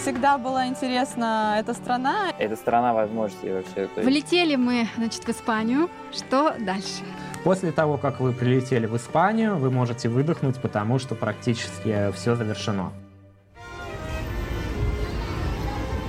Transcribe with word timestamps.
Всегда 0.00 0.38
была 0.38 0.68
интересна 0.68 1.56
эта 1.58 1.74
страна. 1.74 2.32
Это 2.38 2.54
страна 2.56 2.92
возможностей 2.94 3.50
вообще. 3.50 3.86
То 3.86 4.00
есть... 4.00 4.04
Влетели 4.04 4.54
мы, 4.54 4.86
значит, 4.96 5.24
в 5.24 5.28
Испанию. 5.28 5.90
Что 6.12 6.54
дальше? 6.60 7.02
После 7.42 7.72
того, 7.72 7.96
как 7.96 8.20
вы 8.20 8.32
прилетели 8.32 8.86
в 8.86 8.96
Испанию, 8.96 9.56
вы 9.56 9.70
можете 9.70 10.08
выдохнуть, 10.08 10.60
потому 10.60 10.98
что 10.98 11.14
практически 11.14 12.12
все 12.12 12.36
завершено. 12.36 12.92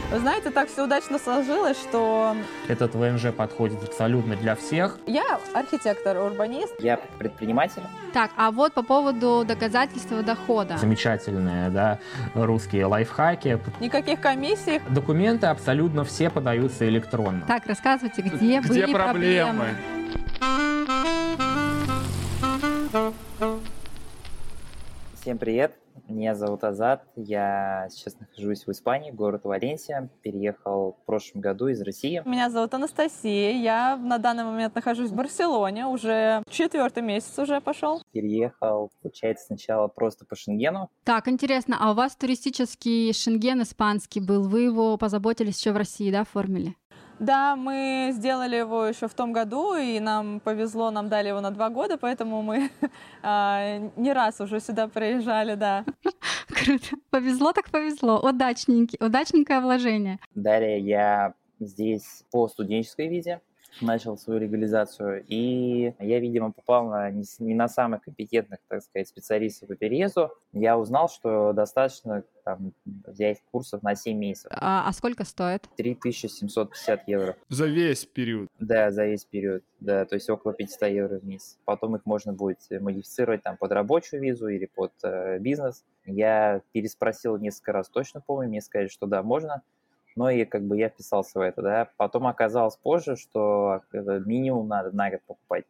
Вы 0.10 0.20
знаете, 0.20 0.52
так 0.52 0.70
все 0.70 0.86
удачно 0.86 1.20
сложилось, 1.20 1.78
что... 1.78 2.34
Этот 2.70 2.96
ВНЖ 2.96 3.34
подходит 3.36 3.84
абсолютно 3.84 4.38
для 4.38 4.56
всех. 4.56 4.98
Я 5.06 5.38
архитектор, 5.54 6.18
урбанист. 6.18 6.74
Я 6.80 6.98
предприниматель. 7.20 7.82
Так, 8.14 8.32
а 8.38 8.52
вот 8.52 8.74
по 8.74 8.84
поводу 8.84 9.44
доказательства 9.46 10.24
дохода. 10.24 10.78
Замечательные, 10.78 11.70
да, 11.70 12.00
русские 12.34 12.86
лайфхаки. 12.86 13.60
Никаких 13.82 14.22
комиссий. 14.22 14.80
Документы 14.90 15.48
абсолютно 15.48 16.06
все 16.06 16.30
подаются 16.30 16.88
электронно. 16.88 17.44
Так, 17.46 17.68
рассказывайте, 17.68 18.22
где, 18.22 18.62
где 18.62 18.62
были 18.62 18.94
проблемы? 18.94 19.76
проблемы? 22.92 23.62
Всем 25.20 25.38
привет. 25.38 25.76
Меня 26.10 26.36
зовут 26.36 26.64
Азат, 26.64 27.04
я 27.18 27.88
сейчас 27.92 28.18
нахожусь 28.18 28.66
в 28.66 28.72
Испании, 28.72 29.12
город 29.12 29.42
Валенсия, 29.44 30.10
переехал 30.22 30.98
в 31.02 31.05
прошлом 31.05 31.41
году 31.41 31.68
из 31.68 31.82
России. 31.82 32.22
Меня 32.26 32.49
зовут 32.49 32.74
Анастасия, 32.74 33.52
я 33.52 33.98
на 33.98 34.18
данный 34.18 34.46
момент 34.46 34.74
нахожусь 34.74 35.12
в 35.12 35.16
Барселоне, 35.16 35.86
уже 35.86 36.44
четвертый 36.49 37.04
месяц 37.04 37.38
уже 37.38 37.60
пошел. 37.60 38.02
Переехал, 38.14 38.90
получается, 39.02 39.48
сначала 39.48 39.90
просто 39.90 40.26
по 40.26 40.38
Шенгену. 40.38 40.90
Так, 41.04 41.27
интересно, 41.27 41.76
а 41.77 41.91
у 41.91 41.94
вас 41.94 42.16
туристический 42.16 43.12
Шенген 43.12 43.64
испанский 43.64 44.21
был, 44.21 44.48
вы 44.48 44.62
его 44.62 44.98
позаботились 44.98 45.60
еще 45.60 45.74
в 45.74 45.77
России, 45.77 46.10
да, 46.10 46.21
оформили? 46.21 46.76
Да, 47.20 47.55
мы 47.55 48.12
сделали 48.13 48.55
его 48.55 48.85
еще 48.85 49.07
в 49.07 49.13
том 49.13 49.34
году, 49.34 49.76
и 49.76 49.99
нам 49.99 50.40
повезло, 50.40 50.91
нам 50.91 51.10
дали 51.10 51.29
его 51.29 51.41
на 51.41 51.51
два 51.51 51.70
года, 51.70 51.98
поэтому 51.98 52.41
мы 52.41 52.70
а, 53.24 53.79
не 53.96 54.13
раз 54.13 54.40
уже 54.40 54.59
сюда 54.59 54.87
приезжали, 54.87 55.55
да. 55.55 55.84
Круто. 56.48 56.96
Повезло 57.09 57.54
так 57.54 57.70
повезло. 57.71 58.20
Удачненький, 58.20 58.98
удачненькое 59.04 59.62
вложение. 59.62 60.20
Далее 60.35 60.79
я 60.79 61.34
здесь 61.59 62.24
по 62.32 62.48
студенческой 62.48 63.07
визе 63.07 63.41
начал 63.82 64.18
свою 64.18 64.40
легализацию, 64.40 65.24
и 65.28 65.94
я, 66.00 66.20
видимо, 66.20 66.52
попал 66.52 66.88
на, 66.88 67.09
не, 67.12 67.24
не 67.40 67.53
на 67.53 67.68
самых 67.68 68.02
компетентных, 68.03 68.59
так 68.68 68.84
сказать, 68.84 69.08
специалистов 69.08 69.70
по 69.70 69.75
переезду. 69.75 70.31
Я 70.53 70.78
узнал, 70.78 71.09
что 71.09 71.53
достаточно 71.53 72.24
там, 72.44 72.74
взять 72.86 73.42
курсов 73.52 73.84
на 73.84 73.96
7 73.96 74.18
месяцев. 74.18 74.52
А, 74.56 74.88
а 74.88 74.94
сколько 74.94 75.25
стоит? 75.25 75.68
3750 75.75 77.08
евро. 77.08 77.36
За 77.50 77.66
весь 77.68 78.06
период? 78.06 78.50
Да, 78.59 78.92
за 78.92 79.06
весь 79.06 79.25
период, 79.25 79.64
да, 79.80 80.06
то 80.06 80.16
есть 80.16 80.30
около 80.30 80.53
500 80.53 80.90
евро 80.90 81.20
в 81.20 81.25
месяц. 81.25 81.58
Потом 81.66 81.96
их 81.96 82.06
можно 82.06 82.34
будет 82.34 82.59
модифицировать 82.70 83.44
там 83.44 83.58
под 83.58 83.72
рабочую 83.72 84.22
визу 84.22 84.48
или 84.48 84.66
под 84.66 84.94
э, 85.03 85.40
бизнес. 85.40 85.84
Я 86.06 86.62
переспросил 86.72 87.38
несколько 87.38 87.74
раз, 87.74 87.90
точно 87.90 88.22
помню, 88.22 88.48
мне 88.48 88.62
сказали, 88.62 88.88
что 88.88 89.08
да, 89.08 89.24
можно, 89.24 89.62
но 90.18 90.31
и 90.31 90.46
как 90.46 90.63
бы 90.63 90.78
я 90.78 90.90
вписался 90.90 91.38
в 91.38 91.41
это, 91.41 91.62
да. 91.62 91.90
Потом 91.96 92.25
оказалось 92.25 92.75
позже, 92.75 93.16
что 93.16 93.81
минимум 93.94 94.68
надо 94.68 94.92
на 94.92 95.12
год 95.12 95.22
покупать. 95.28 95.66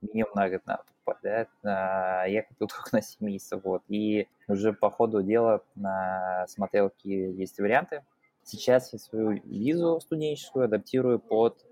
Минимум 0.00 0.30
на 0.36 0.48
год 0.48 0.62
надо 0.66 0.84
покупать, 0.84 1.48
да. 1.64 2.22
А, 2.22 2.26
я 2.28 2.44
купил 2.44 2.68
только 2.74 2.90
на 2.92 3.02
7 3.02 3.26
месяцев, 3.26 3.60
вот. 3.64 3.82
И 3.88 4.28
уже 4.46 4.72
по 4.72 4.88
ходу 4.88 5.22
дела 5.22 5.62
на 5.74 6.46
смотрелке 6.48 7.32
есть 7.32 7.58
варианты. 7.58 8.04
Сейчас 8.44 8.92
я 8.92 9.00
свою 9.00 9.42
визу 9.44 10.00
студенческую 10.00 10.66
адаптирую 10.66 11.18
под 11.18 11.66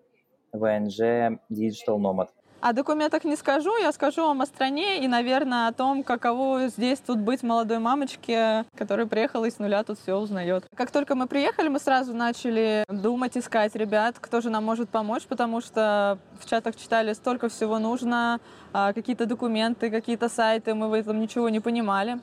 ВНЖ 0.53 1.39
Digital 1.49 1.99
Nomad. 1.99 2.31
О 2.61 2.75
документах 2.75 3.25
не 3.25 3.37
скажу, 3.37 3.75
я 3.79 3.91
скажу 3.91 4.23
вам 4.23 4.43
о 4.43 4.47
стране 4.47 5.03
и, 5.03 5.09
наверное, 5.09 5.69
о 5.69 5.73
том, 5.73 6.03
каково 6.03 6.69
здесь 6.69 6.99
тут 6.99 7.19
быть 7.19 7.43
молодой 7.43 7.79
мамочке, 7.79 8.67
которая 8.77 9.07
приехала 9.07 9.47
и 9.47 9.51
с 9.51 9.59
нуля 9.59 9.83
тут 9.83 9.99
все 9.99 10.15
узнает. 10.17 10.65
Как 10.77 10.91
только 10.91 11.15
мы 11.15 11.27
приехали, 11.27 11.69
мы 11.69 11.79
сразу 11.79 12.13
начали 12.13 12.85
думать, 12.89 13.39
искать 13.39 13.75
ребят, 13.77 14.17
кто 14.21 14.43
же 14.43 14.51
нам 14.51 14.63
может 14.63 14.91
помочь, 14.91 15.23
потому 15.23 15.63
что 15.63 16.19
в 16.39 16.47
чатах 16.47 16.77
читали 16.77 17.15
столько 17.15 17.49
всего 17.49 17.79
нужно, 17.79 18.41
а, 18.75 18.93
какие-то 18.93 19.25
документы, 19.25 19.91
какие-то 19.91 20.29
сайты, 20.29 20.75
мы 20.75 20.89
в 20.89 20.93
этом 20.93 21.19
ничего 21.19 21.49
не 21.49 21.61
понимали. 21.61 22.19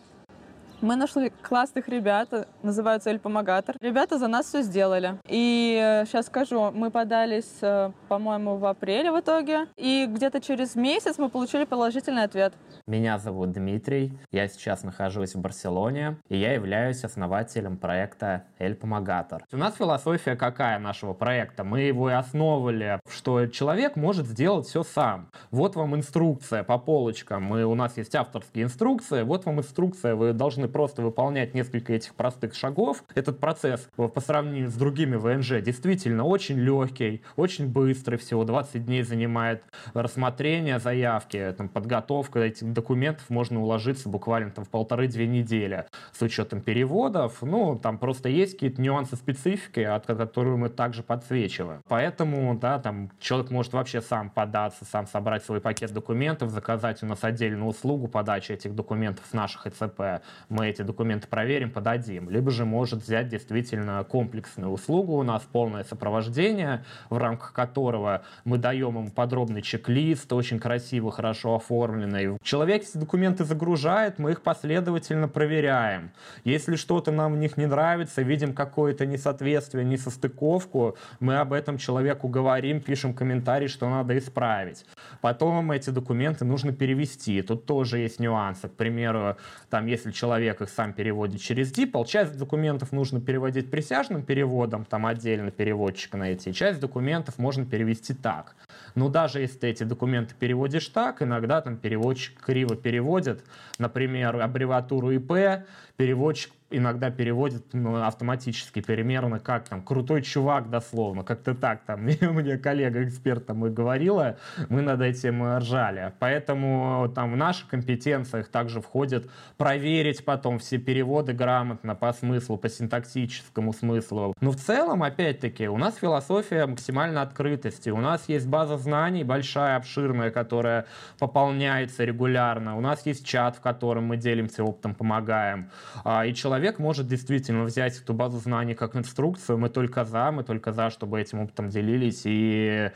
Мы 0.79 0.95
нашли 0.95 1.31
классных 1.41 1.89
ребят, 1.89 2.29
называются 2.61 3.09
Эль 3.09 3.17
Помогатор. 3.17 3.75
Ребята 3.81 4.19
за 4.19 4.27
нас 4.27 4.45
все 4.45 4.61
сделали. 4.61 5.17
И 5.27 6.03
сейчас 6.05 6.25
э, 6.25 6.27
скажу, 6.27 6.69
мы 6.71 6.91
подались, 6.91 7.51
э, 7.61 7.91
по-моему, 8.07 8.57
в 8.57 8.65
апреле 8.65 9.11
в 9.11 9.19
итоге. 9.19 9.65
И 9.75 10.05
где-то 10.07 10.39
через 10.39 10.75
месяц 10.75 11.17
мы 11.17 11.29
получили 11.29 11.63
положительный 11.63 12.23
ответ. 12.23 12.53
Меня 12.85 13.17
зовут 13.17 13.53
Дмитрий, 13.53 14.13
я 14.31 14.47
сейчас 14.47 14.83
нахожусь 14.83 15.33
в 15.33 15.41
Барселоне, 15.41 16.17
и 16.29 16.37
я 16.37 16.53
являюсь 16.53 17.03
основателем 17.03 17.77
проекта 17.77 18.43
Эль 18.59 18.75
Помогатор. 18.75 19.43
У 19.51 19.57
нас 19.57 19.75
философия 19.75 20.35
какая 20.35 20.77
нашего 20.77 21.13
проекта? 21.13 21.63
Мы 21.63 21.81
его 21.81 22.11
и 22.11 22.13
основывали, 22.13 22.99
что 23.09 23.47
человек 23.47 23.95
может 23.95 24.27
сделать 24.27 24.67
все 24.67 24.83
сам. 24.83 25.31
Вот 25.49 25.75
вам 25.75 25.95
инструкция 25.95 26.63
по 26.63 26.77
полочкам. 26.77 27.43
Мы, 27.43 27.65
у 27.65 27.73
нас 27.73 27.97
есть 27.97 28.13
авторские 28.13 28.65
инструкции, 28.65 29.23
вот 29.23 29.45
вам 29.45 29.59
инструкция, 29.59 30.13
вы 30.15 30.33
должны 30.33 30.66
должны 30.67 30.73
просто 30.73 31.01
выполнять 31.01 31.53
несколько 31.53 31.93
этих 31.93 32.13
простых 32.13 32.53
шагов. 32.53 33.03
Этот 33.15 33.39
процесс 33.39 33.89
по 33.95 34.21
сравнению 34.21 34.69
с 34.69 34.73
другими 34.73 35.15
ВНЖ 35.15 35.61
действительно 35.61 36.23
очень 36.23 36.57
легкий, 36.57 37.21
очень 37.35 37.67
быстрый, 37.67 38.17
всего 38.17 38.43
20 38.43 38.85
дней 38.85 39.03
занимает 39.03 39.63
рассмотрение 39.93 40.79
заявки, 40.79 41.53
там, 41.57 41.69
подготовка 41.69 42.39
этих 42.39 42.71
документов 42.73 43.29
можно 43.29 43.61
уложиться 43.61 44.09
буквально 44.09 44.51
там, 44.51 44.65
в 44.65 44.69
полторы-две 44.69 45.27
недели 45.27 45.85
с 46.11 46.21
учетом 46.21 46.61
переводов. 46.61 47.41
Ну, 47.41 47.77
там 47.77 47.97
просто 47.97 48.29
есть 48.29 48.53
какие-то 48.53 48.81
нюансы 48.81 49.15
специфики, 49.15 49.79
от 49.79 50.05
которых 50.05 50.57
мы 50.57 50.69
также 50.69 51.03
подсвечиваем. 51.03 51.81
Поэтому, 51.87 52.57
да, 52.57 52.79
там 52.79 53.09
человек 53.19 53.51
может 53.51 53.73
вообще 53.73 54.01
сам 54.01 54.29
податься, 54.29 54.85
сам 54.85 55.07
собрать 55.07 55.43
свой 55.43 55.61
пакет 55.61 55.93
документов, 55.93 56.49
заказать 56.49 57.03
у 57.03 57.05
нас 57.05 57.23
отдельную 57.23 57.67
услугу 57.67 58.07
подачи 58.07 58.51
этих 58.51 58.75
документов 58.75 59.25
с 59.29 59.33
наших 59.33 59.67
ЭЦП 59.67 60.23
мы 60.57 60.69
эти 60.69 60.81
документы 60.81 61.27
проверим, 61.27 61.69
подадим. 61.69 62.29
Либо 62.31 62.49
же 62.49 62.65
может 62.65 63.03
взять 63.03 63.27
действительно 63.27 64.03
комплексную 64.03 64.71
услугу, 64.71 65.13
у 65.13 65.23
нас 65.23 65.43
полное 65.43 65.83
сопровождение, 65.83 66.83
в 67.11 67.17
рамках 67.17 67.53
которого 67.53 68.23
мы 68.43 68.57
даем 68.57 68.97
ему 68.97 69.11
подробный 69.11 69.61
чек-лист, 69.61 70.33
очень 70.33 70.59
красиво, 70.59 71.11
хорошо 71.11 71.55
оформленный. 71.55 72.39
Человек 72.41 72.83
эти 72.83 72.97
документы 72.97 73.45
загружает, 73.45 74.17
мы 74.17 74.31
их 74.31 74.41
последовательно 74.41 75.27
проверяем. 75.27 76.11
Если 76.43 76.75
что-то 76.75 77.11
нам 77.11 77.33
в 77.33 77.37
них 77.37 77.55
не 77.57 77.67
нравится, 77.67 78.23
видим 78.23 78.53
какое-то 78.53 79.05
несоответствие, 79.05 79.85
несостыковку, 79.85 80.97
мы 81.19 81.37
об 81.37 81.53
этом 81.53 81.77
человеку 81.77 82.27
говорим, 82.27 82.81
пишем 82.81 83.13
комментарий, 83.13 83.67
что 83.67 83.87
надо 83.89 84.17
исправить. 84.17 84.85
Потом 85.21 85.71
эти 85.71 85.91
документы 85.91 86.45
нужно 86.45 86.71
перевести. 86.73 87.43
Тут 87.43 87.65
тоже 87.65 87.99
есть 87.99 88.19
нюансы. 88.19 88.67
К 88.67 88.73
примеру, 88.73 89.37
там, 89.69 89.85
если 89.85 90.11
человек 90.11 90.46
человек 90.47 90.61
их 90.61 90.69
сам 90.69 90.93
переводит 90.93 91.41
через 91.41 91.71
DeepL. 91.71 92.05
Часть 92.05 92.37
документов 92.37 92.91
нужно 92.91 93.19
переводить 93.19 93.69
присяжным 93.69 94.23
переводом, 94.23 94.85
там 94.85 95.05
отдельно 95.05 95.51
переводчика 95.51 96.17
найти. 96.17 96.53
Часть 96.53 96.79
документов 96.79 97.37
можно 97.37 97.65
перевести 97.65 98.13
так. 98.13 98.55
Но 98.95 99.09
даже 99.09 99.41
если 99.41 99.57
ты 99.57 99.67
эти 99.67 99.83
документы 99.83 100.35
переводишь 100.39 100.87
так, 100.87 101.21
иногда 101.21 101.61
там 101.61 101.77
переводчик 101.77 102.39
криво 102.39 102.75
переводит, 102.75 103.43
например, 103.77 104.41
аббревиатуру 104.41 105.11
ИП, 105.11 105.65
переводчик 105.97 106.51
иногда 106.69 107.09
переводит 107.09 107.73
ну, 107.73 108.03
автоматически 108.03 108.81
примерно 108.81 109.39
как 109.39 109.67
там 109.69 109.81
крутой 109.81 110.21
чувак 110.21 110.69
дословно, 110.69 111.23
как-то 111.23 111.55
так 111.55 111.81
там 111.85 112.01
мне 112.21 112.57
коллега-эксперт 112.57 113.45
там 113.45 113.65
и 113.65 113.69
говорила, 113.69 114.37
мы 114.69 114.81
над 114.81 115.01
этим 115.01 115.57
ржали. 115.57 116.13
Поэтому 116.19 117.11
там 117.15 117.33
в 117.33 117.37
наших 117.37 117.69
компетенциях 117.69 118.49
также 118.49 118.81
входит 118.81 119.29
проверить 119.57 120.25
потом 120.25 120.59
все 120.59 120.77
переводы 120.77 121.33
грамотно 121.33 121.95
по 121.95 122.11
смыслу, 122.11 122.57
по 122.57 122.69
синтаксическому 122.69 123.73
смыслу. 123.73 124.33
Но 124.41 124.51
в 124.51 124.57
целом, 124.57 125.03
опять-таки, 125.03 125.67
у 125.67 125.77
нас 125.77 125.95
философия 125.95 126.65
максимальной 126.65 127.21
открытости. 127.21 127.89
У 127.89 127.97
нас 127.97 128.27
есть 128.27 128.47
база 128.47 128.77
знаний 128.77 129.23
большая, 129.23 129.77
обширная, 129.77 130.31
которая 130.31 130.85
пополняется 131.19 132.03
регулярно. 132.03 132.77
У 132.77 132.81
нас 132.81 133.05
есть 133.05 133.25
чат, 133.25 133.55
в 133.55 133.61
котором 133.61 134.05
мы 134.05 134.17
делимся 134.17 134.63
опытом, 134.63 134.95
помогаем. 134.95 135.69
А, 136.03 136.25
и 136.25 136.33
человек 136.33 136.56
человек 136.57 136.79
может 136.79 137.07
действительно 137.07 137.65
взять 137.65 137.99
эту 137.99 138.15
базу 138.15 138.39
знаний 138.39 138.73
как 138.73 138.95
инструкцию. 138.95 139.59
Мы 139.59 139.69
только 139.69 140.03
за, 140.05 140.31
мы 140.31 140.43
только 140.43 140.71
за, 140.71 140.89
чтобы 140.89 141.21
этим 141.21 141.41
опытом 141.41 141.69
делились 141.69 142.23
и 142.25 142.89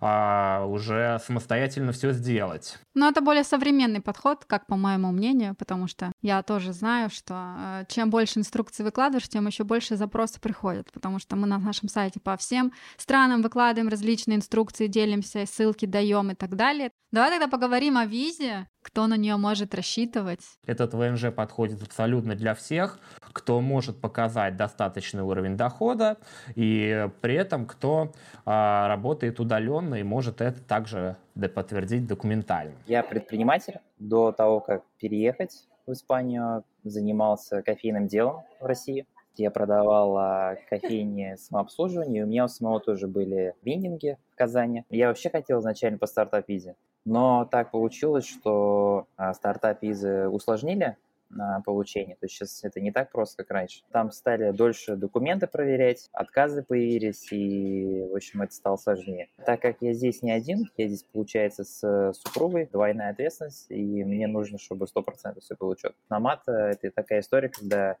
а, 0.00 0.64
уже 0.66 1.18
самостоятельно 1.24 1.92
все 1.92 2.12
сделать. 2.12 2.78
Но 2.94 3.08
это 3.08 3.20
более 3.20 3.44
современный 3.44 4.00
подход, 4.00 4.44
как 4.44 4.66
по 4.66 4.76
моему 4.76 5.12
мнению, 5.12 5.54
потому 5.54 5.86
что 5.86 6.12
я 6.22 6.42
тоже 6.42 6.72
знаю, 6.72 7.10
что 7.10 7.34
э, 7.34 7.84
чем 7.88 8.10
больше 8.10 8.40
инструкций 8.40 8.84
выкладываешь, 8.84 9.28
тем 9.28 9.46
еще 9.46 9.64
больше 9.64 9.96
запросов 9.96 10.40
приходят, 10.40 10.92
потому 10.92 11.18
что 11.18 11.36
мы 11.36 11.46
на 11.46 11.58
нашем 11.58 11.88
сайте 11.88 12.20
по 12.20 12.36
всем 12.36 12.72
странам 12.96 13.42
выкладываем 13.42 13.88
различные 13.88 14.36
инструкции, 14.36 14.86
делимся, 14.86 15.46
ссылки 15.46 15.86
даем 15.86 16.30
и 16.30 16.34
так 16.34 16.56
далее. 16.56 16.90
Давай 17.10 17.30
тогда 17.30 17.48
поговорим 17.48 17.96
о 17.96 18.04
визе, 18.04 18.68
кто 18.82 19.06
на 19.06 19.16
нее 19.16 19.36
может 19.36 19.74
рассчитывать. 19.74 20.40
Этот 20.66 20.92
ВНЖ 20.92 21.32
подходит 21.34 21.82
абсолютно 21.82 22.34
для 22.34 22.54
всех, 22.54 22.98
кто 23.32 23.60
может 23.60 24.00
показать 24.00 24.56
достаточный 24.56 25.22
уровень 25.22 25.56
дохода 25.56 26.18
и 26.54 27.08
при 27.20 27.34
этом 27.34 27.66
кто 27.66 28.12
а, 28.44 28.88
работает 28.88 29.40
удаленно 29.40 29.87
и 29.94 30.02
может 30.02 30.40
это 30.40 30.60
также 30.62 31.16
подтвердить 31.54 32.06
документально. 32.06 32.74
Я 32.86 33.02
предприниматель. 33.02 33.80
До 33.98 34.32
того, 34.32 34.60
как 34.60 34.84
переехать 34.98 35.66
в 35.86 35.92
Испанию, 35.92 36.64
занимался 36.84 37.62
кофейным 37.62 38.06
делом 38.06 38.42
в 38.60 38.64
России. 38.64 39.06
Я 39.36 39.52
продавал 39.52 40.16
а, 40.16 40.56
кофейни 40.68 41.36
самообслуживания, 41.36 42.20
и 42.20 42.24
у 42.24 42.26
меня 42.26 42.46
у 42.46 42.48
самого 42.48 42.80
тоже 42.80 43.06
были 43.06 43.54
вендинги 43.62 44.18
в 44.32 44.36
Казани. 44.36 44.84
Я 44.90 45.08
вообще 45.08 45.30
хотел 45.30 45.60
изначально 45.60 45.96
по 45.96 46.06
стартап-визе, 46.06 46.74
но 47.04 47.44
так 47.44 47.70
получилось, 47.70 48.26
что 48.26 49.06
а, 49.16 49.32
стартап-визы 49.32 50.28
усложнили 50.28 50.96
на 51.30 51.60
получение. 51.60 52.16
То 52.16 52.26
есть 52.26 52.36
сейчас 52.36 52.64
это 52.64 52.80
не 52.80 52.90
так 52.90 53.10
просто, 53.10 53.42
как 53.42 53.50
раньше. 53.50 53.82
Там 53.92 54.10
стали 54.10 54.50
дольше 54.50 54.96
документы 54.96 55.46
проверять, 55.46 56.08
отказы 56.12 56.62
появились, 56.62 57.30
и, 57.32 58.06
в 58.10 58.16
общем, 58.16 58.42
это 58.42 58.54
стало 58.54 58.76
сложнее. 58.76 59.28
Так 59.44 59.60
как 59.60 59.76
я 59.80 59.92
здесь 59.92 60.22
не 60.22 60.32
один, 60.32 60.70
я 60.76 60.88
здесь, 60.88 61.04
получается, 61.04 61.64
с 61.64 62.12
супругой, 62.14 62.66
двойная 62.66 63.10
ответственность, 63.10 63.70
и 63.70 64.04
мне 64.04 64.26
нужно, 64.26 64.58
чтобы 64.58 64.86
100% 64.86 65.40
все 65.40 65.56
было 65.58 65.76
четко. 65.76 65.98
Намат– 66.08 66.42
это 66.46 66.90
такая 66.90 67.20
история, 67.20 67.48
когда 67.48 67.96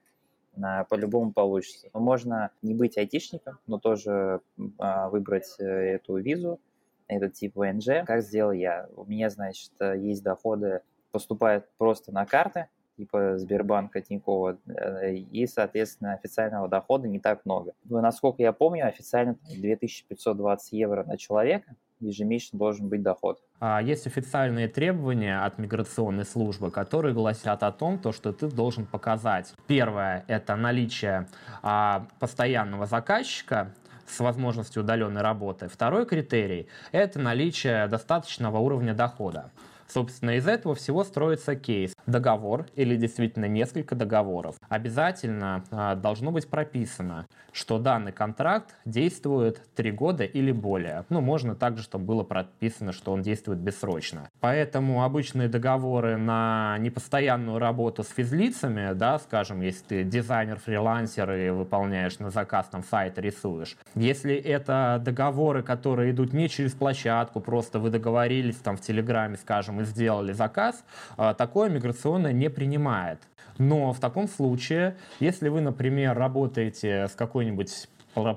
по-любому 0.88 1.32
получится. 1.32 1.88
Можно 1.92 2.50
не 2.62 2.74
быть 2.74 2.98
айтишником, 2.98 3.58
но 3.66 3.78
тоже 3.78 4.40
а, 4.78 5.08
выбрать 5.08 5.54
э, 5.60 5.64
эту 5.64 6.16
визу, 6.16 6.58
этот 7.06 7.34
тип 7.34 7.54
ВНЖ. 7.54 8.04
Как 8.04 8.22
сделал 8.22 8.50
я? 8.50 8.88
У 8.96 9.04
меня, 9.04 9.30
значит, 9.30 9.70
есть 9.80 10.24
доходы, 10.24 10.80
поступают 11.12 11.68
просто 11.78 12.12
на 12.12 12.26
карты, 12.26 12.68
типа 12.98 13.38
Сбербанка, 13.38 14.00
Тинькова, 14.00 14.58
э, 14.66 15.14
и, 15.14 15.46
соответственно, 15.46 16.12
официального 16.12 16.68
дохода 16.68 17.08
не 17.08 17.20
так 17.20 17.46
много. 17.46 17.72
Насколько 17.84 18.42
я 18.42 18.52
помню, 18.52 18.86
официально 18.86 19.36
2520 19.48 20.72
евро 20.72 21.04
на 21.04 21.16
человека 21.16 21.74
ежемесячно 22.00 22.58
должен 22.58 22.88
быть 22.88 23.02
доход. 23.02 23.40
А 23.60 23.82
есть 23.82 24.06
официальные 24.06 24.68
требования 24.68 25.44
от 25.44 25.58
миграционной 25.58 26.24
службы, 26.24 26.70
которые 26.70 27.14
гласят 27.14 27.62
о 27.62 27.72
том, 27.72 27.98
то, 27.98 28.12
что 28.12 28.32
ты 28.32 28.48
должен 28.48 28.86
показать. 28.86 29.52
Первое– 29.66 30.24
это 30.28 30.54
наличие 30.56 31.26
а, 31.62 32.06
постоянного 32.20 32.86
заказчика, 32.86 33.74
с 34.06 34.20
возможностью 34.20 34.82
удаленной 34.82 35.20
работы. 35.20 35.68
Второй 35.68 36.06
критерий– 36.06 36.68
это 36.92 37.18
наличие 37.18 37.86
достаточного 37.88 38.56
уровня 38.56 38.94
дохода. 38.94 39.50
Собственно, 39.88 40.36
из 40.36 40.46
этого 40.46 40.74
всего 40.74 41.02
строится 41.02 41.56
кейс. 41.56 41.94
Договор 42.06 42.66
или 42.76 42.96
действительно 42.96 43.46
несколько 43.46 43.94
договоров. 43.94 44.56
Обязательно 44.68 45.64
а, 45.70 45.94
должно 45.94 46.30
быть 46.30 46.48
прописано, 46.48 47.26
что 47.52 47.78
данный 47.78 48.12
контракт 48.12 48.74
действует 48.84 49.62
3 49.74 49.90
года 49.92 50.24
или 50.24 50.52
более. 50.52 51.04
Ну, 51.08 51.20
можно 51.20 51.54
также, 51.54 51.82
чтобы 51.82 52.04
было 52.04 52.22
прописано, 52.22 52.92
что 52.92 53.12
он 53.12 53.22
действует 53.22 53.58
бессрочно. 53.58 54.28
Поэтому 54.40 55.04
обычные 55.04 55.48
договоры 55.48 56.16
на 56.16 56.76
непостоянную 56.78 57.58
работу 57.58 58.02
с 58.02 58.08
физлицами, 58.08 58.92
да, 58.92 59.18
скажем, 59.18 59.60
если 59.60 59.84
ты 59.84 60.04
дизайнер, 60.04 60.58
фрилансер 60.58 61.32
и 61.32 61.50
выполняешь 61.50 62.18
на 62.18 62.30
заказ 62.30 62.66
там 62.70 62.84
сайт 62.84 63.18
рисуешь. 63.18 63.76
Если 63.94 64.34
это 64.34 65.00
договоры, 65.02 65.62
которые 65.62 66.12
идут 66.12 66.32
не 66.32 66.48
через 66.48 66.72
площадку, 66.72 67.40
просто 67.40 67.78
вы 67.78 67.90
договорились 67.90 68.56
там 68.56 68.76
в 68.76 68.80
Телеграме, 68.80 69.36
скажем, 69.36 69.77
мы 69.78 69.84
сделали 69.84 70.32
заказ, 70.32 70.84
а, 71.16 71.34
такое 71.34 71.70
миграционное 71.70 72.32
не 72.32 72.50
принимает. 72.50 73.20
Но 73.58 73.92
в 73.92 74.00
таком 74.00 74.28
случае, 74.28 74.96
если 75.20 75.48
вы, 75.48 75.60
например, 75.60 76.16
работаете 76.16 77.08
с 77.08 77.14
какой-нибудь 77.14 77.88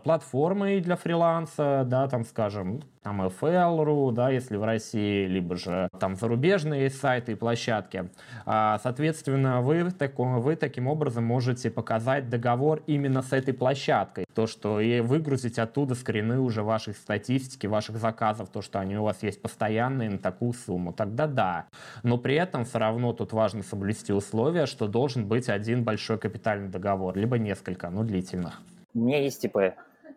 платформой 0.04 0.80
для 0.82 0.96
фриланса, 0.96 1.84
да, 1.86 2.08
там, 2.08 2.24
скажем, 2.24 2.82
там 3.04 3.22
FL.ru, 3.22 4.12
да, 4.12 4.30
если 4.30 4.58
в 4.58 4.64
России, 4.64 5.26
либо 5.26 5.56
же 5.56 5.90
там 6.00 6.16
зарубежные 6.16 6.90
сайты 6.90 7.32
и 7.32 7.36
площадки. 7.36 8.10
А, 8.46 8.80
соответственно, 8.84 9.62
вы, 9.62 9.90
таком, 9.92 10.40
вы 10.40 10.56
таким 10.56 10.88
образом 10.88 11.24
можете 11.24 11.72
показать 11.72 12.30
договор 12.30 12.84
именно 12.86 13.24
с 13.24 13.34
этой 13.34 13.54
площадкой. 13.54 14.26
То, 14.36 14.46
что 14.46 14.80
и 14.80 15.00
выгрузить 15.00 15.58
оттуда 15.58 15.96
скрины 15.96 16.40
уже 16.40 16.62
вашей 16.62 16.94
статистики, 16.94 17.66
ваших 17.66 17.98
заказов, 17.98 18.50
то, 18.50 18.62
что 18.62 18.80
они 18.80 18.98
у 18.98 19.04
вас 19.04 19.24
есть 19.24 19.42
постоянные 19.42 20.10
на 20.10 20.20
такую 20.20 20.54
сумму. 20.54 20.94
Тогда 20.94 21.26
да. 21.26 21.66
Но 22.04 22.18
при 22.18 22.36
этом 22.36 22.66
все 22.66 22.78
равно 22.78 23.14
тут 23.14 23.34
важно 23.34 23.64
соблюсти 23.64 24.14
условия, 24.14 24.68
что 24.68 24.88
должен 24.88 25.28
быть 25.28 25.50
один 25.50 25.84
большой 25.84 26.20
капитальный 26.20 26.70
договор, 26.70 27.18
либо 27.18 27.40
несколько, 27.40 27.90
но 27.90 28.04
длительных. 28.04 28.62
У 28.94 29.00
меня 29.00 29.22
есть 29.22 29.44
ИП, 29.46 29.76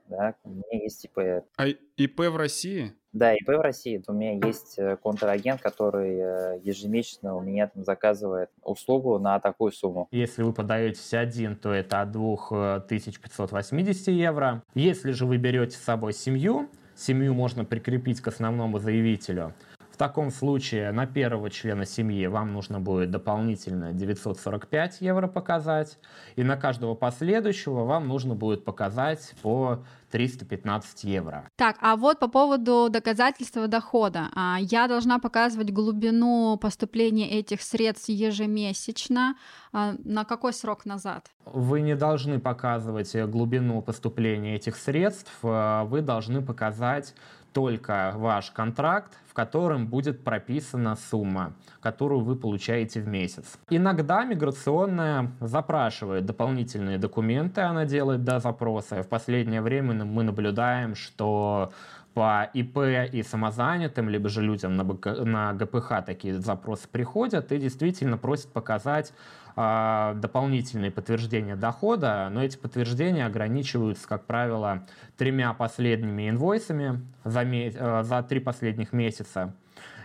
да, 0.09 0.35
у 0.45 0.51
меня 0.51 0.83
есть 0.83 1.05
ИП. 1.05 1.45
А 1.57 1.67
ИП 1.97 2.21
в 2.21 2.37
России? 2.37 2.93
Да, 3.13 3.33
ИП 3.33 3.49
в 3.49 3.61
России. 3.61 4.03
У 4.07 4.13
меня 4.13 4.33
есть 4.47 4.79
э, 4.79 4.97
контрагент, 5.03 5.61
который 5.61 6.17
э, 6.19 6.61
ежемесячно 6.63 7.37
у 7.37 7.41
меня 7.41 7.69
там 7.69 7.85
заказывает 7.85 8.51
услугу 8.63 9.19
на 9.19 9.39
такую 9.39 9.71
сумму. 9.71 10.09
Если 10.11 10.43
вы 10.43 10.53
подаетесь 10.53 11.15
один, 11.15 11.55
то 11.57 11.73
это 11.73 12.01
от 12.01 12.11
2580 12.11 14.09
евро. 14.09 14.65
Если 14.75 15.13
же 15.13 15.27
вы 15.27 15.37
берете 15.37 15.77
с 15.77 15.81
собой 15.81 16.13
семью, 16.13 16.69
семью 16.97 17.35
можно 17.35 17.65
прикрепить 17.65 18.21
к 18.21 18.29
основному 18.29 18.79
заявителю, 18.81 19.55
в 19.95 19.97
таком 19.97 20.33
случае 20.33 20.91
на 20.91 21.07
первого 21.07 21.51
члена 21.51 21.87
семьи 21.87 22.27
вам 22.27 22.53
нужно 22.53 22.81
будет 22.81 23.13
дополнительно 23.13 23.93
945 23.93 25.01
евро 25.01 25.29
показать, 25.29 25.99
и 26.35 26.43
на 26.43 26.57
каждого 26.57 26.97
последующего 26.97 27.85
вам 27.85 28.09
нужно 28.09 28.35
будет 28.35 28.65
показать 28.65 29.35
по 29.41 29.85
315 30.11 31.05
евро. 31.05 31.49
Так, 31.55 31.77
а 31.81 31.95
вот 31.95 32.19
по 32.19 32.27
поводу 32.27 32.89
доказательства 32.91 33.69
дохода. 33.69 34.31
А, 34.35 34.57
я 34.61 34.89
должна 34.89 35.21
показывать 35.21 35.71
глубину 35.71 36.57
поступления 36.57 37.31
этих 37.31 37.63
средств 37.63 38.09
ежемесячно. 38.09 39.37
А, 39.73 39.95
на 40.03 40.25
какой 40.25 40.53
срок 40.53 40.87
назад? 40.87 41.31
Вы 41.45 41.83
не 41.83 41.95
должны 41.95 42.41
показывать 42.41 43.15
глубину 43.15 43.81
поступления 43.81 44.57
этих 44.57 44.75
средств. 44.75 45.31
А, 45.45 45.85
вы 45.85 46.01
должны 46.01 46.43
показать 46.43 47.15
только 47.53 48.13
ваш 48.17 48.51
контракт, 48.51 49.13
в 49.35 49.37
котором 49.37 49.89
будет 49.89 50.23
прописана 50.23 50.95
сумма, 50.95 51.55
которую 51.81 52.21
вы 52.21 52.37
получаете 52.37 53.01
в 53.01 53.09
месяц. 53.09 53.59
Иногда 53.69 54.25
миграционная 54.25 55.33
запрашивает 55.41 56.25
дополнительные 56.25 56.99
документы, 56.99 57.63
она 57.63 57.85
делает 57.85 58.23
до 58.23 58.39
запроса. 58.39 59.03
В 59.03 59.09
последнее 59.09 59.61
время 59.61 60.05
мы 60.05 60.23
наблюдаем, 60.23 60.95
что 60.95 61.73
по 62.15 62.49
ИП 62.55 62.79
и 63.13 63.23
самозанятым, 63.25 64.09
либо 64.09 64.29
же 64.29 64.41
людям 64.41 64.77
на, 64.77 64.85
БК, 64.85 65.25
на 65.25 65.53
ГПХ 65.53 66.05
такие 66.07 66.35
запросы 66.35 66.89
приходят 66.89 67.51
и 67.51 67.59
действительно 67.59 68.17
просят 68.17 68.53
показать 68.53 69.13
э, 69.57 70.13
дополнительные 70.17 70.93
подтверждения 70.93 71.57
дохода, 71.57 72.29
но 72.31 72.45
эти 72.45 72.57
подтверждения 72.57 73.27
ограничиваются, 73.27 74.07
как 74.07 74.27
правило, 74.27 74.85
тремя 75.19 75.53
последними 75.55 76.31
инвойсами 76.31 77.01
за, 77.25 77.43
э, 77.43 78.03
за 78.05 78.23
три 78.23 78.39
последних 78.39 78.93
месяца, 78.93 79.24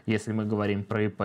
если 0.05 0.31
мы 0.31 0.45
говорим 0.45 0.83
про 0.83 1.03
ИП. 1.03 1.21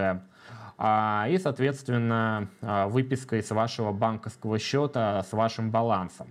А, 0.76 1.26
и, 1.30 1.38
соответственно, 1.38 2.48
а, 2.60 2.88
выпиской 2.88 3.42
с 3.42 3.50
вашего 3.50 3.92
банковского 3.92 4.58
счета 4.58 5.22
с 5.22 5.32
вашим 5.32 5.70
балансом. 5.70 6.28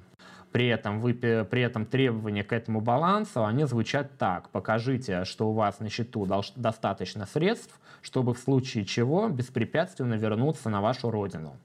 При 0.52 0.68
этом, 0.68 1.00
вы, 1.00 1.14
при 1.14 1.62
этом 1.62 1.86
требования 1.86 2.44
к 2.44 2.54
этому 2.54 2.80
балансу, 2.80 3.44
они 3.44 3.66
звучат 3.66 4.18
так. 4.20 4.50
Покажите, 4.50 5.26
что 5.26 5.50
у 5.50 5.54
вас 5.54 5.80
на 5.80 5.90
счету 5.90 6.28
достаточно 6.56 7.26
средств, 7.26 7.80
чтобы 8.04 8.36
в 8.36 8.38
случае 8.38 8.86
чего 8.86 9.30
беспрепятственно 9.30 10.14
вернуться 10.14 10.70
на 10.70 10.82
вашу 10.82 11.10
родину. 11.10 11.56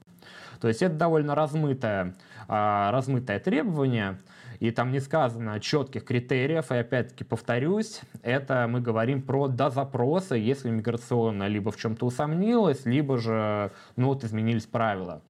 То 0.59 0.67
есть 0.67 0.81
это 0.81 0.95
довольно 0.95 1.35
размытое, 1.35 2.15
а, 2.47 2.91
размытое 2.91 3.39
требование, 3.39 4.17
и 4.59 4.71
там 4.71 4.91
не 4.91 4.99
сказано 4.99 5.59
четких 5.59 6.03
критериев, 6.03 6.71
и 6.71 6.75
опять-таки 6.75 7.23
повторюсь, 7.23 8.01
это 8.21 8.67
мы 8.69 8.81
говорим 8.81 9.21
про 9.21 9.47
дозапросы, 9.47 10.35
если 10.35 10.69
миграционно 10.69 11.47
либо 11.47 11.71
в 11.71 11.77
чем-то 11.77 12.05
усомнилась, 12.05 12.85
либо 12.85 13.17
же 13.17 13.71
ну, 13.95 14.07
вот 14.07 14.23
изменились 14.23 14.65
правила. 14.65 15.21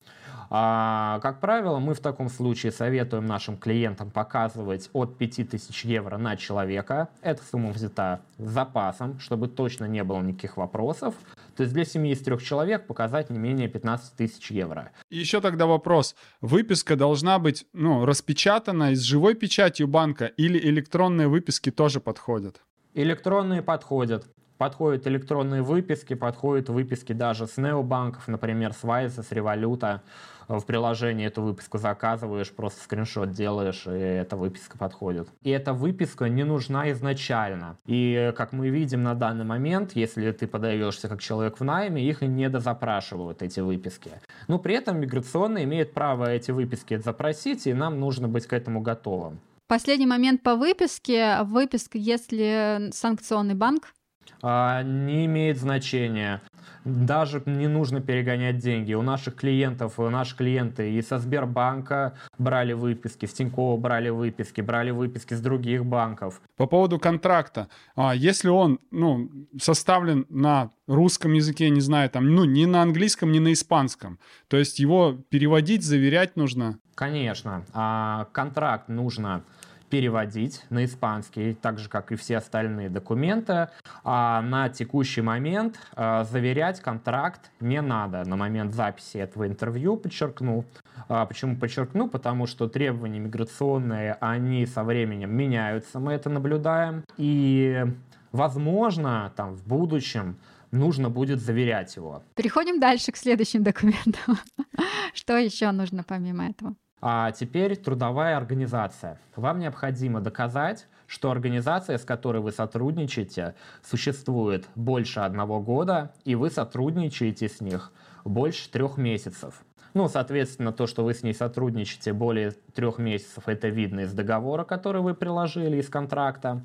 А, 0.49 1.19
как 1.21 1.39
правило, 1.39 1.79
мы 1.79 1.93
в 1.93 1.99
таком 1.99 2.29
случае 2.29 2.71
советуем 2.71 3.25
нашим 3.25 3.57
клиентам 3.57 4.09
показывать 4.09 4.89
от 4.93 5.17
5000 5.17 5.85
евро 5.85 6.17
на 6.17 6.35
человека. 6.37 7.09
Эта 7.21 7.43
сумма 7.43 7.69
взята 7.69 8.21
с 8.37 8.49
запасом, 8.49 9.19
чтобы 9.19 9.47
точно 9.47 9.85
не 9.85 10.03
было 10.03 10.21
никаких 10.21 10.57
вопросов. 10.57 11.13
То 11.55 11.63
есть 11.63 11.73
для 11.73 11.85
семьи 11.85 12.13
из 12.13 12.21
трех 12.21 12.41
человек 12.41 12.87
показать 12.87 13.29
не 13.29 13.37
менее 13.37 13.67
15 13.67 14.15
тысяч 14.15 14.49
евро. 14.49 14.91
И 15.09 15.17
еще 15.17 15.41
тогда 15.41 15.67
вопрос. 15.67 16.15
Выписка 16.41 16.95
должна 16.95 17.37
быть 17.37 17.67
ну, 17.73 18.05
распечатана 18.05 18.95
с 18.95 18.99
живой 19.01 19.35
печатью 19.35 19.87
банка 19.87 20.25
или 20.25 20.57
электронные 20.57 21.27
выписки 21.27 21.69
тоже 21.69 21.99
подходят? 21.99 22.61
Электронные 22.95 23.61
подходят. 23.61 24.25
Подходят 24.57 25.07
электронные 25.07 25.61
выписки, 25.61 26.15
подходят 26.15 26.67
выписки 26.67 27.13
даже 27.13 27.47
с 27.47 27.55
необанков, 27.55 28.27
например, 28.27 28.73
с 28.73 28.83
Вайза, 28.83 29.23
с 29.23 29.31
Революта. 29.31 30.01
В 30.49 30.65
приложении 30.65 31.27
эту 31.27 31.43
выписку 31.43 31.77
заказываешь, 31.77 32.51
просто 32.51 32.83
скриншот 32.83 33.29
делаешь, 33.29 33.83
и 33.85 33.91
эта 33.91 34.35
выписка 34.35 34.79
подходит. 34.79 35.29
И 35.43 35.51
эта 35.51 35.73
выписка 35.73 36.27
не 36.27 36.43
нужна 36.43 36.89
изначально. 36.91 37.77
И, 37.85 38.33
как 38.35 38.51
мы 38.51 38.69
видим 38.69 39.03
на 39.03 39.13
данный 39.13 39.45
момент, 39.45 39.91
если 39.93 40.31
ты 40.31 40.47
подаешься 40.47 41.07
как 41.07 41.21
человек 41.21 41.59
в 41.59 41.63
найме, 41.63 42.03
их 42.03 42.23
и 42.23 42.27
не 42.27 42.49
дозапрашивают, 42.49 43.43
эти 43.43 43.59
выписки. 43.59 44.09
Но 44.47 44.57
при 44.57 44.73
этом 44.73 44.99
миграционный 44.99 45.65
имеет 45.65 45.93
право 45.93 46.31
эти 46.31 46.49
выписки 46.49 46.97
запросить, 46.97 47.67
и 47.67 47.73
нам 47.73 47.99
нужно 47.99 48.27
быть 48.27 48.47
к 48.47 48.53
этому 48.53 48.81
готовым. 48.81 49.39
Последний 49.67 50.07
момент 50.07 50.41
по 50.41 50.55
выписке. 50.55 51.43
Выписка, 51.43 51.99
если 51.99 52.89
санкционный 52.91 53.53
банк, 53.53 53.93
а, 54.41 54.83
не 54.83 55.25
имеет 55.25 55.57
значения. 55.57 56.41
Даже 56.85 57.41
не 57.45 57.67
нужно 57.67 58.01
перегонять 58.01 58.57
деньги. 58.57 58.93
У 58.93 59.01
наших 59.01 59.35
клиентов, 59.35 59.97
наши 59.97 60.35
клиенты 60.35 60.91
и 60.91 61.01
со 61.01 61.19
Сбербанка 61.19 62.13
брали 62.37 62.73
выписки, 62.73 63.25
с 63.25 63.33
Тинькова 63.33 63.77
брали 63.77 64.09
выписки, 64.09 64.61
брали 64.61 64.91
выписки 64.91 65.33
с 65.33 65.41
других 65.41 65.85
банков. 65.85 66.41
По 66.57 66.67
поводу 66.67 66.99
контракта. 66.99 67.67
А 67.95 68.15
если 68.15 68.49
он 68.49 68.79
ну, 68.91 69.29
составлен 69.59 70.25
на 70.29 70.71
русском 70.87 71.33
языке, 71.33 71.69
не 71.69 71.81
знаю, 71.81 72.09
там, 72.09 72.33
ну, 72.33 72.45
ни 72.45 72.65
на 72.65 72.81
английском, 72.81 73.31
ни 73.31 73.39
на 73.39 73.53
испанском, 73.53 74.19
то 74.47 74.57
есть 74.57 74.79
его 74.79 75.17
переводить, 75.29 75.83
заверять 75.83 76.35
нужно? 76.35 76.79
Конечно. 76.95 77.65
А 77.73 78.27
контракт 78.33 78.89
нужно 78.89 79.43
переводить 79.89 80.63
на 80.69 80.85
испанский, 80.85 81.53
так 81.53 81.79
же, 81.79 81.89
как 81.89 82.11
и 82.11 82.15
все 82.15 82.37
остальные 82.37 82.89
документы. 82.89 83.69
А 84.03 84.41
на 84.41 84.69
текущий 84.69 85.21
момент 85.21 85.79
а, 85.95 86.23
заверять 86.23 86.79
контракт 86.81 87.51
не 87.59 87.81
надо 87.81 88.23
на 88.25 88.35
момент 88.35 88.73
записи 88.73 89.17
этого 89.17 89.47
интервью, 89.47 89.97
подчеркну. 89.97 90.65
А, 91.07 91.25
почему 91.25 91.55
подчеркну? 91.55 92.07
Потому 92.07 92.47
что 92.47 92.67
требования 92.67 93.19
миграционные, 93.19 94.17
они 94.19 94.65
со 94.65 94.83
временем 94.83 95.35
меняются, 95.35 95.99
мы 95.99 96.13
это 96.13 96.29
наблюдаем. 96.29 97.03
И, 97.17 97.83
возможно, 98.31 99.31
там 99.35 99.55
в 99.55 99.65
будущем 99.65 100.37
нужно 100.71 101.09
будет 101.09 101.39
заверять 101.41 101.95
его. 101.95 102.23
Переходим 102.35 102.79
дальше 102.79 103.11
к 103.11 103.17
следующим 103.17 103.63
документам. 103.63 104.37
Что 105.13 105.37
еще 105.37 105.71
нужно 105.71 106.03
помимо 106.03 106.49
этого? 106.49 106.75
А 107.01 107.31
теперь 107.31 107.77
трудовая 107.77 108.35
организация. 108.35 109.19
Вам 109.35 109.59
необходимо 109.59 110.19
доказать, 110.19 110.87
что 111.07 111.31
организация, 111.31 111.97
с 111.97 112.03
которой 112.03 112.41
вы 112.41 112.51
сотрудничаете, 112.51 113.55
существует 113.83 114.67
больше 114.75 115.21
одного 115.21 115.61
года, 115.61 116.13
и 116.25 116.35
вы 116.35 116.49
сотрудничаете 116.49 117.47
с 117.47 117.61
них 117.61 117.91
больше 118.25 118.69
трех 118.69 118.97
месяцев. 118.97 119.63
Ну, 119.95 120.07
соответственно, 120.07 120.71
то, 120.71 120.85
что 120.85 121.03
вы 121.03 121.13
с 121.15 121.23
ней 121.23 121.33
сотрудничаете 121.33 122.13
более 122.13 122.51
трех 122.51 122.99
месяцев, 122.99 123.47
это 123.47 123.69
видно 123.69 124.01
из 124.01 124.13
договора, 124.13 124.63
который 124.63 125.01
вы 125.01 125.15
приложили, 125.15 125.77
из 125.77 125.89
контракта. 125.89 126.61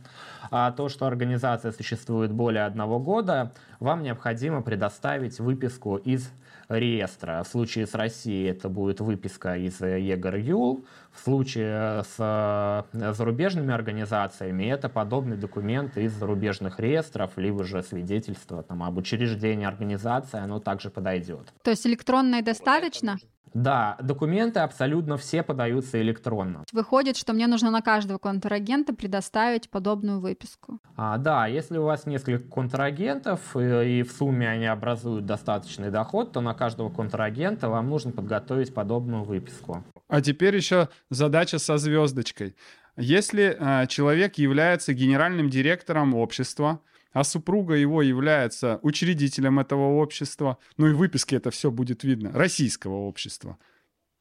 А 0.50 0.70
то, 0.72 0.90
что 0.90 1.06
организация 1.06 1.72
существует 1.72 2.32
более 2.32 2.64
одного 2.64 2.98
года, 2.98 3.52
вам 3.80 4.02
необходимо 4.02 4.60
предоставить 4.60 5.40
выписку 5.40 5.96
из 5.96 6.30
реестра. 6.68 7.42
В 7.42 7.48
случае 7.48 7.86
с 7.86 7.94
Россией 7.94 8.50
это 8.50 8.68
будет 8.68 9.00
выписка 9.00 9.56
из 9.56 9.80
ЕГРЮЛ. 9.80 10.84
В 11.12 11.20
случае 11.22 12.02
с 12.02 12.16
э, 12.18 13.12
зарубежными 13.12 13.72
организациями 13.72 14.64
это 14.64 14.88
подобный 14.88 15.36
документ 15.36 15.96
из 15.96 16.12
зарубежных 16.12 16.80
реестров, 16.80 17.32
либо 17.36 17.64
же 17.64 17.82
свидетельство 17.82 18.62
там, 18.62 18.82
об 18.82 18.98
учреждении 18.98 19.66
организации, 19.66 20.40
оно 20.40 20.58
также 20.58 20.90
подойдет. 20.90 21.52
То 21.62 21.70
есть 21.70 21.86
электронное 21.86 22.42
достаточно? 22.42 23.18
Да, 23.54 23.96
документы 24.02 24.60
абсолютно 24.60 25.16
все 25.16 25.44
подаются 25.44 26.02
электронно. 26.02 26.64
Выходит, 26.72 27.16
что 27.16 27.32
мне 27.32 27.46
нужно 27.46 27.70
на 27.70 27.82
каждого 27.82 28.18
контрагента 28.18 28.94
предоставить 28.94 29.70
подобную 29.70 30.18
выписку. 30.20 30.80
А, 30.96 31.18
да, 31.18 31.46
если 31.46 31.78
у 31.78 31.84
вас 31.84 32.04
несколько 32.04 32.48
контрагентов 32.48 33.56
и, 33.56 34.00
и 34.00 34.02
в 34.02 34.10
сумме 34.10 34.48
они 34.48 34.66
образуют 34.66 35.24
достаточный 35.24 35.90
доход, 35.90 36.32
то 36.32 36.40
на 36.40 36.54
каждого 36.54 36.90
контрагента 36.90 37.68
вам 37.68 37.88
нужно 37.88 38.10
подготовить 38.10 38.74
подобную 38.74 39.22
выписку. 39.22 39.84
А 40.08 40.20
теперь 40.20 40.56
еще 40.56 40.88
задача 41.10 41.58
со 41.58 41.78
звездочкой. 41.78 42.56
Если 42.96 43.56
э, 43.58 43.86
человек 43.86 44.34
является 44.34 44.94
генеральным 44.94 45.48
директором 45.48 46.14
общества, 46.14 46.80
а 47.14 47.24
супруга 47.24 47.74
его 47.74 48.02
является 48.02 48.80
учредителем 48.82 49.58
этого 49.58 50.00
общества, 50.00 50.58
ну 50.76 50.88
и 50.88 50.92
в 50.92 50.98
выписке 50.98 51.36
это 51.36 51.50
все 51.50 51.70
будет 51.70 52.04
видно, 52.04 52.32
российского 52.32 52.94
общества. 52.94 53.56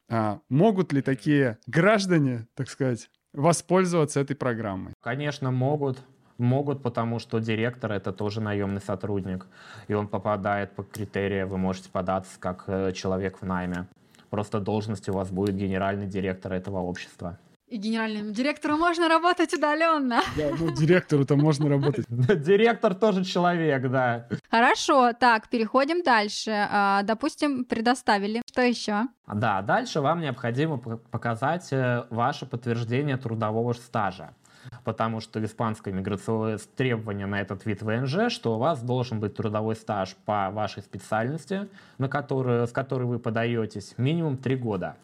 А 0.08 0.40
могут 0.48 0.92
ли 0.92 1.02
такие 1.02 1.58
граждане, 1.66 2.46
так 2.54 2.70
сказать, 2.70 3.10
воспользоваться 3.32 4.20
этой 4.20 4.36
программой? 4.36 4.94
Конечно, 5.02 5.50
могут. 5.50 6.02
Могут, 6.38 6.82
потому 6.82 7.18
что 7.18 7.38
директор 7.38 7.92
это 7.92 8.12
тоже 8.12 8.40
наемный 8.40 8.80
сотрудник, 8.80 9.46
и 9.86 9.94
он 9.94 10.08
попадает 10.08 10.74
по 10.74 10.82
критериям, 10.82 11.48
вы 11.48 11.58
можете 11.58 11.90
податься 11.90 12.40
как 12.40 12.64
э, 12.66 12.92
человек 12.92 13.40
в 13.40 13.46
найме. 13.46 13.86
Просто 14.30 14.58
должность 14.58 15.08
у 15.08 15.12
вас 15.12 15.30
будет 15.30 15.54
генеральный 15.54 16.08
директор 16.08 16.52
этого 16.52 16.78
общества. 16.78 17.38
И 17.68 17.78
генеральному 17.78 18.30
директору 18.30 18.76
можно 18.76 19.08
работать 19.08 19.54
удаленно. 19.54 20.20
Да, 20.36 20.50
ну, 20.58 20.70
директору-то 20.70 21.36
можно 21.36 21.68
работать. 21.68 22.04
Директор 22.08 22.94
тоже 22.94 23.24
человек, 23.24 23.90
да. 23.90 24.28
Хорошо, 24.50 25.12
так, 25.12 25.48
переходим 25.48 26.02
дальше. 26.02 26.50
А, 26.70 27.02
допустим, 27.02 27.64
предоставили. 27.64 28.42
Что 28.46 28.62
еще? 28.62 29.08
Да, 29.26 29.62
дальше 29.62 30.00
вам 30.00 30.20
необходимо 30.20 30.78
показать 30.78 31.72
э, 31.72 32.04
ваше 32.10 32.46
подтверждение 32.46 33.16
трудового 33.16 33.72
стажа 33.72 34.34
потому 34.82 35.20
что 35.20 35.44
испанское 35.44 35.92
миграционное 35.92 36.58
требование 36.76 37.26
на 37.26 37.40
этот 37.40 37.66
вид 37.66 37.82
ВНЖ, 37.82 38.30
что 38.32 38.56
у 38.56 38.58
вас 38.58 38.82
должен 38.82 39.20
быть 39.20 39.34
трудовой 39.34 39.76
стаж 39.76 40.16
по 40.24 40.50
вашей 40.50 40.82
специальности, 40.82 41.68
на 41.98 42.08
которую, 42.08 42.66
с 42.66 42.72
которой 42.72 43.04
вы 43.04 43.18
подаетесь, 43.18 43.94
минимум 43.96 44.36
три 44.36 44.56
года. 44.56 44.96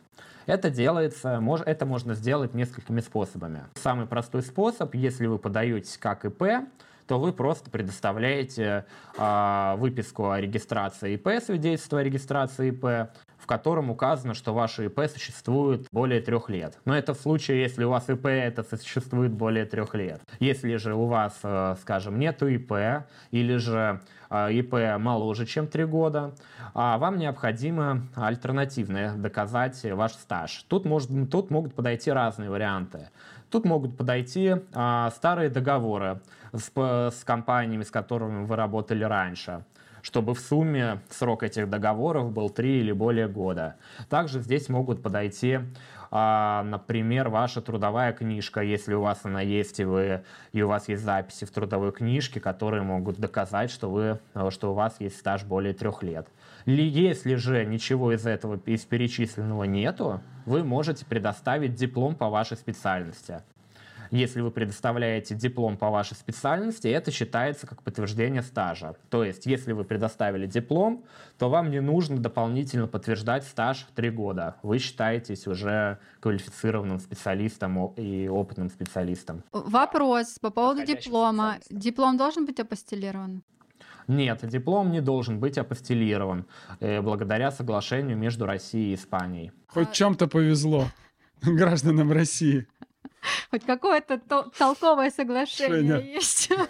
Это 0.47 0.71
делается, 0.71 1.43
это 1.67 1.87
можно 1.87 2.15
сделать 2.15 2.55
несколькими 2.55 3.01
способами. 3.01 3.65
Самый 3.75 4.07
простой 4.07 4.43
способ, 4.43 4.95
если 4.95 5.27
вы 5.27 5.39
подаетесь 5.39 5.99
как 5.99 6.25
ИП, 6.25 6.43
то 7.07 7.19
вы 7.19 7.33
просто 7.33 7.71
предоставляете 7.71 8.87
э, 9.19 9.75
выписку 9.79 10.31
о 10.31 10.41
регистрации 10.41 11.15
ИП, 11.15 11.43
свидетельство 11.45 11.99
о 11.99 12.05
регистрации 12.05 12.69
ИП, 12.69 13.11
в 13.41 13.47
котором 13.47 13.91
указано, 13.91 14.35
что 14.35 14.53
ваше 14.53 14.87
ИП 14.87 15.01
существует 15.13 15.87
более 15.91 16.21
трех 16.21 16.51
лет. 16.51 16.79
Но 16.85 16.97
это 16.97 17.15
в 17.15 17.19
случае, 17.19 17.63
если 17.63 17.85
у 17.85 17.91
вас 17.91 18.09
ИП 18.09 18.27
это 18.27 18.63
существует 18.63 19.33
более 19.33 19.65
трех 19.65 19.95
лет. 19.95 20.21
Если 20.39 20.77
же 20.77 20.95
у 20.95 21.07
вас, 21.07 21.39
э, 21.43 21.77
скажем, 21.81 22.19
нету 22.19 22.47
ИП, 22.49 22.73
или 23.31 23.57
же 23.57 24.01
э, 24.29 24.53
ИП 24.53 24.99
моложе, 24.99 25.47
чем 25.47 25.67
три 25.67 25.85
года, 25.85 26.35
а 26.75 26.99
вам 26.99 27.19
необходимо 27.19 28.03
альтернативное 28.15 29.15
доказать 29.15 29.83
ваш 29.85 30.13
стаж. 30.13 30.65
Тут, 30.69 30.85
может, 30.85 31.11
тут 31.31 31.51
могут 31.51 31.75
подойти 31.75 32.11
разные 32.11 32.51
варианты. 32.51 33.09
Тут 33.51 33.65
могут 33.65 33.97
подойти 33.97 34.55
а, 34.73 35.11
старые 35.11 35.51
договоры 35.51 36.21
с, 36.53 36.71
с 36.77 37.25
компаниями, 37.25 37.83
с 37.83 37.91
которыми 37.91 38.45
вы 38.45 38.55
работали 38.55 39.03
раньше 39.03 39.65
чтобы 40.02 40.35
в 40.35 40.40
сумме 40.40 41.00
срок 41.11 41.42
этих 41.42 41.69
договоров 41.69 42.33
был 42.33 42.50
3 42.50 42.80
или 42.80 42.92
более 42.92 43.28
года. 43.28 43.76
Также 44.09 44.40
здесь 44.40 44.69
могут 44.69 45.02
подойти, 45.02 45.61
а, 46.11 46.64
например, 46.64 47.28
ваша 47.28 47.61
трудовая 47.61 48.12
книжка, 48.12 48.62
если 48.62 48.95
у 48.95 49.00
вас 49.00 49.21
она 49.23 49.40
есть, 49.40 49.78
и, 49.78 49.85
вы, 49.85 50.25
и 50.52 50.61
у 50.62 50.69
вас 50.69 50.88
есть 50.88 51.04
записи 51.04 51.45
в 51.45 51.50
трудовой 51.50 51.92
книжке, 51.92 52.40
которые 52.40 52.83
могут 52.83 53.19
доказать, 53.19 53.71
что, 53.71 53.90
вы, 53.90 54.19
что 54.50 54.73
у 54.73 54.75
вас 54.75 54.97
есть 54.99 55.19
стаж 55.19 55.45
более 55.45 55.73
трех 55.73 56.02
лет. 56.02 56.26
Если 56.66 57.37
же 57.37 57.64
ничего 57.64 58.12
из 58.12 58.26
этого, 58.26 58.61
из 58.66 58.85
перечисленного 58.85 59.64
нету, 59.64 60.21
вы 60.47 60.64
можете 60.64 61.07
предоставить 61.07 61.75
диплом 61.75 62.16
по 62.16 62.28
вашей 62.28 62.57
специальности. 62.57 63.42
Если 64.11 64.40
вы 64.40 64.50
предоставляете 64.50 65.35
диплом 65.35 65.76
по 65.76 65.90
вашей 65.90 66.14
специальности, 66.14 66.88
это 66.88 67.11
считается 67.11 67.67
как 67.67 67.83
подтверждение 67.83 68.43
стажа. 68.43 68.97
То 69.09 69.25
есть, 69.25 69.47
если 69.47 69.73
вы 69.73 69.85
предоставили 69.85 70.47
диплом, 70.47 71.05
то 71.38 71.49
вам 71.49 71.71
не 71.71 71.81
нужно 71.81 72.19
дополнительно 72.19 72.87
подтверждать 72.87 73.45
стаж 73.45 73.87
3 73.95 74.11
года. 74.11 74.57
Вы 74.62 74.79
считаетесь 74.79 75.47
уже 75.47 75.99
квалифицированным 76.21 76.99
специалистом 76.99 77.87
и 77.97 78.29
опытным 78.29 78.71
специалистом. 78.71 79.45
Вопрос 79.52 80.38
по 80.40 80.50
поводу 80.50 80.85
диплома. 80.85 81.57
Диплом 81.71 82.17
должен 82.17 82.47
быть 82.47 82.61
апостелирован? 82.61 83.43
Нет, 84.09 84.40
диплом 84.43 84.90
не 84.90 85.00
должен 85.00 85.38
быть 85.38 85.57
апостелирован 85.57 86.47
э, 86.81 87.00
благодаря 87.00 87.52
соглашению 87.52 88.17
между 88.17 88.45
Россией 88.45 88.93
и 88.93 88.95
Испанией. 88.97 89.52
Хоть 89.69 89.90
в 89.90 89.93
чем-то 89.93 90.26
повезло 90.26 90.87
гражданам 91.43 92.11
России. 92.11 92.67
Хоть 93.50 93.65
какое-то 93.65 94.21
толковое 94.59 95.11
соглашение 95.11 96.15
есть. 96.15 96.50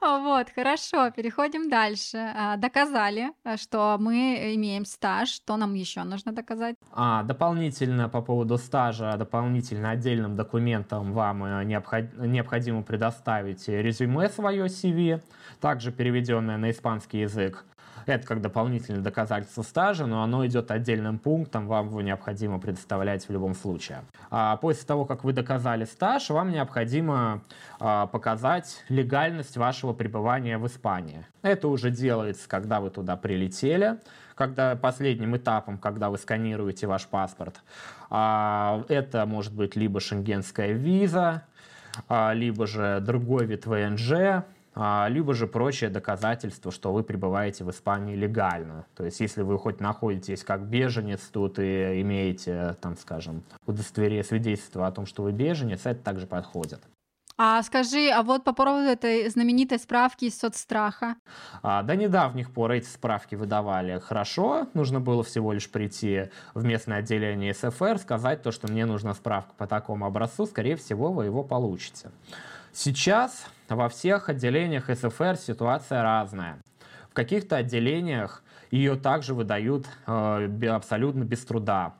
Вот, 0.00 0.48
хорошо, 0.54 1.10
переходим 1.10 1.68
дальше. 1.68 2.16
А, 2.34 2.56
доказали, 2.56 3.32
что 3.56 3.98
мы 4.00 4.54
имеем 4.54 4.86
стаж. 4.86 5.28
Что 5.28 5.58
нам 5.58 5.74
еще 5.74 6.04
нужно 6.04 6.32
доказать? 6.32 6.76
А, 6.92 7.22
дополнительно 7.22 8.08
по 8.08 8.22
поводу 8.22 8.56
стажа, 8.56 9.14
дополнительно 9.18 9.90
отдельным 9.90 10.36
документом 10.36 11.12
вам 11.12 11.44
э, 11.44 11.64
необходимо 11.64 12.82
предоставить 12.82 13.68
резюме 13.68 14.30
свое 14.30 14.66
CV, 14.66 15.20
также 15.60 15.92
переведенное 15.92 16.56
на 16.56 16.70
испанский 16.70 17.20
язык. 17.20 17.66
Это 18.06 18.26
как 18.26 18.40
дополнительное 18.40 19.00
доказательство 19.00 19.62
стажа, 19.62 20.06
но 20.06 20.22
оно 20.22 20.46
идет 20.46 20.70
отдельным 20.70 21.18
пунктом, 21.18 21.66
вам 21.66 21.88
его 21.88 22.00
необходимо 22.00 22.58
предоставлять 22.58 23.28
в 23.28 23.32
любом 23.32 23.54
случае. 23.54 24.02
А 24.30 24.56
после 24.56 24.86
того, 24.86 25.04
как 25.04 25.24
вы 25.24 25.32
доказали 25.32 25.84
стаж, 25.84 26.30
вам 26.30 26.50
необходимо 26.50 27.42
а, 27.78 28.06
показать 28.06 28.84
легальность 28.88 29.56
вашего 29.56 29.92
пребывания 29.92 30.58
в 30.58 30.66
Испании. 30.66 31.26
Это 31.42 31.68
уже 31.68 31.90
делается, 31.90 32.48
когда 32.48 32.80
вы 32.80 32.90
туда 32.90 33.16
прилетели, 33.16 33.98
когда 34.34 34.74
последним 34.76 35.36
этапом, 35.36 35.78
когда 35.78 36.10
вы 36.10 36.18
сканируете 36.18 36.86
ваш 36.86 37.06
паспорт. 37.06 37.60
А, 38.08 38.84
это 38.88 39.26
может 39.26 39.54
быть 39.54 39.76
либо 39.76 40.00
шенгенская 40.00 40.72
виза, 40.72 41.44
а, 42.08 42.32
либо 42.32 42.66
же 42.66 43.00
другой 43.00 43.46
вид 43.46 43.66
ВНЖ, 43.66 44.44
либо 44.76 45.34
же 45.34 45.46
прочее 45.46 45.90
доказательство, 45.90 46.70
что 46.70 46.92
вы 46.92 47.02
пребываете 47.02 47.64
в 47.64 47.70
Испании 47.70 48.14
легально. 48.14 48.86
То 48.94 49.04
есть, 49.04 49.20
если 49.20 49.42
вы 49.42 49.58
хоть 49.58 49.80
находитесь 49.80 50.44
как 50.44 50.62
беженец 50.62 51.20
тут 51.32 51.58
и 51.58 52.00
имеете, 52.02 52.76
там, 52.80 52.96
скажем, 52.96 53.42
удостоверение, 53.66 54.24
свидетельство 54.24 54.86
о 54.86 54.92
том, 54.92 55.06
что 55.06 55.22
вы 55.22 55.32
беженец, 55.32 55.80
это 55.84 56.02
также 56.02 56.26
подходит. 56.26 56.80
А 57.42 57.62
скажи, 57.62 58.10
а 58.10 58.22
вот 58.22 58.44
по 58.44 58.52
поводу 58.52 58.86
этой 58.86 59.26
знаменитой 59.30 59.78
справки 59.78 60.26
из 60.26 60.38
соцстраха? 60.38 61.16
А, 61.62 61.82
до 61.82 61.96
недавних 61.96 62.52
пор 62.52 62.72
эти 62.72 62.84
справки 62.84 63.34
выдавали 63.34 63.98
хорошо. 63.98 64.68
Нужно 64.74 65.00
было 65.00 65.24
всего 65.24 65.54
лишь 65.54 65.70
прийти 65.70 66.28
в 66.52 66.64
местное 66.64 66.98
отделение 66.98 67.54
СФР, 67.54 67.96
сказать 67.96 68.42
то, 68.42 68.52
что 68.52 68.68
мне 68.68 68.84
нужна 68.84 69.14
справка 69.14 69.54
по 69.56 69.66
такому 69.66 70.04
образцу. 70.04 70.44
Скорее 70.44 70.76
всего, 70.76 71.12
вы 71.12 71.24
его 71.24 71.42
получите. 71.42 72.10
Сейчас 72.72 73.46
во 73.68 73.88
всех 73.88 74.28
отделениях 74.28 74.88
СФР 74.88 75.36
ситуация 75.36 76.02
разная. 76.02 76.58
В 77.10 77.14
каких-то 77.14 77.56
отделениях 77.56 78.44
ее 78.70 78.94
также 78.94 79.34
выдают 79.34 79.86
э, 80.06 80.68
абсолютно 80.68 81.24
без 81.24 81.44
труда. 81.44 81.94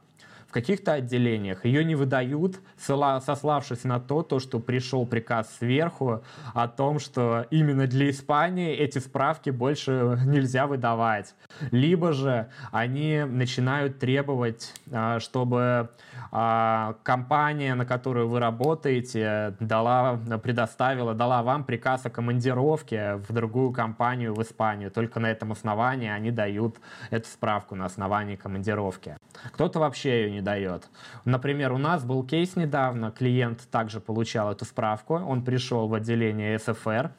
В 0.50 0.52
каких-то 0.52 0.94
отделениях 0.94 1.64
ее 1.64 1.84
не 1.84 1.94
выдают, 1.94 2.58
сославшись 2.76 3.84
на 3.84 4.00
то, 4.00 4.24
то, 4.24 4.40
что 4.40 4.58
пришел 4.58 5.06
приказ 5.06 5.48
сверху 5.60 6.24
о 6.54 6.66
том, 6.66 6.98
что 6.98 7.46
именно 7.52 7.86
для 7.86 8.10
Испании 8.10 8.74
эти 8.74 8.98
справки 8.98 9.50
больше 9.50 10.18
нельзя 10.26 10.66
выдавать. 10.66 11.36
Либо 11.70 12.12
же 12.12 12.48
они 12.72 13.22
начинают 13.28 14.00
требовать, 14.00 14.74
а, 14.90 15.20
чтобы 15.20 15.90
а, 16.32 16.96
компания, 17.04 17.76
на 17.76 17.86
которую 17.86 18.28
вы 18.28 18.40
работаете, 18.40 19.54
дала, 19.60 20.18
предоставила, 20.42 21.14
дала 21.14 21.44
вам 21.44 21.62
приказ 21.62 22.06
о 22.06 22.10
командировке 22.10 23.20
в 23.28 23.32
другую 23.32 23.70
компанию 23.70 24.34
в 24.34 24.42
Испанию. 24.42 24.90
Только 24.90 25.20
на 25.20 25.30
этом 25.30 25.52
основании 25.52 26.10
они 26.10 26.32
дают 26.32 26.78
эту 27.10 27.28
справку 27.28 27.76
на 27.76 27.86
основании 27.86 28.34
командировки. 28.34 29.16
Кто-то 29.52 29.78
вообще 29.78 30.22
ее 30.24 30.30
не 30.32 30.39
дает. 30.40 30.88
Например, 31.24 31.72
у 31.72 31.78
нас 31.78 32.04
был 32.04 32.24
кейс 32.24 32.56
недавно, 32.56 33.10
клиент 33.10 33.68
также 33.70 34.00
получал 34.00 34.52
эту 34.52 34.64
справку, 34.64 35.14
он 35.14 35.44
пришел 35.44 35.88
в 35.88 35.94
отделение 35.94 36.58
СФР, 36.58 37.12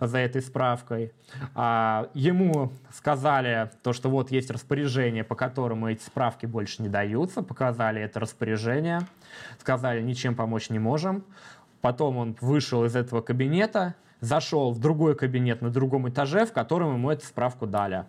за 0.00 0.18
этой 0.18 0.42
справкой. 0.42 1.12
А, 1.54 2.08
ему 2.14 2.72
сказали 2.92 3.70
то, 3.82 3.92
что 3.92 4.10
вот 4.10 4.30
есть 4.30 4.50
распоряжение, 4.50 5.24
по 5.24 5.34
которому 5.34 5.88
эти 5.88 6.02
справки 6.02 6.46
больше 6.46 6.82
не 6.82 6.88
даются, 6.88 7.42
показали 7.42 8.00
это 8.00 8.20
распоряжение, 8.20 9.00
сказали, 9.60 10.02
ничем 10.02 10.34
помочь 10.34 10.70
не 10.70 10.78
можем. 10.78 11.24
Потом 11.80 12.16
он 12.16 12.36
вышел 12.40 12.84
из 12.84 12.96
этого 12.96 13.20
кабинета, 13.20 13.94
зашел 14.20 14.72
в 14.72 14.80
другой 14.80 15.14
кабинет 15.16 15.60
на 15.60 15.70
другом 15.70 16.08
этаже, 16.08 16.46
в 16.46 16.52
котором 16.52 16.94
ему 16.94 17.10
эту 17.10 17.26
справку 17.26 17.66
дали. 17.66 18.04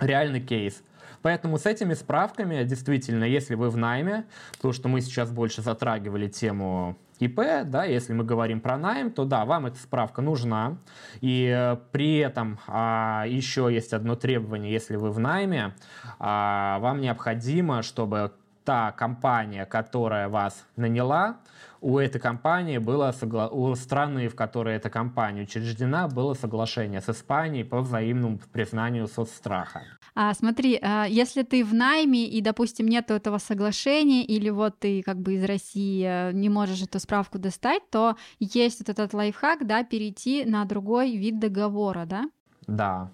Реальный 0.00 0.40
кейс. 0.40 0.82
Поэтому 1.22 1.58
с 1.58 1.66
этими 1.66 1.94
справками, 1.94 2.64
действительно, 2.64 3.24
если 3.24 3.54
вы 3.54 3.70
в 3.70 3.76
найме, 3.76 4.24
потому 4.52 4.72
что 4.72 4.88
мы 4.88 5.00
сейчас 5.00 5.30
больше 5.30 5.62
затрагивали 5.62 6.28
тему 6.28 6.96
ИП, 7.20 7.40
да, 7.64 7.84
если 7.84 8.12
мы 8.12 8.24
говорим 8.24 8.60
про 8.60 8.76
найм, 8.76 9.10
то 9.10 9.24
да, 9.24 9.44
вам 9.44 9.66
эта 9.66 9.78
справка 9.78 10.22
нужна. 10.22 10.78
И 11.20 11.52
э, 11.52 11.76
при 11.90 12.18
этом 12.18 12.60
а, 12.68 13.24
еще 13.26 13.68
есть 13.72 13.92
одно 13.92 14.14
требование, 14.14 14.72
если 14.72 14.96
вы 14.96 15.10
в 15.10 15.18
найме, 15.18 15.74
а, 16.18 16.78
вам 16.78 17.00
необходимо, 17.00 17.82
чтобы 17.82 18.32
та 18.64 18.92
компания, 18.92 19.64
которая 19.64 20.28
вас 20.28 20.66
наняла, 20.76 21.38
у 21.80 21.98
этой 21.98 22.20
компании 22.20 22.78
было 22.78 23.12
согла... 23.12 23.48
у 23.48 23.74
страны, 23.74 24.28
в 24.28 24.34
которой 24.34 24.76
эта 24.76 24.90
компания 24.90 25.42
учреждена, 25.42 26.06
было 26.06 26.34
соглашение 26.34 27.00
с 27.00 27.08
Испанией 27.08 27.64
по 27.64 27.80
взаимному 27.80 28.38
признанию 28.52 29.06
соцстраха. 29.06 29.82
А, 30.20 30.34
смотри, 30.34 30.80
а, 30.82 31.04
если 31.04 31.44
ты 31.44 31.64
в 31.64 31.72
найме 31.72 32.26
и, 32.26 32.40
допустим, 32.40 32.88
нет 32.88 33.12
этого 33.12 33.38
соглашения, 33.38 34.24
или 34.24 34.50
вот 34.50 34.76
ты 34.80 35.00
как 35.00 35.20
бы 35.20 35.34
из 35.34 35.44
России 35.44 36.04
э, 36.04 36.32
не 36.32 36.48
можешь 36.48 36.82
эту 36.82 36.98
справку 36.98 37.38
достать, 37.38 37.88
то 37.88 38.16
есть 38.40 38.80
вот 38.80 38.88
этот 38.88 39.14
лайфхак, 39.14 39.64
да, 39.64 39.84
перейти 39.84 40.44
на 40.44 40.64
другой 40.64 41.16
вид 41.16 41.38
договора, 41.38 42.04
да? 42.04 42.24
Да, 42.66 43.12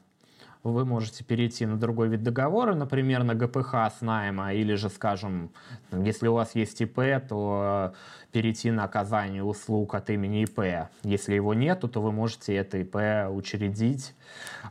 вы 0.71 0.85
можете 0.85 1.25
перейти 1.25 1.67
на 1.67 1.77
другой 1.77 2.09
вид 2.09 2.23
договора, 2.23 2.75
например, 2.75 3.23
на 3.23 3.35
ГПХ 3.35 3.75
с 3.97 4.01
найма, 4.01 4.55
или 4.55 4.75
же, 4.75 4.89
скажем, 4.89 5.51
если 5.93 6.27
у 6.27 6.35
вас 6.35 6.55
есть 6.55 6.81
ИП, 6.81 7.01
то 7.29 7.93
перейти 8.33 8.71
на 8.71 8.85
оказание 8.85 9.45
услуг 9.45 9.95
от 9.95 10.11
имени 10.11 10.43
ИП. 10.43 10.89
Если 11.03 11.35
его 11.35 11.55
нету, 11.55 11.89
то 11.89 12.01
вы 12.01 12.13
можете 12.13 12.55
это 12.55 12.79
ИП 12.79 13.31
учредить. 13.31 14.15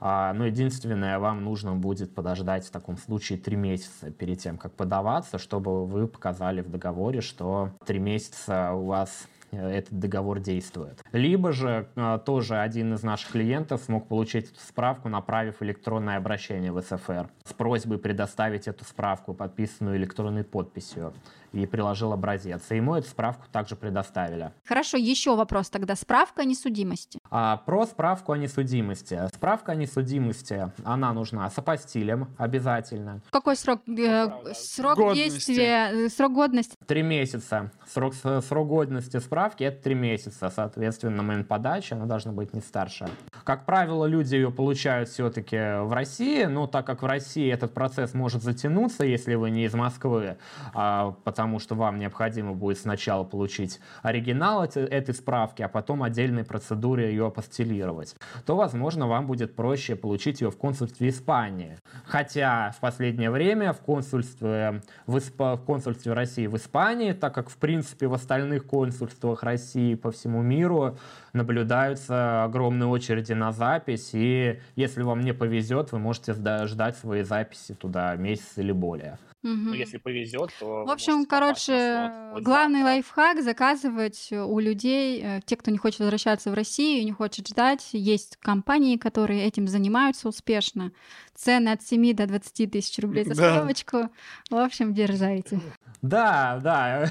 А, 0.01 0.33
но 0.33 0.47
единственное, 0.47 1.19
вам 1.19 1.43
нужно 1.43 1.75
будет 1.75 2.13
подождать 2.13 2.65
в 2.65 2.71
таком 2.71 2.97
случае 2.97 3.37
три 3.37 3.55
месяца 3.55 4.11
перед 4.11 4.39
тем, 4.39 4.57
как 4.57 4.73
подаваться, 4.73 5.37
чтобы 5.37 5.85
вы 5.85 6.07
показали 6.07 6.61
в 6.61 6.69
договоре, 6.69 7.21
что 7.21 7.71
три 7.85 7.99
месяца 7.99 8.73
у 8.73 8.85
вас 8.85 9.27
Э, 9.32 9.32
этот 9.59 9.99
договор 9.99 10.39
действует. 10.39 11.03
Либо 11.11 11.51
же 11.51 11.87
э, 11.95 12.19
тоже 12.25 12.57
один 12.59 12.93
из 12.93 13.03
наших 13.03 13.31
клиентов 13.31 13.81
смог 13.83 14.07
получить 14.07 14.51
эту 14.51 14.59
справку, 14.59 15.09
направив 15.09 15.61
электронное 15.61 16.17
обращение 16.17 16.71
в 16.71 16.81
СФР 16.81 17.29
с 17.43 17.53
просьбой 17.53 17.97
предоставить 17.97 18.67
эту 18.67 18.85
справку, 18.85 19.33
подписанную 19.33 19.97
электронной 19.97 20.43
подписью 20.43 21.13
и 21.53 21.65
приложил 21.65 22.11
образец. 22.11 22.63
И 22.71 22.75
ему 22.75 22.95
эту 22.95 23.07
справку 23.07 23.45
также 23.51 23.75
предоставили. 23.75 24.51
Хорошо, 24.65 24.97
еще 24.97 25.35
вопрос 25.35 25.69
тогда. 25.69 25.95
Справка 25.95 26.41
о 26.41 26.45
несудимости. 26.45 27.19
А, 27.29 27.57
про 27.57 27.85
справку 27.85 28.31
о 28.31 28.37
несудимости. 28.37 29.19
Справка 29.33 29.73
о 29.73 29.75
несудимости, 29.75 30.71
она 30.83 31.13
нужна 31.13 31.49
с 31.49 31.57
апостилем 31.57 32.27
обязательно. 32.37 33.21
Какой 33.29 33.55
срок, 33.55 33.81
э, 33.87 34.29
срок 34.53 34.97
годности. 34.97 35.29
действия, 35.29 35.89
э, 35.91 36.09
срок 36.09 36.33
годности? 36.33 36.75
Три 36.85 37.03
месяца. 37.03 37.71
Срок, 37.87 38.13
срок 38.15 38.67
годности 38.67 39.17
справки— 39.17 39.63
это 39.65 39.83
три 39.83 39.95
месяца. 39.95 40.49
Соответственно, 40.49 41.17
на 41.17 41.23
момент 41.23 41.47
подачи 41.47 41.93
она 41.93 42.05
должна 42.05 42.31
быть 42.31 42.53
не 42.53 42.61
старше. 42.61 43.07
Как 43.43 43.65
правило, 43.65 44.05
люди 44.05 44.35
ее 44.35 44.51
получают 44.51 45.09
все-таки 45.09 45.83
в 45.83 45.93
России, 45.93 46.45
но 46.45 46.67
так 46.67 46.85
как 46.85 47.01
в 47.03 47.05
России 47.05 47.51
этот 47.51 47.73
процесс 47.73 48.13
может 48.13 48.41
затянуться, 48.41 49.03
если 49.05 49.35
вы 49.35 49.51
не 49.51 49.65
из 49.65 49.73
Москвы, 49.73 50.37
а, 50.73 51.15
потому 51.23 51.42
потому 51.43 51.59
что 51.59 51.75
вам 51.75 51.99
необходимо 51.99 52.53
будет 52.53 52.79
сначала 52.79 53.25
получить 53.25 53.81
оригинал 54.01 54.63
этой 54.63 55.13
справки, 55.13 55.61
а 55.61 55.67
потом 55.67 56.01
отдельной 56.01 56.45
процедуре 56.45 57.09
ее 57.09 57.27
апостелировать, 57.27 58.15
то, 58.45 58.55
возможно, 58.55 59.07
вам 59.07 59.27
будет 59.27 59.53
проще 59.53 59.97
получить 59.97 60.39
ее 60.39 60.51
в 60.51 60.55
консульстве 60.55 61.09
Испании. 61.09 61.77
Хотя 62.05 62.71
в 62.71 62.79
последнее 62.79 63.29
время 63.29 63.73
в 63.73 63.81
консульстве, 63.81 64.83
в, 65.05 65.17
Исп... 65.17 65.37
в 65.37 65.63
консульстве 65.65 66.13
России 66.13 66.47
в 66.47 66.55
Испании, 66.55 67.11
так 67.11 67.35
как, 67.35 67.49
в 67.49 67.57
принципе, 67.57 68.07
в 68.07 68.13
остальных 68.13 68.65
консульствах 68.65 69.43
России 69.43 69.95
по 69.95 70.11
всему 70.11 70.41
миру 70.41 70.97
наблюдаются 71.33 72.45
огромные 72.45 72.87
очереди 72.87 73.33
на 73.33 73.51
запись, 73.51 74.11
и 74.13 74.61
если 74.77 75.01
вам 75.01 75.19
не 75.19 75.33
повезет, 75.33 75.91
вы 75.91 75.99
можете 75.99 76.33
ждать 76.33 76.95
свои 76.95 77.23
записи 77.23 77.73
туда 77.73 78.15
месяц 78.15 78.53
или 78.55 78.71
более. 78.71 79.17
Угу. 79.43 79.51
Ну, 79.51 79.73
если 79.73 79.97
повезет, 79.97 80.51
то... 80.59 80.85
В 80.85 80.89
общем, 80.89 81.25
короче, 81.25 82.11
вот 82.33 82.43
главный 82.43 82.83
лайфхак— 82.83 83.41
заказывать 83.43 84.29
у 84.31 84.59
людей, 84.59 85.21
э, 85.21 85.41
те, 85.45 85.57
кто 85.57 85.69
не 85.69 85.77
хочет 85.77 85.99
возвращаться 85.99 86.49
в 86.49 86.53
Россию, 86.53 87.03
не 87.03 87.11
хочет 87.11 87.49
ждать, 87.49 87.89
есть 87.91 88.37
компании, 88.37 88.95
которые 88.95 89.43
этим 89.43 89.67
занимаются 89.67 90.29
успешно. 90.29 90.93
Цены 91.35 91.69
от 91.69 91.81
7 91.81 92.15
до 92.15 92.27
20 92.27 92.71
тысяч 92.71 92.99
рублей 92.99 93.25
за 93.25 93.35
справочку. 93.35 94.09
В 94.49 94.55
общем, 94.55 94.93
дерзайте. 94.93 95.59
Да, 96.01 96.59
да. 96.61 97.09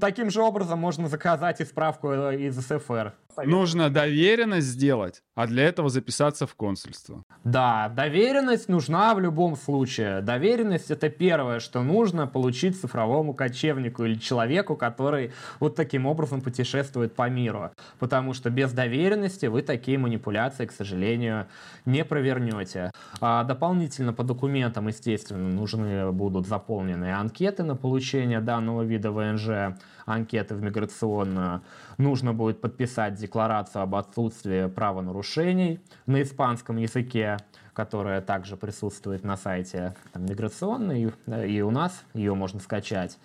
Таким 0.00 0.30
же 0.30 0.40
образом 0.40 0.78
можно 0.78 1.08
заказать 1.08 1.60
и 1.60 1.64
справку 1.64 2.10
э, 2.10 2.40
из 2.40 2.58
СФР. 2.58 3.12
Нужно 3.44 3.90
доверенность 3.90 4.66
сделать, 4.66 5.22
а 5.34 5.46
для 5.46 5.64
этого 5.64 5.88
записаться 5.88 6.46
в 6.46 6.54
консульство. 6.54 7.24
Да, 7.42 7.88
доверенность 7.88 8.68
нужна 8.68 9.14
в 9.14 9.20
любом 9.20 9.56
случае. 9.56 10.20
Доверенность 10.20 10.90
это 10.90 11.08
первое, 11.08 11.60
что 11.60 11.82
нужно 11.82 12.26
получить 12.26 12.80
цифровому 12.80 13.34
кочевнику 13.34 14.04
или 14.04 14.14
человеку, 14.14 14.76
который 14.76 15.32
вот 15.60 15.74
таким 15.74 16.06
образом 16.06 16.40
путешествует 16.40 17.14
по 17.14 17.28
миру. 17.28 17.70
Потому 17.98 18.34
что 18.34 18.50
без 18.50 18.72
доверенности 18.72 19.46
вы 19.46 19.62
такие 19.62 19.98
манипуляции, 19.98 20.66
к 20.66 20.72
сожалению, 20.72 21.46
не 21.84 22.04
провернете. 22.04 22.92
А 23.20 23.44
дополнительно 23.44 24.12
по 24.12 24.22
документам, 24.22 24.88
естественно, 24.88 25.48
нужны 25.48 26.10
будут 26.12 26.46
заполнены 26.46 27.12
анкеты 27.12 27.62
на 27.62 27.76
получение 27.76 28.40
данного 28.40 28.82
вида 28.82 29.10
ВНЖ. 29.10 29.78
Анкеты 30.06 30.54
в 30.54 30.62
миграционную, 30.62 31.62
нужно 31.96 32.34
будет 32.34 32.60
подписать 32.60 33.14
декларацию 33.14 33.82
об 33.82 33.94
отсутствии 33.94 34.66
правонарушений 34.66 35.80
на 36.06 36.20
испанском 36.22 36.76
языке, 36.76 37.38
которая 37.74 38.20
также 38.20 38.56
присутствует 38.56 39.24
на 39.24 39.36
сайте 39.36 39.94
там, 40.12 40.24
миграционной, 40.24 41.12
и 41.46 41.60
у 41.60 41.70
нас 41.70 42.04
ее 42.14 42.34
можно 42.34 42.60
скачать. 42.60 43.18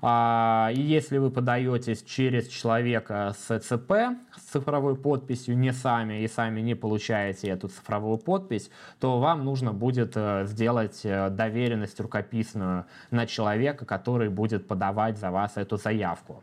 А, 0.00 0.70
и 0.72 0.80
если 0.80 1.18
вы 1.18 1.30
подаетесь 1.30 2.02
через 2.02 2.48
человека 2.48 3.34
с 3.38 3.58
ЦП, 3.60 3.92
с 4.36 4.52
цифровой 4.52 4.96
подписью, 4.96 5.58
не 5.58 5.72
сами, 5.72 6.22
и 6.22 6.28
сами 6.28 6.60
не 6.60 6.74
получаете 6.74 7.48
эту 7.48 7.68
цифровую 7.68 8.18
подпись, 8.18 8.70
то 9.00 9.18
вам 9.18 9.44
нужно 9.44 9.72
будет 9.72 10.12
э, 10.14 10.44
сделать 10.46 11.00
э, 11.04 11.28
доверенность 11.30 12.00
рукописную 12.00 12.86
на 13.10 13.26
человека, 13.26 13.84
который 13.84 14.28
будет 14.28 14.68
подавать 14.68 15.18
за 15.18 15.30
вас 15.30 15.56
эту 15.56 15.76
заявку. 15.76 16.42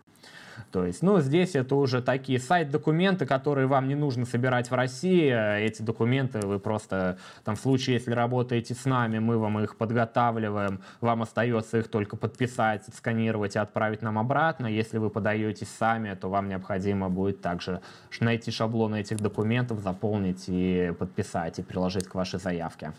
То 0.72 0.86
есть, 0.86 1.02
ну, 1.04 1.20
здесь 1.20 1.56
это 1.56 1.76
уже 1.76 2.02
такие 2.02 2.40
сайт-документы, 2.40 3.26
которые 3.26 3.68
вам 3.68 3.88
не 3.88 3.96
нужно 3.96 4.26
собирать 4.26 4.72
в 4.72 4.74
России. 4.74 5.32
Эти 5.60 5.82
документы 5.82 6.40
вы 6.46 6.60
просто, 6.60 7.18
там, 7.44 7.56
в 7.56 7.60
случае, 7.60 7.96
если 7.96 8.12
работаете 8.12 8.74
с 8.74 8.86
нами, 8.86 9.20
мы 9.20 9.38
вам 9.38 9.60
их 9.60 9.76
подготавливаем, 9.78 10.82
вам 11.02 11.22
остается 11.22 11.78
их 11.80 11.88
только 11.90 12.18
подписать, 12.18 12.84
сканировать 12.94 13.56
и 13.56 13.60
отправить 13.60 14.02
нам 14.02 14.18
обратно. 14.18 14.68
Если 14.68 14.98
вы 14.98 15.10
подаетесь 15.10 15.70
сами, 15.70 16.14
то 16.14 16.30
вам 16.30 16.50
необходимо 16.50 17.10
будет 17.10 17.42
также 17.42 17.82
найти 18.20 18.52
шаблоны 18.52 19.02
этих 19.02 19.18
документов, 19.18 19.80
заполнить 19.80 20.46
и 20.48 20.94
подписать, 20.98 21.60
и 21.60 21.64
приложить 21.64 22.08
к 22.08 22.16
вашей 22.16 22.40
заявке. 22.40 22.94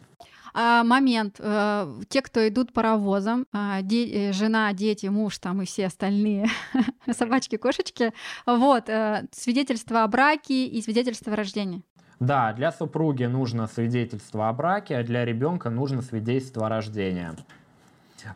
А, 0.54 0.84
момент. 0.84 1.40
А, 1.40 1.92
те, 2.08 2.22
кто 2.22 2.46
идут 2.48 2.72
паровозом, 2.72 3.46
а, 3.52 3.82
де- 3.82 4.28
э, 4.28 4.32
жена, 4.32 4.72
дети, 4.72 5.06
муж 5.06 5.38
там 5.38 5.62
и 5.62 5.64
все 5.64 5.86
остальные, 5.86 6.46
собачки, 7.12 7.56
кошечки, 7.56 8.12
вот, 8.46 8.88
а, 8.88 9.24
свидетельство 9.32 10.04
о 10.04 10.08
браке 10.08 10.66
и 10.66 10.80
свидетельство 10.80 11.32
о 11.32 11.36
рождении. 11.36 11.82
Да, 12.20 12.52
для 12.52 12.70
супруги 12.70 13.24
нужно 13.24 13.66
свидетельство 13.66 14.48
о 14.48 14.52
браке, 14.52 14.96
а 14.98 15.02
для 15.02 15.24
ребенка 15.24 15.70
нужно 15.70 16.00
свидетельство 16.00 16.66
о 16.66 16.68
рождении. 16.68 17.30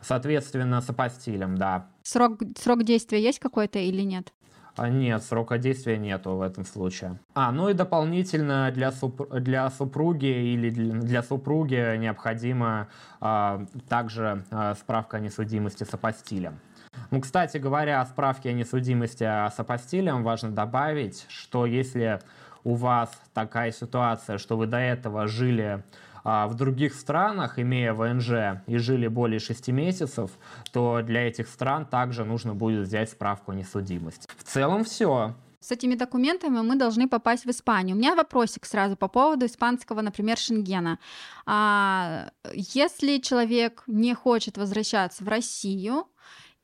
Соответственно, 0.01 0.81
с 0.81 0.89
апостилем, 0.89 1.57
да. 1.57 1.87
Срок, 2.03 2.39
срок 2.57 2.83
действия 2.83 3.21
есть 3.23 3.39
какой-то 3.39 3.79
или 3.79 4.01
нет? 4.01 4.33
А 4.79 4.87
нет, 4.87 5.21
срока 5.23 5.57
действия 5.57 5.97
нету 5.97 6.35
в 6.35 6.41
этом 6.41 6.63
случае. 6.63 7.19
А, 7.33 7.51
ну 7.51 7.67
и 7.67 7.73
дополнительно 7.73 8.71
для, 8.71 8.93
суп... 8.93 9.29
для 9.29 9.69
супруги 9.71 10.53
или 10.53 10.69
для 10.69 11.21
супруги 11.21 11.97
необходима 11.97 12.87
а, 13.19 13.65
также 13.89 14.45
а, 14.51 14.75
справка 14.75 15.17
о 15.17 15.19
несудимости 15.19 15.83
с 15.83 15.93
апостилем. 15.93 16.59
Ну, 17.11 17.19
кстати 17.19 17.57
говоря, 17.57 17.99
о 17.99 18.05
справке 18.05 18.51
о 18.51 18.53
несудимости 18.53 19.23
с 19.23 19.55
апостилем 19.57 20.23
важно 20.23 20.51
добавить, 20.51 21.25
что 21.27 21.65
если 21.65 22.21
у 22.63 22.75
вас 22.75 23.11
такая 23.33 23.73
ситуация, 23.73 24.37
что 24.37 24.55
вы 24.55 24.65
до 24.65 24.77
этого 24.77 25.27
жили 25.27 25.83
а 26.23 26.47
в 26.47 26.55
других 26.55 26.93
странах, 26.93 27.59
имея 27.59 27.93
ВНЖ 27.93 28.61
и 28.67 28.77
жили 28.77 29.07
более 29.07 29.39
6 29.39 29.69
месяцев, 29.69 30.31
то 30.71 31.01
для 31.01 31.27
этих 31.27 31.47
стран 31.47 31.85
также 31.85 32.25
нужно 32.25 32.53
будет 32.53 32.87
взять 32.87 33.09
справку 33.09 33.51
о 33.51 33.55
несудимости. 33.55 34.27
В 34.37 34.43
целом 34.43 34.83
все. 34.83 35.35
С 35.59 35.71
этими 35.71 35.95
документами 35.95 36.61
мы 36.61 36.75
должны 36.75 37.09
попасть 37.09 37.45
в 37.45 37.49
Испанию. 37.49 37.95
У 37.95 37.99
меня 37.99 38.15
вопросик 38.15 38.65
сразу 38.65 38.95
по 38.95 39.09
поводу 39.09 39.45
испанского, 39.45 40.01
например, 40.01 40.37
Шенгена. 40.37 40.99
А, 41.45 42.29
если 42.53 43.17
человек 43.17 43.83
не 43.85 44.13
хочет 44.13 44.57
возвращаться 44.57 45.23
в 45.23 45.27
Россию, 45.27 46.07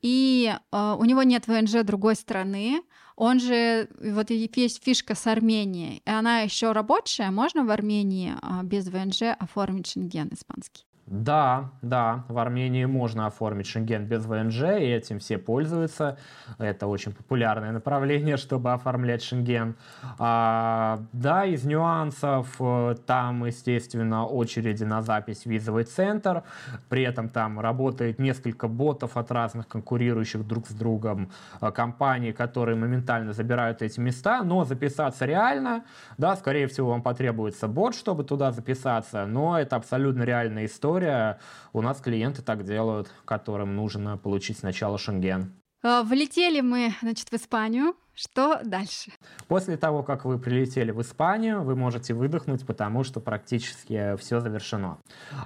и 0.01 0.53
а, 0.71 0.95
у 0.95 1.03
него 1.03 1.23
нет 1.23 1.47
ВНЖ 1.47 1.83
другой 1.83 2.15
страны, 2.15 2.81
он 3.15 3.39
же, 3.39 3.89
вот 3.99 4.29
есть 4.29 4.83
фишка 4.83 5.15
с 5.15 5.27
Арменией, 5.27 6.01
и 6.05 6.09
она 6.09 6.41
еще 6.41 6.71
рабочая, 6.71 7.31
можно 7.31 7.63
в 7.63 7.71
Армении 7.71 8.33
а, 8.41 8.63
без 8.63 8.87
ВНЖ 8.87 9.35
оформить 9.39 9.87
шенген 9.87 10.29
испанский? 10.33 10.85
Да, 11.07 11.69
да, 11.83 12.23
в 12.29 12.39
Армении 12.39 12.85
можно 12.85 13.27
оформить 13.27 13.67
шенген 13.67 14.07
без 14.07 14.25
ВНЖ, 14.25 14.61
и 14.61 14.85
этим 14.85 15.19
все 15.19 15.37
пользуются. 15.37 16.17
Это 16.57 16.87
очень 16.87 17.11
популярное 17.11 17.71
направление, 17.71 18.37
чтобы 18.45 18.73
оформлять 18.73 19.21
шенген. 19.21 19.75
А, 20.17 20.99
да, 21.13 21.45
из 21.45 21.63
нюансов 21.63 22.55
э, 22.59 22.95
там, 23.05 23.45
естественно, 23.45 24.25
очереди 24.25 24.83
на 24.83 25.03
запись 25.03 25.43
в 25.43 25.45
визовый 25.45 25.83
центр. 25.83 26.41
При 26.89 27.03
этом 27.03 27.29
там 27.29 27.59
работает 27.59 28.17
несколько 28.17 28.67
ботов 28.67 29.15
от 29.15 29.31
разных 29.31 29.67
конкурирующих 29.67 30.47
друг 30.47 30.67
с 30.67 30.73
другом 30.73 31.29
э, 31.61 31.71
компаний, 31.71 32.31
которые 32.31 32.77
моментально 32.77 33.33
забирают 33.33 33.83
эти 33.83 33.99
места. 33.99 34.41
Но 34.41 34.63
записаться 34.63 35.27
реально, 35.27 35.83
да, 36.17 36.35
скорее 36.35 36.65
всего, 36.65 36.89
вам 36.89 37.03
потребуется 37.03 37.67
бот, 37.67 37.93
чтобы 37.93 38.23
туда 38.23 38.51
записаться, 38.51 39.27
но 39.27 39.59
это 39.59 39.75
абсолютно 39.75 40.23
реальная 40.23 40.65
история 40.65 40.94
история. 40.95 41.39
У 41.73 41.81
нас 41.81 41.99
клиенты 41.99 42.41
так 42.41 42.63
делают, 42.63 43.11
которым 43.25 43.75
нужно 43.75 44.17
получить 44.17 44.59
сначала 44.59 44.97
шенген. 44.97 45.51
А, 45.83 46.03
влетели 46.03 46.61
мы, 46.61 46.93
значит, 47.01 47.29
в 47.29 47.33
Испанию. 47.33 47.95
Что 48.13 48.61
дальше? 48.63 49.11
После 49.47 49.75
того, 49.75 50.01
как 50.01 50.23
вы 50.23 50.39
прилетели 50.39 50.91
в 50.91 51.01
Испанию, 51.01 51.63
вы 51.63 51.75
можете 51.75 52.13
выдохнуть, 52.13 52.65
потому 52.65 53.03
что 53.03 53.19
практически 53.19 54.15
все 54.15 54.39
завершено. 54.39 54.99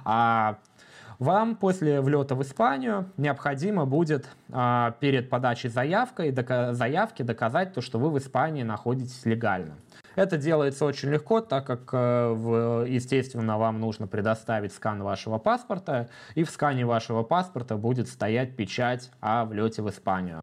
А 0.04 0.58
вам 1.18 1.56
после 1.56 2.00
влета 2.00 2.36
в 2.36 2.42
Испанию 2.42 3.10
необходимо 3.16 3.86
будет 3.86 4.28
а, 4.52 4.92
перед 5.00 5.28
подачей 5.28 5.68
заявкой, 5.68 6.30
дока- 6.30 6.72
заявки 6.72 7.22
доказать 7.22 7.74
то, 7.74 7.80
что 7.80 7.98
вы 7.98 8.10
в 8.10 8.18
Испании 8.18 8.62
находитесь 8.62 9.26
легально. 9.26 9.74
Это 10.16 10.36
делается 10.36 10.84
очень 10.84 11.10
легко, 11.10 11.40
так 11.40 11.66
как, 11.66 11.90
э, 11.92 12.86
естественно, 12.88 13.58
вам 13.58 13.80
нужно 13.80 14.06
предоставить 14.06 14.72
скан 14.72 15.02
вашего 15.02 15.38
паспорта, 15.38 16.08
и 16.34 16.44
в 16.44 16.50
скане 16.50 16.84
вашего 16.84 17.22
паспорта 17.22 17.76
будет 17.76 18.08
стоять 18.08 18.56
печать 18.56 19.10
о 19.20 19.44
влете 19.44 19.82
в 19.82 19.88
Испанию. 19.88 20.40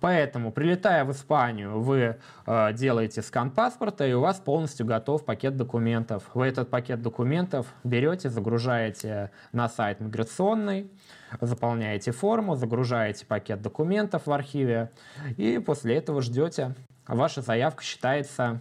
Поэтому, 0.00 0.50
прилетая 0.50 1.04
в 1.04 1.12
Испанию, 1.12 1.80
вы 1.80 2.16
э, 2.46 2.72
делаете 2.72 3.22
скан 3.22 3.52
паспорта, 3.52 4.04
и 4.04 4.12
у 4.12 4.20
вас 4.20 4.40
полностью 4.40 4.84
готов 4.84 5.24
пакет 5.24 5.56
документов. 5.56 6.24
Вы 6.34 6.46
этот 6.46 6.70
пакет 6.70 7.02
документов 7.02 7.68
берете, 7.84 8.28
загружаете 8.28 9.30
на 9.52 9.68
сайт 9.68 10.00
миграционный, 10.00 10.90
заполняете 11.40 12.10
форму, 12.10 12.56
загружаете 12.56 13.24
пакет 13.26 13.62
документов 13.62 14.26
в 14.26 14.32
архиве, 14.32 14.90
и 15.36 15.58
после 15.58 15.98
этого 15.98 16.20
ждете. 16.20 16.74
Ваша 17.06 17.40
заявка 17.40 17.84
считается 17.84 18.60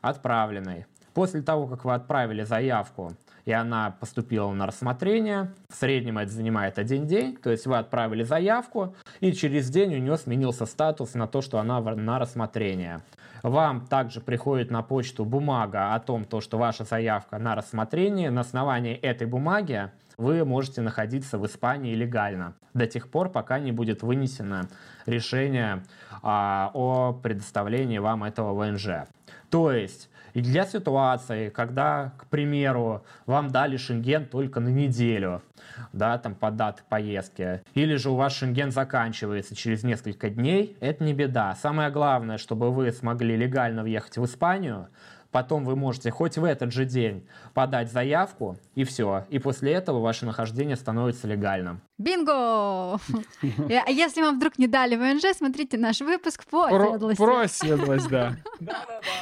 отправленной. 0.00 0.86
После 1.14 1.42
того, 1.42 1.66
как 1.66 1.84
вы 1.84 1.94
отправили 1.94 2.44
заявку, 2.44 3.12
и 3.44 3.52
она 3.52 3.96
поступила 3.98 4.52
на 4.52 4.66
рассмотрение, 4.66 5.52
в 5.68 5.74
среднем 5.74 6.18
это 6.18 6.30
занимает 6.30 6.78
один 6.78 7.06
день, 7.06 7.36
то 7.36 7.50
есть 7.50 7.66
вы 7.66 7.78
отправили 7.78 8.22
заявку, 8.22 8.94
и 9.20 9.32
через 9.32 9.70
день 9.70 9.94
у 9.94 9.98
нее 9.98 10.16
сменился 10.16 10.66
статус 10.66 11.14
на 11.14 11.26
то, 11.26 11.42
что 11.42 11.58
она 11.58 11.80
на 11.80 12.18
рассмотрение. 12.18 13.00
Вам 13.42 13.86
также 13.86 14.20
приходит 14.20 14.70
на 14.70 14.82
почту 14.82 15.24
бумага 15.24 15.94
о 15.94 16.00
том, 16.00 16.24
то, 16.24 16.40
что 16.40 16.58
ваша 16.58 16.84
заявка 16.84 17.38
на 17.38 17.54
рассмотрение. 17.54 18.30
На 18.30 18.42
основании 18.42 18.94
этой 18.94 19.26
бумаги 19.26 19.90
вы 20.20 20.44
можете 20.44 20.82
находиться 20.82 21.38
в 21.38 21.46
Испании 21.46 21.94
легально 21.94 22.54
до 22.74 22.86
тех 22.86 23.08
пор, 23.08 23.30
пока 23.30 23.58
не 23.58 23.72
будет 23.72 24.02
вынесено 24.02 24.68
решение 25.06 25.82
а, 26.22 26.70
о 26.74 27.12
предоставлении 27.12 27.98
вам 27.98 28.24
этого 28.24 28.54
ВНЖ. 28.54 29.08
То 29.48 29.72
есть 29.72 30.10
и 30.34 30.40
для 30.40 30.64
ситуации, 30.64 31.48
когда, 31.48 32.12
к 32.16 32.26
примеру, 32.26 33.04
вам 33.26 33.48
дали 33.48 33.76
шенген 33.76 34.26
только 34.26 34.60
на 34.60 34.68
неделю, 34.68 35.42
да, 35.92 36.18
там 36.18 36.34
по 36.34 36.50
дате 36.50 36.82
поездки, 36.88 37.62
или 37.74 37.96
же 37.96 38.10
у 38.10 38.14
вас 38.14 38.34
шенген 38.34 38.70
заканчивается 38.70 39.56
через 39.56 39.82
несколько 39.82 40.30
дней, 40.30 40.76
это 40.80 41.02
не 41.02 41.14
беда. 41.14 41.56
Самое 41.60 41.90
главное, 41.90 42.38
чтобы 42.38 42.70
вы 42.70 42.92
смогли 42.92 43.36
легально 43.36 43.82
въехать 43.82 44.18
в 44.18 44.24
Испанию, 44.24 44.88
Потом 45.30 45.64
вы 45.64 45.76
можете 45.76 46.10
хоть 46.10 46.38
в 46.38 46.44
этот 46.44 46.72
же 46.72 46.84
день 46.84 47.24
подать 47.54 47.90
заявку, 47.92 48.56
и 48.74 48.82
все. 48.82 49.26
И 49.30 49.38
после 49.38 49.72
этого 49.72 50.00
ваше 50.00 50.26
нахождение 50.26 50.76
становится 50.76 51.28
легальным. 51.28 51.80
Бинго! 51.98 52.98
А 53.42 53.90
если 53.90 54.22
вам 54.22 54.36
вдруг 54.36 54.58
не 54.58 54.66
дали 54.66 54.96
ВНЖ, 54.96 55.36
смотрите 55.36 55.78
наш 55.78 56.00
выпуск 56.00 56.44
по 56.50 56.66
оседлости. 56.66 57.16
Про 57.16 57.40
оседлость, 57.40 58.08
да. 58.08 58.36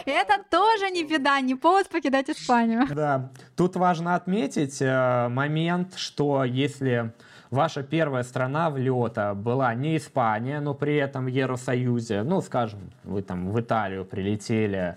Это 0.06 0.42
тоже 0.50 0.90
не 0.90 1.04
беда, 1.04 1.40
не 1.40 1.54
повод 1.54 1.88
покидать 1.88 2.30
Испанию. 2.30 2.86
Да. 2.94 3.30
Тут 3.56 3.76
важно 3.76 4.14
отметить 4.14 4.78
э, 4.80 5.28
момент, 5.28 5.94
что 5.96 6.44
если 6.44 7.12
ваша 7.50 7.82
первая 7.82 8.22
страна 8.22 8.70
влета 8.70 9.34
была 9.34 9.74
не 9.74 9.96
Испания, 9.96 10.60
но 10.60 10.74
при 10.74 10.96
этом 10.96 11.26
в 11.26 11.28
Евросоюзе, 11.28 12.22
ну, 12.22 12.40
скажем, 12.40 12.90
вы 13.04 13.22
там 13.22 13.50
в 13.50 13.60
Италию 13.60 14.04
прилетели, 14.04 14.96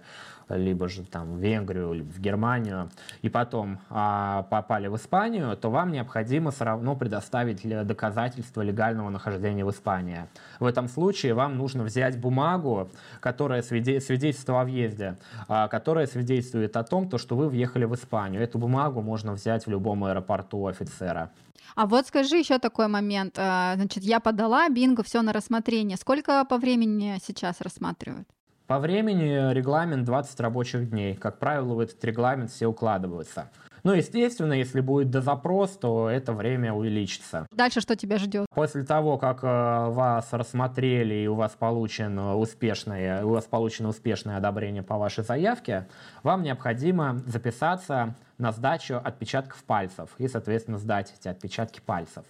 либо 0.56 0.88
же 0.88 1.04
там 1.04 1.36
в 1.36 1.40
Венгрию, 1.40 1.94
либо 1.94 2.12
в 2.12 2.20
Германию, 2.20 2.90
и 3.22 3.30
потом 3.30 3.80
а, 3.90 4.44
попали 4.44 4.88
в 4.88 4.96
Испанию, 4.96 5.56
то 5.58 5.70
вам 5.70 5.92
необходимо 5.92 6.52
все 6.52 6.66
равно 6.66 6.96
предоставить 6.96 7.68
доказательство 7.88 8.62
легального 8.62 9.10
нахождения 9.10 9.66
в 9.66 9.72
Испании. 9.72 10.28
В 10.60 10.66
этом 10.66 10.88
случае 10.88 11.34
вам 11.34 11.58
нужно 11.58 11.84
взять 11.84 12.20
бумагу, 12.20 12.90
которая 13.20 13.62
свидетельство 13.62 14.62
о 14.62 14.64
въезде, 14.66 15.18
а, 15.48 15.68
которая 15.68 16.08
свидетельствует 16.08 16.76
о 16.78 16.84
том, 16.84 17.10
то, 17.10 17.18
что 17.18 17.36
вы 17.36 17.50
въехали 17.50 17.86
в 17.86 17.96
Испанию. 17.96 18.42
Эту 18.42 18.58
бумагу 18.58 19.02
можно 19.02 19.34
взять 19.34 19.66
в 19.66 19.70
любом 19.70 20.04
аэропорту 20.04 20.68
офицера. 20.68 21.32
А 21.76 21.86
вот 21.86 22.08
скажи 22.08 22.38
еще 22.38 22.60
такой 22.60 22.88
момент. 22.88 23.36
А, 23.38 23.76
значит, 23.76 24.04
я 24.04 24.20
подала 24.20 24.68
бинго, 24.70 25.04
все 25.04 25.22
на 25.22 25.34
рассмотрение. 25.34 25.98
Сколько 25.98 26.44
по 26.46 26.58
времени 26.58 27.18
сейчас 27.26 27.62
рассматривают? 27.62 28.28
По 28.72 28.80
времени 28.80 29.54
регламент 29.54 30.06
20 30.06 30.40
рабочих 30.40 30.90
дней. 30.90 31.14
Как 31.14 31.40
правило, 31.40 31.74
в 31.74 31.80
этот 31.82 32.02
регламент 32.06 32.52
все 32.52 32.68
укладываются. 32.68 33.50
Ну, 33.84 33.92
естественно, 33.92 34.54
если 34.54 34.80
будет 34.80 35.10
дозапрос, 35.10 35.72
то 35.72 36.10
это 36.10 36.32
время 36.32 36.72
увеличится. 36.72 37.48
Дальше 37.52 37.82
что 37.82 37.98
тебя 37.98 38.18
ждет? 38.18 38.46
После 38.56 38.84
того, 38.84 39.18
как 39.18 39.44
э, 39.44 39.48
вас 39.48 40.32
рассмотрели 40.32 41.16
и 41.16 41.28
у 41.28 41.36
вас 41.36 41.52
получено 41.52 42.38
успешное, 42.38 43.26
у 43.26 43.32
вас 43.32 43.44
получено 43.44 43.90
успешное 43.90 44.38
одобрение 44.38 44.84
по 44.84 44.98
вашей 44.98 45.26
заявке, 45.26 45.90
вам 46.24 46.42
необходимо 46.42 47.22
записаться 47.26 48.16
на 48.38 48.54
сдачу 48.54 49.02
отпечатков 49.04 49.62
пальцев 49.66 50.12
и, 50.18 50.30
соответственно, 50.30 50.78
сдать 50.78 51.14
эти 51.20 51.28
отпечатки 51.28 51.82
пальцев. 51.86 52.24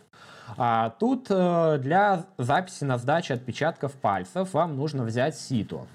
А 0.58 0.89
тут 0.89 1.27
э, 1.30 1.77
для 1.77 2.25
записи 2.39 2.84
на 2.84 2.97
сдачу 2.97 3.36
отпечатков 3.36 3.91
пальцев 3.93 4.56
вам 4.56 4.75
нужно 4.75 5.04
взять 5.04 5.38
ситу. 5.38 5.88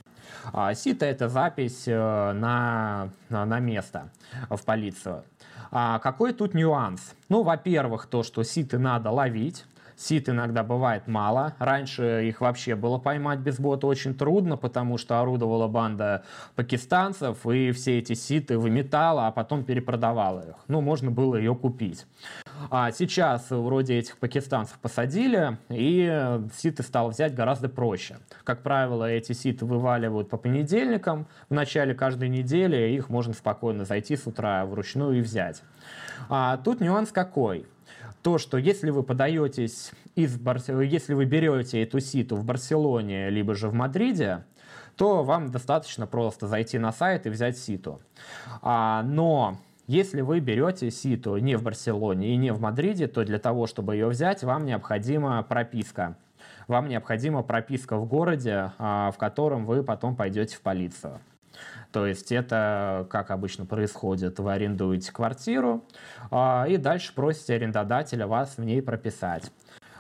А 0.52 0.74
СИТа— 0.74 1.06
это 1.06 1.28
запись 1.28 1.84
э, 1.86 2.32
на, 2.32 3.08
на 3.28 3.60
место 3.60 4.10
в 4.50 4.62
полицию. 4.64 5.24
А 5.70 5.98
какой 5.98 6.32
тут 6.32 6.54
нюанс? 6.54 7.14
Ну, 7.28 7.42
во-первых, 7.42 8.06
то, 8.06 8.22
что 8.22 8.42
ситы 8.42 8.78
надо 8.78 9.10
ловить, 9.10 9.64
Сит 9.96 10.28
иногда 10.28 10.62
бывает 10.62 11.06
мало. 11.06 11.54
Раньше 11.58 12.28
их 12.28 12.42
вообще 12.42 12.74
было 12.74 12.98
поймать 12.98 13.38
без 13.38 13.58
бота 13.58 13.86
очень 13.86 14.14
трудно, 14.14 14.58
потому 14.58 14.98
что 14.98 15.20
орудовала 15.20 15.68
банда 15.68 16.22
пакистанцев, 16.54 17.46
и 17.46 17.72
все 17.72 17.98
эти 17.98 18.12
ситы 18.12 18.58
выметала, 18.58 19.26
а 19.26 19.32
потом 19.32 19.64
перепродавала 19.64 20.50
их. 20.50 20.56
Ну, 20.68 20.82
можно 20.82 21.10
было 21.10 21.36
ее 21.36 21.54
купить. 21.54 22.04
А 22.70 22.90
сейчас 22.90 23.50
вроде 23.50 23.98
этих 23.98 24.18
пакистанцев 24.18 24.79
посадили, 24.79 25.59
и 25.68 26.40
ситы 26.57 26.83
стало 26.83 27.11
взять 27.11 27.35
гораздо 27.35 27.68
проще. 27.68 28.18
Как 28.44 28.62
правило, 28.62 29.05
эти 29.11 29.33
ситы 29.33 29.64
вываливают 29.64 30.29
по 30.29 30.37
понедельникам, 30.37 31.26
в 31.48 31.55
начале 31.55 31.94
каждой 31.94 32.29
недели 32.29 32.92
их 32.92 33.09
можно 33.09 33.35
спокойно 33.35 33.85
зайти 33.85 34.16
с 34.16 34.26
утра 34.26 34.64
вручную 34.66 35.18
и 35.18 35.20
взять. 35.20 35.62
А 36.29 36.57
тут 36.59 36.81
нюанс 36.81 37.12
какой? 37.12 37.66
то, 38.26 38.38
что 38.38 38.59
если 38.59 38.90
вы 38.90 39.05
подаетесь 39.05 39.92
из 40.16 40.37
Бар... 40.37 40.59
если 40.83 41.14
вы 41.14 41.26
берете 41.26 41.81
эту 41.85 42.00
ситу 42.00 42.35
в 42.35 42.44
Барселоне, 42.44 43.31
либо 43.31 43.55
же 43.55 43.68
в 43.68 43.72
Мадриде, 43.72 44.44
то 44.96 45.22
вам 45.22 45.52
достаточно 45.52 46.09
просто 46.09 46.48
зайти 46.48 46.76
на 46.76 46.90
сайт 46.90 47.26
и 47.26 47.31
взять 47.31 47.57
ситу. 47.57 48.00
А, 48.62 49.05
но 49.05 49.59
если 49.87 50.20
вы 50.20 50.40
берете 50.40 50.90
ситу 50.90 51.37
не 51.37 51.57
в 51.57 51.62
Барселоне 51.62 52.35
и 52.35 52.37
не 52.37 52.53
в 52.53 52.61
Мадриде, 52.61 53.07
то 53.07 53.25
для 53.25 53.38
того, 53.38 53.66
чтобы 53.66 53.94
ее 53.94 54.09
взять, 54.09 54.42
вам 54.42 54.66
необходима 54.66 55.42
прописка. 55.42 56.16
Вам 56.66 56.88
необходима 56.88 57.42
прописка 57.42 57.96
в 57.96 58.07
городе, 58.07 58.72
а, 58.79 59.12
в 59.12 59.18
котором 59.18 59.64
вы 59.64 59.85
потом 59.85 60.16
пойдете 60.16 60.57
в 60.57 60.61
полицию. 60.61 61.20
То 61.92 62.07
есть 62.07 62.33
это, 62.33 63.07
как 63.09 63.31
обычно 63.31 63.64
происходит, 63.64 64.38
вы 64.38 64.53
арендуете 64.53 65.12
квартиру 65.12 65.85
а, 66.31 66.66
и 66.68 66.77
дальше 66.77 67.14
просите 67.14 67.55
арендодателя 67.55 68.27
вас 68.27 68.59
в 68.59 68.64
ней 68.64 68.83
прописать. 68.83 69.51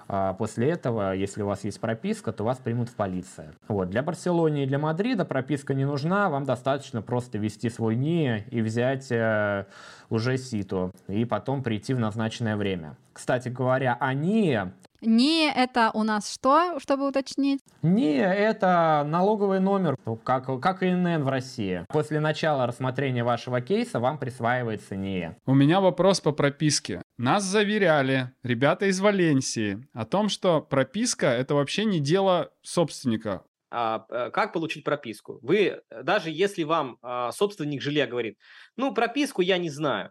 А 0.08 0.34
после 0.34 0.70
этого, 0.70 1.14
если 1.14 1.42
у 1.42 1.46
вас 1.46 1.64
есть 1.64 1.80
прописка, 1.80 2.32
то 2.32 2.44
вас 2.44 2.58
примут 2.58 2.88
в 2.88 2.94
полиции. 2.94 3.50
Вот. 3.68 3.90
Для 3.90 4.02
Барселоны 4.02 4.62
и 4.62 4.66
для 4.66 4.78
Мадрида 4.78 5.24
прописка 5.24 5.74
не 5.74 5.84
нужна, 5.84 6.28
вам 6.28 6.44
достаточно 6.44 7.02
просто 7.02 7.38
вести 7.38 7.70
свой 7.70 7.96
НИИ 7.96 8.44
и 8.50 8.60
взять 8.60 9.10
э, 9.10 9.66
уже 10.08 10.38
ситу, 10.38 10.92
и 11.08 11.24
потом 11.24 11.62
прийти 11.62 11.94
в 11.94 11.98
назначенное 11.98 12.56
время. 12.56 12.96
Кстати 13.12 13.48
говоря, 13.48 13.96
они 13.98 14.60
не 15.00 15.50
это 15.50 15.90
у 15.94 16.02
нас 16.02 16.32
что, 16.32 16.78
чтобы 16.80 17.08
уточнить? 17.08 17.60
Не, 17.82 18.18
это 18.18 19.04
налоговый 19.06 19.60
номер, 19.60 19.96
как, 20.24 20.60
как 20.60 20.82
ИНН 20.82 21.24
в 21.24 21.28
России. 21.28 21.84
После 21.88 22.20
начала 22.20 22.66
рассмотрения 22.66 23.24
вашего 23.24 23.60
кейса 23.60 24.00
вам 24.00 24.18
присваивается 24.18 24.96
НИЭ. 24.96 25.36
У 25.46 25.54
меня 25.54 25.80
вопрос 25.80 26.20
по 26.20 26.32
прописке. 26.32 27.02
Нас 27.18 27.44
заверяли 27.44 28.32
ребята 28.42 28.86
из 28.86 29.00
Валенсии 29.00 29.86
о 29.92 30.04
том, 30.04 30.28
что 30.28 30.60
прописка— 30.60 31.26
это 31.28 31.54
вообще 31.54 31.84
не 31.84 32.00
дело 32.00 32.50
собственника. 32.62 33.42
А, 33.70 34.06
э, 34.08 34.30
как 34.30 34.52
получить 34.52 34.84
прописку? 34.84 35.38
Вы, 35.42 35.82
даже 36.02 36.30
если 36.30 36.62
вам 36.62 36.98
а, 37.02 37.32
собственник 37.32 37.82
жилья 37.82 38.06
говорит, 38.06 38.38
ну, 38.76 38.94
прописку 38.94 39.42
я 39.42 39.58
не 39.58 39.70
знаю, 39.70 40.10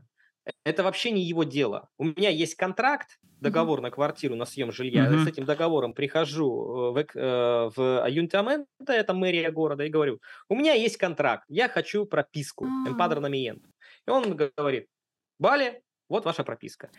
это 0.64 0.84
вообще 0.84 1.12
не 1.12 1.22
его 1.22 1.44
дело. 1.44 1.90
У 1.98 2.06
меня 2.06 2.30
есть 2.30 2.56
контракт, 2.56 3.20
договор 3.42 3.80
mm-hmm. 3.80 3.84
на 3.84 3.92
квартиру, 3.92 4.36
на 4.36 4.46
съем 4.46 4.72
жилья. 4.72 5.08
Mm-hmm. 5.08 5.24
С 5.24 5.28
этим 5.28 5.46
договором 5.46 5.94
прихожу 5.94 6.92
в, 6.94 6.98
э, 6.98 7.70
в 7.76 8.04
Аюнтамент, 8.04 8.68
это 8.88 9.14
мэрия 9.14 9.52
города, 9.52 9.84
и 9.84 9.90
говорю, 9.90 10.20
у 10.50 10.56
меня 10.56 10.74
есть 10.74 10.98
контракт, 10.98 11.46
я 11.48 11.70
хочу 11.70 12.06
прописку, 12.06 12.66
эмпадронамиент. 12.66 13.64
И 14.08 14.10
он 14.10 14.36
говорит, 14.36 14.88
Бали, 15.38 15.82
вот 16.10 16.26
ваша 16.26 16.44
прописка. 16.44 16.90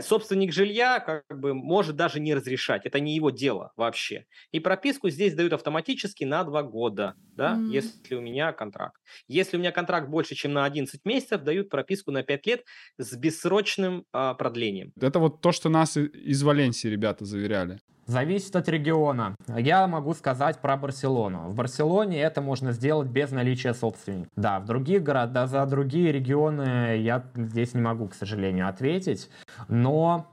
Собственник 0.00 0.52
жилья 0.52 1.00
как 1.00 1.24
бы 1.40 1.54
может 1.54 1.96
даже 1.96 2.20
не 2.20 2.34
разрешать. 2.34 2.86
Это 2.86 3.00
не 3.00 3.14
его 3.14 3.30
дело 3.30 3.72
вообще. 3.76 4.26
И 4.52 4.60
прописку 4.60 5.10
здесь 5.10 5.34
дают 5.34 5.52
автоматически 5.52 6.24
на 6.24 6.44
два 6.44 6.62
года, 6.62 7.14
да, 7.36 7.56
mm. 7.56 7.68
если 7.70 8.14
у 8.14 8.20
меня 8.20 8.52
контракт. 8.52 9.00
Если 9.28 9.56
у 9.56 9.60
меня 9.60 9.72
контракт 9.72 10.08
больше, 10.08 10.34
чем 10.34 10.52
на 10.52 10.64
11 10.64 11.04
месяцев, 11.04 11.42
дают 11.42 11.70
прописку 11.70 12.10
на 12.10 12.22
5 12.22 12.46
лет 12.46 12.64
с 12.98 13.16
бессрочным 13.16 14.04
а, 14.12 14.34
продлением. 14.34 14.92
Это 15.00 15.18
вот 15.18 15.40
то, 15.40 15.52
что 15.52 15.68
нас 15.68 15.96
из 15.96 16.42
Валенсии 16.42 16.88
ребята 16.88 17.24
заверяли. 17.24 17.80
Зависит 18.10 18.56
от 18.56 18.68
региона. 18.68 19.36
Я 19.46 19.86
могу 19.86 20.14
сказать 20.14 20.58
про 20.58 20.76
Барселону. 20.76 21.48
В 21.48 21.54
Барселоне 21.54 22.20
это 22.20 22.40
можно 22.40 22.72
сделать 22.72 23.06
без 23.06 23.30
наличия 23.30 23.72
собственника. 23.72 24.28
Да, 24.34 24.58
в 24.58 24.66
других 24.66 25.04
городах, 25.04 25.48
за 25.48 25.64
другие 25.66 26.10
регионы 26.10 26.96
я 26.96 27.22
здесь 27.36 27.72
не 27.72 27.80
могу, 27.80 28.08
к 28.08 28.14
сожалению, 28.14 28.68
ответить. 28.68 29.30
Но 29.68 30.26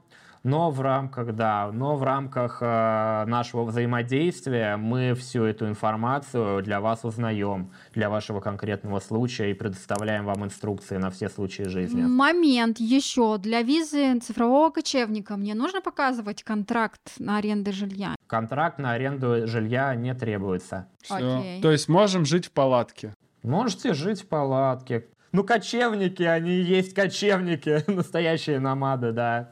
но 0.48 0.70
в 0.70 0.80
рамках, 0.80 1.34
да, 1.34 1.70
но 1.72 1.96
в 1.96 2.02
рамках 2.02 2.58
э, 2.62 3.24
нашего 3.26 3.64
взаимодействия 3.64 4.76
мы 4.76 5.14
всю 5.14 5.44
эту 5.44 5.68
информацию 5.68 6.62
для 6.62 6.80
вас 6.80 7.04
узнаем, 7.04 7.70
для 7.94 8.08
вашего 8.08 8.40
конкретного 8.40 9.00
случая 9.00 9.50
и 9.50 9.54
предоставляем 9.54 10.24
вам 10.24 10.44
инструкции 10.44 10.96
на 10.96 11.10
все 11.10 11.28
случаи 11.28 11.64
жизни. 11.64 12.02
Момент 12.02 12.80
еще. 12.80 13.36
Для 13.38 13.62
визы 13.62 14.18
цифрового 14.20 14.70
кочевника 14.70 15.36
мне 15.36 15.54
нужно 15.54 15.82
показывать 15.82 16.42
контракт 16.42 17.00
на 17.18 17.36
аренду 17.36 17.72
жилья? 17.72 18.14
Контракт 18.26 18.78
на 18.78 18.92
аренду 18.92 19.46
жилья 19.46 19.94
не 19.94 20.14
требуется. 20.14 20.88
Все. 21.02 21.60
То 21.60 21.70
есть 21.70 21.88
можем 21.88 22.24
жить 22.24 22.46
в 22.46 22.52
палатке? 22.52 23.14
Можете 23.42 23.92
жить 23.92 24.22
в 24.22 24.28
палатке. 24.28 25.06
Ну, 25.30 25.44
кочевники, 25.44 26.22
они 26.22 26.52
и 26.52 26.62
есть 26.62 26.94
кочевники, 26.94 27.84
настоящие 27.90 28.60
намады, 28.60 29.12
да. 29.12 29.50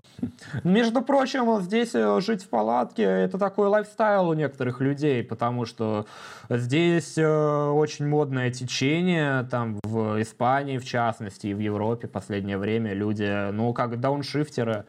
Между 0.64 1.02
прочим, 1.02 1.60
здесь 1.60 1.94
э, 1.94 2.20
жить 2.20 2.44
в 2.44 2.48
палатке– 2.48 3.02
это 3.04 3.36
такой 3.38 3.68
лайфстайл 3.68 4.28
у 4.30 4.34
некоторых 4.34 4.80
людей, 4.80 5.22
потому 5.22 5.66
что 5.66 6.06
здесь 6.48 7.18
э, 7.18 7.68
очень 7.70 8.06
модное 8.06 8.50
течение, 8.50 9.42
там 9.50 9.78
в 9.84 10.22
Испании, 10.22 10.78
в 10.78 10.84
частности, 10.86 11.48
и 11.48 11.54
в 11.54 11.58
Европе 11.58 12.08
в 12.08 12.10
последнее 12.10 12.56
время 12.56 12.94
люди, 12.94 13.50
ну, 13.50 13.74
как 13.74 14.00
дауншифтеры, 14.00 14.86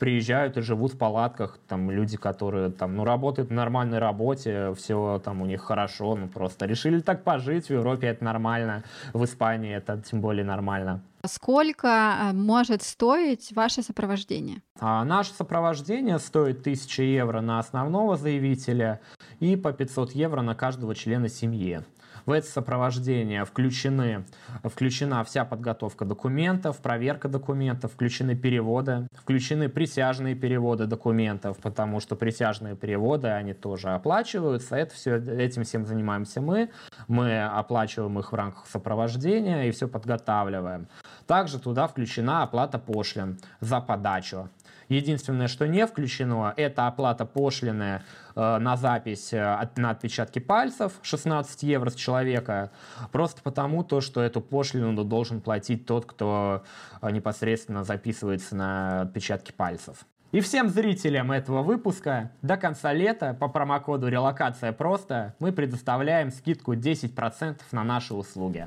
приезжают 0.00 0.56
и 0.56 0.62
живут 0.62 0.94
в 0.94 0.98
палатках, 0.98 1.58
там 1.68 1.90
люди, 1.90 2.16
которые 2.16 2.70
там, 2.70 2.96
ну, 2.96 3.04
работают 3.04 3.50
в 3.50 3.52
нормальной 3.52 3.98
работе, 3.98 4.74
все 4.74 5.20
там 5.22 5.42
у 5.42 5.46
них 5.46 5.60
хорошо, 5.60 6.16
ну, 6.16 6.26
просто 6.26 6.66
решили 6.66 7.00
так 7.00 7.22
пожить, 7.22 7.66
в 7.66 7.70
Европе 7.70 8.08
это 8.08 8.24
нормально, 8.24 8.82
в 9.12 9.22
Испании 9.24 9.76
это 9.76 10.02
тем 10.10 10.22
более 10.22 10.44
нормально. 10.44 11.02
Сколько 11.26 11.88
э, 11.88 12.32
может 12.32 12.82
стоить 12.82 13.52
ваше 13.54 13.82
сопровождение? 13.82 14.62
А 14.80 15.04
наше 15.04 15.34
сопровождение 15.34 16.18
стоит 16.18 16.60
1000 16.60 17.02
евро 17.02 17.42
на 17.42 17.58
основного 17.58 18.16
заявителя 18.16 19.00
и 19.38 19.54
по 19.54 19.72
500 19.72 20.12
евро 20.12 20.40
на 20.40 20.54
каждого 20.54 20.94
члена 20.94 21.28
семьи. 21.28 21.82
В 22.26 22.32
это 22.32 22.46
сопровождение 22.46 23.44
включены, 23.44 24.24
включена 24.64 25.24
вся 25.24 25.44
подготовка 25.44 26.04
документов, 26.04 26.78
проверка 26.78 27.28
документов, 27.28 27.92
включены 27.92 28.36
переводы, 28.36 29.06
включены 29.14 29.68
присяжные 29.68 30.34
переводы 30.34 30.86
документов, 30.86 31.58
потому 31.58 32.00
что 32.00 32.16
присяжные 32.16 32.76
переводы, 32.76 33.28
они 33.28 33.54
тоже 33.54 33.90
оплачиваются. 33.90 34.76
Это 34.76 34.94
все, 34.94 35.16
этим 35.16 35.64
всем 35.64 35.86
занимаемся 35.86 36.40
мы. 36.40 36.70
Мы 37.08 37.42
оплачиваем 37.42 38.18
их 38.18 38.32
в 38.32 38.34
рамках 38.34 38.66
сопровождения 38.66 39.64
и 39.64 39.70
все 39.70 39.88
подготавливаем. 39.88 40.88
Также 41.26 41.58
туда 41.58 41.86
включена 41.86 42.42
оплата 42.42 42.78
пошлин 42.78 43.38
за 43.60 43.80
подачу. 43.80 44.48
Единственное, 44.90 45.46
что 45.46 45.68
не 45.68 45.86
включено, 45.86 46.52
это 46.56 46.88
оплата 46.88 47.24
пошлины 47.24 48.02
э, 48.34 48.58
на 48.58 48.76
запись 48.76 49.32
э, 49.32 49.68
на 49.76 49.90
отпечатки 49.90 50.40
пальцев 50.40 50.94
16 51.02 51.62
евро 51.62 51.90
с 51.90 51.94
человека, 51.94 52.72
просто 53.12 53.40
потому 53.40 53.84
то, 53.84 54.00
что 54.00 54.20
эту 54.20 54.40
пошлину 54.40 55.04
должен 55.04 55.40
платить 55.40 55.86
тот, 55.86 56.06
кто 56.06 56.64
э, 57.00 57.10
непосредственно 57.12 57.84
записывается 57.84 58.56
на 58.56 59.02
отпечатки 59.02 59.52
пальцев. 59.52 60.04
И 60.32 60.40
всем 60.40 60.68
зрителям 60.68 61.30
этого 61.30 61.62
выпуска 61.62 62.32
до 62.42 62.56
конца 62.56 62.92
лета 62.92 63.36
по 63.38 63.46
промокоду 63.46 64.08
«Релокация 64.08 64.72
просто» 64.72 65.36
мы 65.38 65.52
предоставляем 65.52 66.32
скидку 66.32 66.74
10% 66.74 67.60
на 67.70 67.84
наши 67.84 68.12
услуги. 68.12 68.66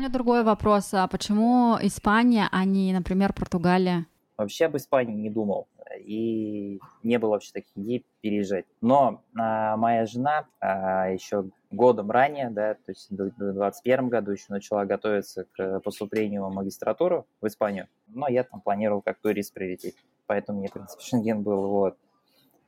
Меня 0.00 0.08
другой 0.08 0.44
вопрос. 0.44 0.94
А 0.94 1.06
почему 1.08 1.76
Испания, 1.82 2.48
а 2.50 2.64
не, 2.64 2.94
например, 2.94 3.34
Португалия? 3.34 4.06
Вообще 4.38 4.64
об 4.64 4.76
Испании 4.76 5.14
не 5.14 5.28
думал. 5.28 5.68
И 5.98 6.80
не 7.02 7.18
было 7.18 7.32
вообще 7.32 7.52
таких 7.52 7.76
идей 7.76 8.06
переезжать. 8.22 8.64
Но 8.80 9.22
а, 9.38 9.76
моя 9.76 10.06
жена 10.06 10.46
а, 10.58 11.10
еще 11.10 11.50
годом 11.70 12.10
ранее, 12.10 12.48
да, 12.48 12.74
то 12.74 12.92
есть 12.92 13.10
в 13.10 13.16
2021 13.16 14.08
году 14.08 14.30
еще 14.30 14.46
начала 14.48 14.86
готовиться 14.86 15.44
к 15.54 15.80
поступлению 15.80 16.46
в 16.46 16.54
магистратуру 16.54 17.26
в 17.42 17.46
Испанию. 17.46 17.86
Но 18.08 18.26
я 18.28 18.44
там 18.44 18.62
планировал 18.62 19.02
как 19.02 19.18
турист 19.18 19.52
прилететь. 19.52 19.96
Поэтому 20.26 20.60
мне, 20.60 20.68
в 20.68 20.72
принципе, 20.72 21.02
шенген 21.04 21.42
был. 21.42 21.68
Вот. 21.68 21.98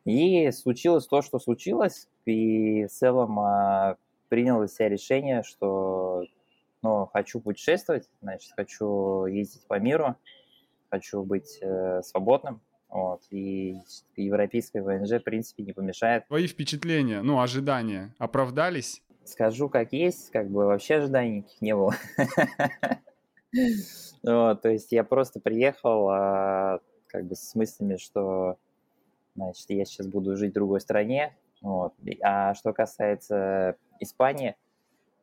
И 0.05 0.51
случилось 0.51 1.07
то, 1.07 1.23
что 1.23 1.39
случилось. 1.39 2.09
И 2.27 2.85
в 2.85 2.91
целом 2.91 3.41
а, 3.41 3.97
принял 4.29 4.59
для 4.59 4.69
себя 4.69 4.91
решение, 4.91 5.43
что 5.45 6.25
но 6.83 7.07
хочу 7.07 7.41
путешествовать, 7.41 8.09
значит, 8.21 8.53
хочу 8.57 9.27
ездить 9.27 9.67
по 9.67 9.79
миру, 9.79 10.17
хочу 10.91 11.23
быть 11.25 11.59
э, 11.63 12.03
свободным, 12.03 12.61
вот, 12.89 13.23
и 13.31 13.77
европейская 14.17 14.83
ВНЖ, 14.83 15.13
в 15.13 15.25
принципе, 15.25 15.63
не 15.63 15.73
помешает. 15.73 16.27
Твои 16.27 16.47
впечатления, 16.47 17.23
ну, 17.23 17.41
ожидания 17.41 18.15
оправдались? 18.19 19.03
Скажу, 19.25 19.69
как 19.69 19.93
есть, 19.93 20.31
как 20.31 20.51
бы 20.51 20.67
вообще 20.67 20.97
ожиданий 20.97 21.39
никаких 21.39 21.63
не 21.63 21.75
было. 21.75 21.95
Вот, 24.23 24.63
то 24.63 24.71
есть 24.71 24.93
я 24.93 25.05
просто 25.05 25.41
приехал 25.41 26.09
а, 26.09 26.81
как 27.09 27.27
бы 27.27 27.35
с 27.35 27.55
мыслями, 27.55 27.97
что, 27.97 28.57
значит, 29.35 29.69
я 29.69 29.85
сейчас 29.85 30.07
буду 30.07 30.37
жить 30.37 30.53
в 30.53 30.55
другой 30.55 30.81
стране, 30.81 31.37
вот. 31.61 31.93
А 32.23 32.55
что 32.55 32.73
касается 32.73 33.77
Испании, 34.01 34.57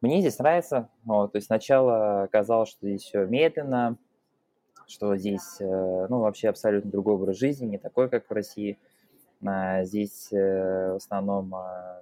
мне 0.01 0.21
здесь 0.21 0.39
нравится. 0.39 0.89
Вот, 1.03 1.33
то 1.33 1.37
есть 1.37 1.47
сначала 1.47 2.27
казалось, 2.31 2.69
что 2.69 2.87
здесь 2.87 3.03
все 3.03 3.25
медленно, 3.25 3.97
что 4.87 5.15
здесь, 5.15 5.59
э, 5.59 6.07
ну, 6.09 6.19
вообще 6.19 6.49
абсолютно 6.49 6.89
другой 6.89 7.15
образ 7.15 7.37
жизни, 7.37 7.65
не 7.65 7.77
такой, 7.77 8.09
как 8.09 8.29
в 8.29 8.33
России. 8.33 8.79
А 9.45 9.83
здесь 9.83 10.31
э, 10.31 10.93
в 10.93 10.95
основном, 10.95 11.53
а, 11.55 12.01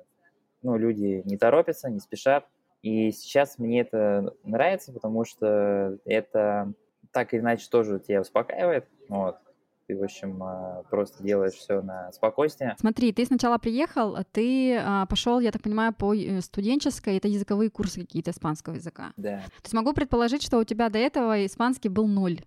ну, 0.62 0.78
люди 0.78 1.22
не 1.26 1.38
торопятся, 1.38 1.90
не 1.90 2.00
спешат. 2.00 2.46
И 2.82 3.12
сейчас 3.12 3.58
мне 3.58 3.82
это 3.82 4.34
нравится, 4.44 4.94
потому 4.94 5.26
что 5.26 5.98
это 6.06 6.72
так 7.12 7.34
или 7.34 7.42
иначе 7.42 7.68
тоже 7.70 8.00
тебя 8.00 8.22
успокаивает. 8.22 8.88
Вот 9.10 9.38
ты, 9.88 9.98
в 9.98 10.04
общем, 10.04 10.44
а, 10.44 10.84
просто 10.90 11.24
делаешь 11.24 11.54
все 11.54 11.82
на 11.82 12.12
спокойствие. 12.12 12.76
Смотри, 12.80 13.14
ты 13.14 13.26
сначала 13.26 13.58
приехал, 13.58 14.18
ты 14.32 14.78
а, 14.78 15.06
пошел, 15.06 15.40
я 15.40 15.52
так 15.52 15.64
понимаю, 15.64 15.94
по 15.94 16.14
э, 16.14 16.42
студенческой, 16.42 17.18
это 17.18 17.30
языковые 17.30 17.70
курсы 17.70 18.02
какие-то 18.02 18.32
испанского 18.32 18.76
языка. 18.76 19.14
Да. 19.16 19.40
То 19.40 19.64
есть 19.64 19.74
могу 19.74 19.94
предположить, 19.94 20.44
что 20.44 20.60
у 20.60 20.66
тебя 20.66 20.90
до 20.90 21.00
этого 21.00 21.46
испанский 21.46 21.90
был 21.90 22.08
ноль. 22.08 22.42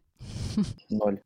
Ноль. 0.90 1.22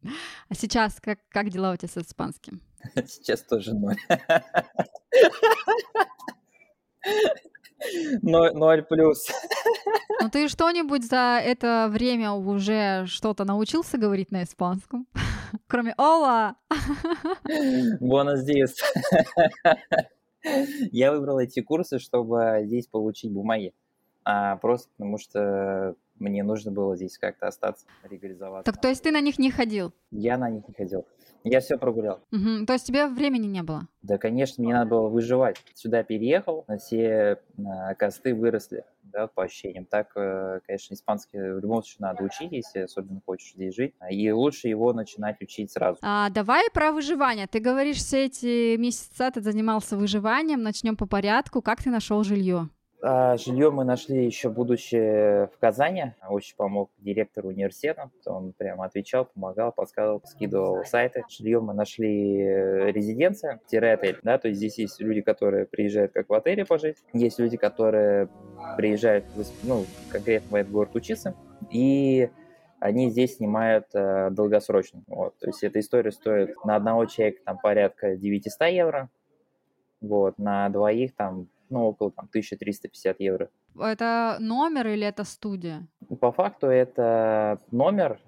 А 0.48 0.54
сейчас 0.54 1.00
как, 1.00 1.18
как 1.28 1.50
дела 1.50 1.72
у 1.72 1.76
тебя 1.76 1.88
с 1.88 1.96
испанским? 1.96 2.60
Сейчас 3.06 3.42
тоже 3.42 3.74
ноль. 3.74 3.96
Ноль 8.22 8.82
плюс. 8.82 9.28
Ну 10.20 10.30
ты 10.30 10.48
что-нибудь 10.48 11.06
за 11.06 11.40
это 11.42 11.88
время 11.90 12.32
уже 12.32 13.04
что-то 13.06 13.44
научился 13.44 13.98
говорить 13.98 14.30
на 14.30 14.44
испанском? 14.44 15.06
Кроме 15.66 15.94
«Ола». 15.96 16.56
Бонус 18.00 18.40
здесь. 18.40 18.76
Я 20.92 21.12
выбрал 21.12 21.38
эти 21.38 21.60
курсы, 21.60 21.98
чтобы 21.98 22.62
здесь 22.64 22.86
получить 22.86 23.32
бумаги. 23.32 23.74
А 24.24 24.56
просто 24.56 24.88
потому 24.96 25.18
что 25.18 25.94
мне 26.18 26.42
нужно 26.42 26.70
было 26.70 26.96
здесь 26.96 27.18
как-то 27.18 27.48
остаться, 27.48 27.86
легализоваться. 28.08 28.70
Так 28.70 28.80
то 28.80 28.88
есть 28.88 29.02
ты 29.02 29.10
на 29.10 29.20
них 29.20 29.38
не 29.38 29.50
ходил? 29.50 29.92
Я 30.10 30.38
на 30.38 30.48
них 30.48 30.66
не 30.68 30.74
ходил. 30.74 31.06
Я 31.44 31.60
все 31.60 31.76
прогулял. 31.76 32.24
Угу. 32.32 32.64
То 32.66 32.72
есть 32.72 32.86
тебе 32.86 33.06
времени 33.06 33.46
не 33.46 33.62
было? 33.62 33.86
Да, 34.00 34.16
конечно, 34.16 34.64
мне 34.64 34.72
надо 34.72 34.90
было 34.90 35.08
выживать. 35.08 35.58
Сюда 35.74 36.02
переехал, 36.02 36.64
все 36.78 37.38
а, 37.58 37.94
косты 37.94 38.34
выросли, 38.34 38.84
да, 39.02 39.26
по 39.26 39.44
ощущениям. 39.44 39.84
Так, 39.84 40.12
э, 40.16 40.60
конечно, 40.66 40.94
испанский 40.94 41.38
в 41.38 41.60
любом 41.60 41.82
случае 41.82 41.98
надо 42.00 42.24
учить, 42.24 42.50
если 42.50 42.80
особенно 42.80 43.20
хочешь 43.26 43.52
здесь 43.52 43.74
жить. 43.74 43.94
И 44.10 44.30
лучше 44.32 44.68
его 44.68 44.94
начинать 44.94 45.40
учить 45.42 45.70
сразу. 45.70 45.98
А, 46.02 46.30
давай 46.30 46.70
про 46.72 46.92
выживание. 46.92 47.46
Ты 47.46 47.60
говоришь, 47.60 47.98
все 47.98 48.24
эти 48.24 48.76
месяца 48.76 49.30
ты 49.30 49.42
занимался 49.42 49.98
выживанием. 49.98 50.62
Начнем 50.62 50.96
по 50.96 51.06
порядку. 51.06 51.60
Как 51.60 51.82
ты 51.82 51.90
нашел 51.90 52.24
жилье? 52.24 52.70
А, 53.06 53.36
жилье 53.36 53.70
мы 53.70 53.84
нашли 53.84 54.24
еще 54.24 54.48
будучи 54.48 54.96
в 54.96 55.58
Казани. 55.60 56.14
Очень 56.26 56.56
помог 56.56 56.90
директор 56.96 57.44
университета. 57.44 58.10
Он 58.24 58.54
прямо 58.54 58.86
отвечал, 58.86 59.26
помогал, 59.26 59.72
подсказывал, 59.72 60.22
скидывал 60.24 60.86
сайты. 60.86 61.22
Жилье 61.28 61.60
мы 61.60 61.74
нашли 61.74 62.40
э, 62.40 62.92
резиденция, 62.92 63.60
отель. 63.66 64.18
Да, 64.22 64.38
то 64.38 64.48
есть 64.48 64.56
здесь 64.56 64.78
есть 64.78 65.00
люди, 65.02 65.20
которые 65.20 65.66
приезжают 65.66 66.12
как 66.12 66.30
в 66.30 66.32
отеле 66.32 66.64
пожить. 66.64 66.96
Есть 67.12 67.38
люди, 67.38 67.58
которые 67.58 68.30
приезжают, 68.78 69.26
ну, 69.64 69.84
конкретно 70.08 70.48
в 70.48 70.54
этот 70.54 70.72
город 70.72 70.94
учиться. 70.94 71.34
И 71.70 72.30
они 72.80 73.10
здесь 73.10 73.36
снимают 73.36 73.84
э, 73.92 74.30
долгосрочно. 74.30 75.02
Вот. 75.08 75.36
То 75.40 75.48
есть 75.48 75.62
эта 75.62 75.78
история 75.80 76.10
стоит 76.10 76.56
на 76.64 76.74
одного 76.76 77.04
человека 77.04 77.42
там 77.44 77.58
порядка 77.58 78.16
900 78.16 78.68
евро, 78.70 79.10
вот, 80.00 80.38
на 80.38 80.70
двоих 80.70 81.14
там 81.14 81.48
ну, 81.74 81.88
около 81.88 82.12
там, 82.12 82.26
1350 82.28 83.20
евро. 83.20 83.50
Это 83.78 84.36
номер 84.38 84.86
или 84.86 85.06
это 85.06 85.24
студия? 85.24 85.86
По 86.20 86.30
факту 86.30 86.68
это 86.68 87.60
номер. 87.70 88.20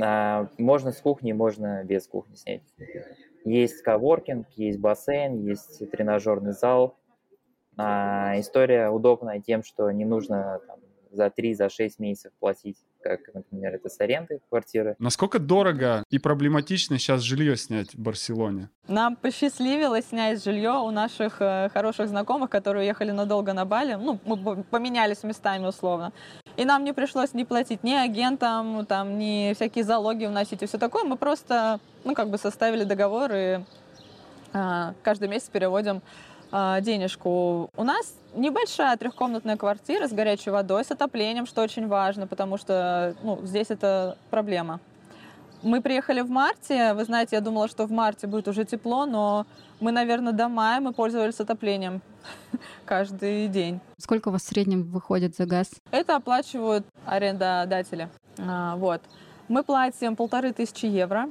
А, 0.00 0.48
можно 0.58 0.92
с 0.92 1.00
кухни, 1.00 1.32
можно 1.32 1.82
без 1.82 2.06
кухни 2.06 2.34
снять. 2.34 2.62
Есть 3.44 3.82
коворкинг, 3.82 4.46
есть 4.50 4.78
бассейн, 4.78 5.36
есть 5.38 5.90
тренажерный 5.90 6.52
зал. 6.52 6.98
А, 7.76 8.38
история 8.38 8.90
удобная 8.90 9.40
тем, 9.40 9.62
что 9.62 9.90
не 9.90 10.04
нужно 10.04 10.60
там, 10.66 10.80
за 11.10 11.26
3-6 11.26 11.54
за 11.54 11.68
месяцев 11.98 12.32
платить 12.38 12.76
как, 13.02 13.20
например, 13.34 13.74
это 13.74 13.88
с 13.88 14.00
аренды 14.00 14.40
квартиры. 14.48 14.96
Насколько 14.98 15.38
дорого 15.38 16.04
и 16.10 16.18
проблематично 16.18 16.98
сейчас 16.98 17.22
жилье 17.22 17.56
снять 17.56 17.94
в 17.94 17.98
Барселоне? 17.98 18.70
Нам 18.88 19.16
посчастливилось 19.16 20.06
снять 20.06 20.42
жилье 20.42 20.72
у 20.72 20.90
наших 20.90 21.36
э, 21.40 21.68
хороших 21.72 22.08
знакомых, 22.08 22.50
которые 22.50 22.84
уехали 22.84 23.10
надолго 23.10 23.52
на 23.52 23.64
Бали. 23.64 23.94
Ну, 23.94 24.18
мы 24.24 24.62
поменялись 24.64 25.22
местами 25.22 25.66
условно. 25.66 26.12
И 26.56 26.64
нам 26.64 26.84
не 26.84 26.92
пришлось 26.92 27.34
не 27.34 27.44
платить 27.44 27.82
ни 27.84 27.94
агентам, 27.94 28.84
там, 28.86 29.18
ни 29.18 29.52
всякие 29.54 29.84
залоги 29.84 30.26
вносить 30.26 30.62
и 30.62 30.66
все 30.66 30.78
такое. 30.78 31.04
Мы 31.04 31.16
просто, 31.16 31.80
ну, 32.04 32.14
как 32.14 32.30
бы 32.30 32.38
составили 32.38 32.84
договор 32.84 33.30
и 33.32 33.60
э, 34.52 34.92
каждый 35.02 35.28
месяц 35.28 35.48
переводим 35.48 36.02
денежку. 36.52 37.70
У 37.76 37.84
нас 37.84 38.14
небольшая 38.34 38.96
трехкомнатная 38.96 39.56
квартира 39.56 40.08
с 40.08 40.12
горячей 40.12 40.50
водой, 40.50 40.84
с 40.84 40.90
отоплением, 40.90 41.46
что 41.46 41.62
очень 41.62 41.86
важно, 41.86 42.26
потому 42.26 42.56
что 42.56 43.14
ну, 43.22 43.40
здесь 43.44 43.70
это 43.70 44.16
проблема. 44.30 44.80
Мы 45.62 45.82
приехали 45.82 46.22
в 46.22 46.30
марте. 46.30 46.94
Вы 46.94 47.04
знаете, 47.04 47.36
я 47.36 47.42
думала, 47.42 47.68
что 47.68 47.86
в 47.86 47.90
марте 47.90 48.26
будет 48.26 48.48
уже 48.48 48.64
тепло, 48.64 49.04
но 49.04 49.46
мы, 49.78 49.92
наверное, 49.92 50.32
до 50.32 50.48
мая 50.48 50.80
мы 50.80 50.92
пользовались 50.92 51.38
отоплением 51.38 52.00
каждый 52.86 53.46
день. 53.48 53.80
Сколько 53.98 54.28
у 54.28 54.32
вас 54.32 54.42
в 54.42 54.48
среднем 54.48 54.84
выходит 54.90 55.36
за 55.36 55.44
газ? 55.44 55.70
Это 55.90 56.16
оплачивают 56.16 56.86
арендодатели. 57.04 58.08
А, 58.38 58.76
вот. 58.76 59.02
Мы 59.48 59.62
платим 59.62 60.16
полторы 60.16 60.52
тысячи 60.52 60.86
евро 60.86 61.28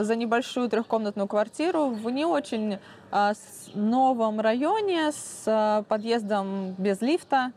за 0.00 0.16
небольшую 0.16 0.68
трехкомнатную 0.68 1.28
квартиру 1.28 1.90
в 1.90 2.08
не 2.10 2.24
очень 2.24 2.78
а, 3.10 3.32
новом 3.74 4.40
районе 4.40 5.12
с 5.12 5.44
а, 5.46 5.82
подъездом 5.82 6.72
без 6.78 7.00
лифта. 7.02 7.52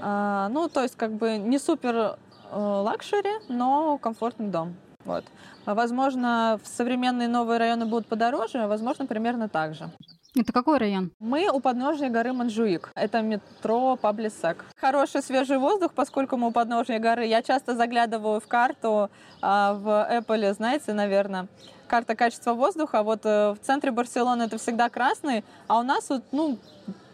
А, 0.00 0.48
ну, 0.48 0.68
то 0.68 0.82
есть 0.82 0.96
как 0.96 1.12
бы 1.12 1.36
не 1.36 1.58
супер 1.58 1.94
э, 1.94 2.16
luxury, 2.56 3.30
но 3.48 3.98
комфортный 3.98 4.48
дом. 4.48 4.74
Вот. 5.04 5.24
Возможно, 5.66 6.58
в 6.62 6.66
современные 6.66 7.28
новые 7.28 7.58
районы 7.58 7.84
будут 7.84 8.06
подороже, 8.06 8.58
а 8.58 8.68
возможно, 8.68 9.06
примерно 9.06 9.48
так 9.48 9.74
же. 9.74 9.90
Это 10.36 10.52
какой 10.52 10.78
район? 10.78 11.12
Мы 11.20 11.48
у 11.48 11.60
подножия 11.60 12.10
горы 12.10 12.32
Монжуик. 12.32 12.90
Это 12.96 13.22
метро 13.22 13.96
Побле-сек. 13.96 14.64
Хороший 14.76 15.22
свежий 15.22 15.58
воздух, 15.58 15.92
поскольку 15.94 16.36
мы 16.36 16.48
у 16.48 16.50
подножия 16.50 16.98
горы. 16.98 17.24
Я 17.26 17.40
часто 17.40 17.76
заглядываю 17.76 18.40
в 18.40 18.48
карту 18.48 19.10
а, 19.40 19.74
в 19.74 19.86
Apple, 19.88 20.52
знаете, 20.54 20.92
наверное, 20.92 21.46
карта 21.86 22.16
качества 22.16 22.54
воздуха. 22.54 23.04
Вот 23.04 23.20
э, 23.24 23.52
в 23.52 23.58
центре 23.60 23.92
Барселоны 23.92 24.42
это 24.42 24.58
всегда 24.58 24.88
красный, 24.88 25.44
а 25.68 25.78
у 25.78 25.84
нас 25.84 26.10
вот, 26.10 26.24
ну, 26.32 26.58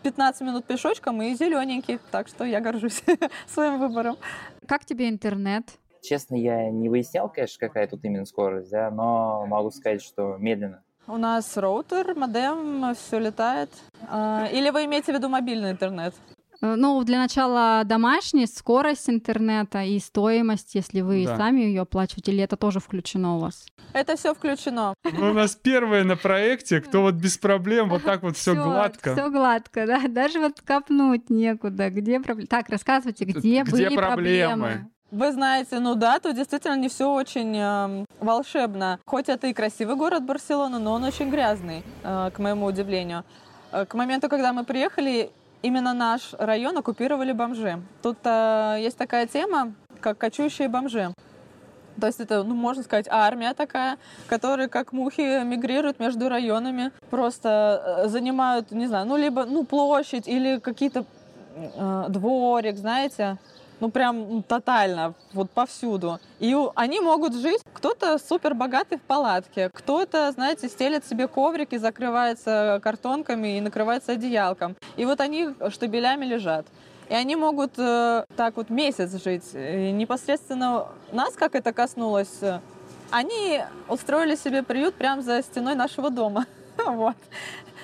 15 0.03 0.41
минут 0.41 0.65
пешочком 0.65 1.21
и 1.21 1.35
зелененький. 1.35 1.99
Так 2.11 2.27
что 2.27 2.45
я 2.45 2.61
горжусь 2.61 3.03
своим 3.47 3.79
выбором. 3.81 4.17
Как 4.67 4.87
тебе 4.87 5.11
интернет? 5.11 5.65
Честно, 6.03 6.37
я 6.37 6.71
не 6.71 6.89
выяснял, 6.89 7.29
конечно, 7.29 7.69
какая 7.69 7.87
тут 7.87 8.03
именно 8.03 8.25
скорость, 8.25 8.71
да, 8.71 8.91
но 8.91 9.45
могу 9.47 9.71
сказать, 9.71 10.01
что 10.01 10.39
медленно. 10.39 10.83
У 11.13 11.17
нас 11.17 11.57
роутер, 11.57 12.15
модем, 12.15 12.95
все 12.95 13.19
летает. 13.19 13.71
А, 14.09 14.47
или 14.53 14.71
вы 14.71 14.85
имеете 14.85 15.13
в 15.13 15.17
виду 15.17 15.29
мобильный 15.29 15.73
интернет? 15.73 16.15
Э, 16.63 16.77
ну, 16.77 17.03
для 17.03 17.19
начала 17.19 17.83
домашний, 17.85 18.47
скорость 18.47 19.11
интернета 19.11 19.83
и 19.83 19.99
стоимость, 19.99 20.77
если 20.77 21.01
вы 21.01 21.25
да. 21.27 21.37
сами 21.37 21.63
ее 21.63 21.83
оплачиваете, 21.83 22.31
или 22.31 22.45
это 22.45 22.57
тоже 22.57 22.79
включено 22.79 23.37
у 23.37 23.39
вас? 23.41 23.67
Это 23.93 24.17
все 24.17 24.35
включено. 24.35 24.95
Ну, 25.03 25.31
у 25.31 25.33
нас 25.33 25.57
первое 25.57 26.05
на 26.05 26.17
проекте, 26.17 26.81
кто 26.81 27.03
вот 27.03 27.15
без 27.15 27.39
проблем, 27.39 27.89
вот 27.89 28.05
так 28.05 28.23
вот 28.23 28.37
все 28.37 28.55
гладко. 28.55 29.15
Все 29.15 29.31
гладко, 29.31 29.87
да. 29.89 30.03
Даже 30.07 30.39
вот 30.39 30.61
копнуть 30.61 31.29
некуда. 31.29 31.91
Где 31.91 32.21
проблемы? 32.21 32.47
Так, 32.47 32.69
рассказывайте, 32.69 33.25
где, 33.25 33.63
где 33.63 33.89
были 33.89 33.97
проблемы? 33.97 34.89
Вы 35.11 35.33
знаете, 35.33 35.81
ну 35.81 35.97
да, 35.97 36.21
тут 36.21 36.37
действительно 36.37 36.77
не 36.77 36.89
все 36.89 37.13
очень 37.13 37.57
э, 37.57 38.05
волшебно. 38.21 39.01
Хоть 39.07 39.29
это 39.29 39.49
и 39.49 39.53
красивый 39.53 39.97
город 39.97 40.23
Барселона, 40.23 40.79
но 40.79 40.93
он 40.93 41.03
очень 41.03 41.31
грязный, 41.31 41.83
э, 42.05 42.31
к 42.33 42.39
моему 42.39 42.67
удивлению. 42.67 43.25
Э, 43.73 43.87
к 43.87 43.95
моменту, 43.95 44.29
когда 44.29 44.53
мы 44.53 44.63
приехали, 44.63 45.33
именно 45.63 45.95
наш 45.95 46.33
район 46.39 46.79
оккупировали 46.79 47.33
бомжи. 47.33 47.83
Тут 48.03 48.19
э, 48.23 48.77
есть 48.79 48.97
такая 48.97 49.27
тема, 49.27 49.73
как 50.01 50.17
кочующие 50.17 50.69
бомжи. 50.69 51.13
То 52.01 52.07
есть 52.07 52.21
это, 52.21 52.45
ну, 52.45 52.55
можно 52.55 52.85
сказать, 52.85 53.07
армия 53.11 53.53
такая, 53.53 53.99
которая 54.29 54.69
как 54.69 54.93
мухи 54.93 55.43
мигрируют 55.43 55.99
между 55.99 56.29
районами, 56.29 56.93
просто 57.11 58.03
э, 58.05 58.09
занимают, 58.09 58.71
не 58.71 58.87
знаю, 58.87 59.07
ну, 59.07 59.17
либо, 59.17 59.45
ну, 59.45 59.65
площадь 59.65 60.29
или 60.29 60.61
какие-то 60.61 61.05
э, 61.57 62.05
дворик, 62.09 62.77
знаете, 62.77 63.39
ну 63.81 63.91
прям 63.91 64.43
тотально, 64.43 65.15
вот 65.33 65.51
повсюду. 65.51 66.21
И 66.39 66.57
они 66.75 67.01
могут 67.01 67.35
жить, 67.35 67.61
кто-то 67.73 68.19
супер 68.19 68.55
богатый 68.55 68.99
в 68.99 69.03
палатке, 69.03 69.71
кто-то, 69.73 70.31
знаете, 70.33 70.69
стелит 70.69 71.07
себе 71.07 71.27
коврики, 71.27 71.77
закрывается 71.77 72.81
картонками 72.83 73.57
и 73.57 73.61
накрывается 73.61 74.13
одеялком. 74.13 74.77
И 74.97 75.05
вот 75.05 75.21
они 75.21 75.49
штабелями 75.71 76.27
лежат. 76.27 76.67
И 77.09 77.15
они 77.15 77.35
могут 77.35 77.73
э, 77.77 78.25
так 78.37 78.57
вот 78.57 78.71
месяц 78.71 79.13
жить. 79.23 79.51
И 79.55 79.91
непосредственно 79.91 80.87
нас, 81.11 81.35
как 81.35 81.57
это 81.57 81.73
коснулось, 81.73 82.39
они 83.11 83.63
устроили 83.89 84.37
себе 84.37 84.63
приют 84.63 84.95
прямо 84.95 85.21
за 85.23 85.43
стеной 85.43 85.75
нашего 85.75 86.11
дома. 86.11 86.47
Вот. 86.87 87.17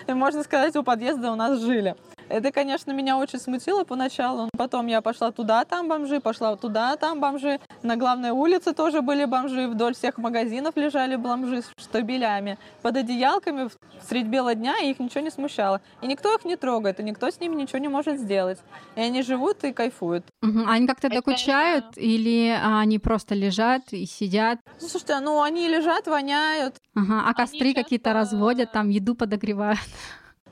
И 0.07 0.13
можно 0.15 0.43
сказать, 0.43 0.75
у 0.77 0.83
подъезда 0.83 1.31
у 1.33 1.35
нас 1.35 1.61
жили. 1.61 1.97
Это, 2.29 2.51
конечно, 2.51 2.93
меня 2.93 3.17
очень 3.17 3.39
смутило 3.39 3.85
поначалу. 3.85 4.49
Потом 4.57 4.87
я 4.87 5.01
пошла 5.01 5.31
туда, 5.31 5.65
там 5.65 5.89
бомжи, 5.89 6.21
пошла 6.21 6.57
туда, 6.57 6.97
там 6.97 7.21
бомжи. 7.21 7.61
На 7.83 7.97
главной 7.97 8.31
улице 8.31 8.73
тоже 8.73 9.01
были 9.01 9.25
бомжи. 9.25 9.69
Вдоль 9.69 9.95
всех 9.95 10.19
магазинов 10.19 10.77
лежали 10.77 11.17
бомжи 11.17 11.63
с 11.63 11.71
штабелями. 11.81 12.59
Под 12.83 12.97
одеялками 12.97 13.71
средь 14.09 14.27
бела 14.27 14.55
дня, 14.55 14.77
и 14.83 14.91
их 14.91 14.99
ничего 14.99 15.21
не 15.21 15.31
смущало. 15.31 15.81
И 16.03 16.07
никто 16.07 16.35
их 16.35 16.45
не 16.45 16.57
трогает, 16.57 17.01
и 17.01 17.03
никто 17.03 17.31
с 17.31 17.41
ними 17.41 17.55
ничего 17.55 17.79
не 17.79 17.89
может 17.89 18.19
сделать. 18.19 18.59
И 18.97 19.01
они 19.01 19.23
живут 19.23 19.63
и 19.65 19.73
кайфуют. 19.73 20.25
Угу. 20.43 20.65
Они 20.67 20.87
как-то 20.87 21.09
докучают 21.09 21.85
это... 21.93 22.01
или 22.01 22.59
они 22.63 22.99
просто 22.99 23.35
лежат 23.35 23.93
и 23.93 24.05
сидят? 24.07 24.59
Ну, 24.81 24.89
слушайте, 24.89 25.21
ну 25.21 25.43
они 25.43 25.69
лежат, 25.69 26.07
воняют. 26.07 26.77
Ага. 26.95 27.25
А 27.27 27.35
костры 27.35 27.69
часто... 27.69 27.83
какие-то 27.83 28.13
разводят, 28.13 28.73
там 28.73 28.89
еду 28.89 29.15
подогревают. 29.15 29.79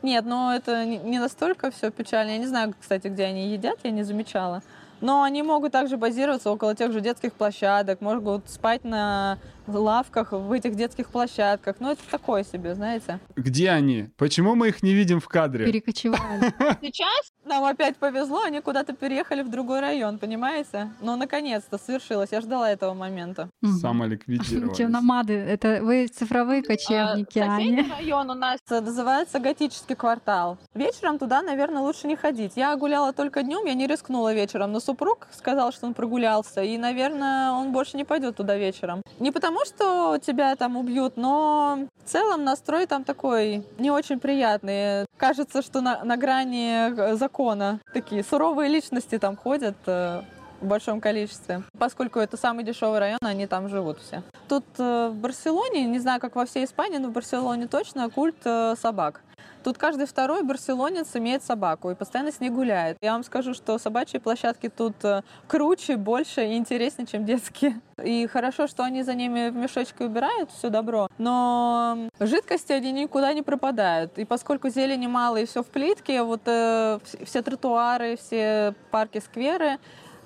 Нет, 0.04 0.26
но 0.26 0.54
это 0.54 0.84
не 0.84 1.18
настолько 1.18 1.70
все 1.70 1.90
печально. 1.90 2.32
Я 2.32 2.36
не 2.36 2.46
знаю, 2.46 2.74
кстати, 2.78 3.08
где 3.08 3.24
они 3.24 3.48
едят, 3.48 3.78
я 3.84 3.90
не 3.90 4.02
замечала. 4.02 4.62
Но 5.00 5.22
они 5.22 5.42
могут 5.42 5.72
также 5.72 5.96
базироваться 5.96 6.50
около 6.50 6.74
тех 6.74 6.92
же 6.92 7.00
детских 7.00 7.32
площадок, 7.32 8.02
могут 8.02 8.50
спать 8.50 8.84
на 8.84 9.38
лавках 9.68 10.32
в 10.32 10.52
этих 10.52 10.76
детских 10.76 11.08
площадках. 11.08 11.76
Ну, 11.80 11.90
это 11.90 12.02
такое 12.10 12.44
себе, 12.44 12.74
знаете. 12.74 13.18
Где 13.36 13.70
они? 13.70 14.10
Почему 14.16 14.54
мы 14.54 14.68
их 14.68 14.82
не 14.82 14.92
видим 14.92 15.20
в 15.20 15.28
кадре? 15.28 15.66
Перекочевали. 15.66 16.52
Сейчас 16.80 17.32
нам 17.44 17.64
опять 17.64 17.96
повезло, 17.96 18.42
они 18.42 18.60
куда-то 18.60 18.94
переехали 18.94 19.42
в 19.42 19.50
другой 19.50 19.80
район, 19.80 20.18
понимаете? 20.18 20.90
Но 21.00 21.16
наконец-то 21.16 21.78
свершилось. 21.78 22.32
Я 22.32 22.40
ждала 22.40 22.70
этого 22.70 22.94
момента. 22.94 23.50
Самоликвидировались. 23.80 24.76
Черномады, 24.76 25.34
это 25.34 25.80
вы 25.82 26.06
цифровые 26.06 26.60
а, 26.60 26.64
кочевники, 26.64 27.38
а, 27.38 27.56
Соседний 27.56 27.90
район 27.90 28.30
у 28.30 28.34
нас 28.34 28.60
называется 28.68 29.38
готический 29.38 29.94
квартал. 29.94 30.58
Вечером 30.74 31.18
туда, 31.18 31.42
наверное, 31.42 31.82
лучше 31.82 32.06
не 32.06 32.16
ходить. 32.16 32.52
Я 32.56 32.76
гуляла 32.76 33.12
только 33.12 33.42
днем, 33.42 33.64
я 33.66 33.74
не 33.74 33.86
рискнула 33.86 34.34
вечером, 34.34 34.72
но 34.72 34.80
супруг 34.80 35.28
сказал, 35.32 35.72
что 35.72 35.86
он 35.86 35.94
прогулялся, 35.94 36.62
и, 36.62 36.78
наверное, 36.78 37.52
он 37.52 37.72
больше 37.72 37.96
не 37.96 38.04
пойдет 38.04 38.36
туда 38.36 38.56
вечером. 38.56 39.02
Не 39.18 39.30
потому 39.32 39.53
потому, 39.54 39.64
что 39.64 40.18
тебя 40.18 40.56
там 40.56 40.76
убьют, 40.76 41.16
но 41.16 41.86
в 42.04 42.08
целом 42.08 42.44
настрой 42.44 42.86
там 42.86 43.04
такой 43.04 43.64
не 43.78 43.90
очень 43.90 44.18
приятный. 44.18 45.06
Кажется, 45.16 45.62
что 45.62 45.80
на, 45.80 46.04
на 46.04 46.16
грани 46.16 46.90
э, 46.90 47.16
закона 47.16 47.80
такие 47.92 48.24
суровые 48.24 48.68
личности 48.68 49.18
там 49.18 49.36
ходят 49.36 49.76
э, 49.86 50.22
в 50.60 50.66
большом 50.66 51.00
количестве. 51.00 51.62
Поскольку 51.78 52.18
это 52.18 52.36
самый 52.36 52.64
дешевый 52.64 52.98
район, 52.98 53.18
они 53.22 53.46
там 53.46 53.68
живут 53.68 53.98
все. 54.00 54.22
Тут 54.48 54.64
э, 54.78 55.08
в 55.12 55.14
Барселоне, 55.14 55.84
не 55.86 56.00
знаю, 56.00 56.20
как 56.20 56.34
во 56.34 56.46
всей 56.46 56.64
Испании, 56.64 56.98
но 56.98 57.08
в 57.08 57.12
Барселоне 57.12 57.68
точно 57.68 58.10
культ 58.10 58.42
собак. 58.42 59.20
Тут 59.64 59.78
каждый 59.78 60.06
второй 60.06 60.42
барселонец 60.42 61.16
имеет 61.16 61.42
собаку 61.42 61.90
и 61.90 61.94
постоянно 61.94 62.30
с 62.30 62.38
ней 62.38 62.50
гуляет. 62.50 62.98
Я 63.00 63.12
вам 63.12 63.24
скажу, 63.24 63.54
что 63.54 63.78
собачьи 63.78 64.20
площадки 64.20 64.68
тут 64.68 65.02
э, 65.04 65.22
круче, 65.48 65.96
больше 65.96 66.44
и 66.44 66.56
интереснее, 66.58 67.06
чем 67.06 67.24
детские. 67.24 67.80
И 68.02 68.26
хорошо, 68.26 68.66
что 68.66 68.84
они 68.84 69.02
за 69.02 69.14
ними 69.14 69.48
в 69.48 69.56
мешочке 69.56 70.04
убирают 70.04 70.50
все 70.50 70.68
добро, 70.68 71.08
но 71.16 72.10
жидкости 72.20 72.72
они 72.72 72.92
никуда 72.92 73.32
не 73.32 73.40
пропадают. 73.40 74.18
И 74.18 74.26
поскольку 74.26 74.68
зелени 74.68 75.06
мало 75.06 75.38
и 75.38 75.46
все 75.46 75.62
в 75.62 75.66
плитке, 75.66 76.22
вот 76.22 76.42
э, 76.44 76.98
все 77.24 77.40
тротуары, 77.40 78.16
все 78.16 78.74
парки, 78.90 79.18
скверы, 79.18 79.78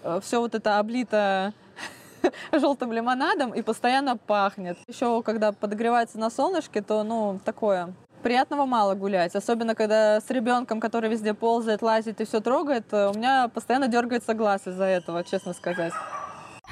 э, 0.03 0.19
все 0.21 0.41
вот 0.41 0.57
это 0.57 0.81
облито 0.81 1.53
желтым 2.53 2.93
лимонадом 2.93 3.55
и 3.55 3.63
постоянно 3.63 4.17
пахнет. 4.17 4.79
Еще 4.89 5.23
когда 5.23 5.53
подогревается 5.53 6.19
на 6.19 6.31
солнышке, 6.31 6.83
то 6.83 7.03
ну 7.03 7.39
такое 7.45 7.95
приятного 8.23 8.67
мало 8.67 8.95
гулять, 8.95 9.35
особенно 9.35 9.75
когда 9.75 10.21
с 10.21 10.31
ребенком, 10.31 10.81
который 10.81 11.11
везде 11.11 11.35
ползает, 11.35 11.83
лазит 11.83 12.21
и 12.21 12.25
все 12.25 12.41
трогает, 12.41 12.87
э, 12.93 13.11
у 13.11 13.15
меня 13.15 13.49
постоянно 13.49 13.89
дергается 13.89 14.35
глаз 14.35 14.67
из-за 14.67 14.85
этого, 14.85 15.25
честно 15.25 15.53
сказать. 15.53 15.93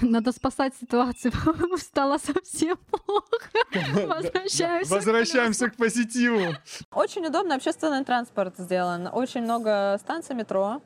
Надо 0.03 0.33
спасать 0.33 0.75
ситуацию. 0.79 1.33
Стало 1.79 2.19
совсем 2.19 2.77
плохо. 2.91 3.51
Возвращаемся. 4.07 4.95
Возвращаемся 4.95 5.71
к 5.71 5.77
позитиву. 5.77 6.55
Очень 6.93 7.27
удобно 7.27 7.55
общественный 7.55 8.05
транспорт 8.05 8.55
сделан. 8.59 9.09
Очень 9.11 9.43
много 9.43 9.97
станций 9.99 10.37
метро. 10.37 10.83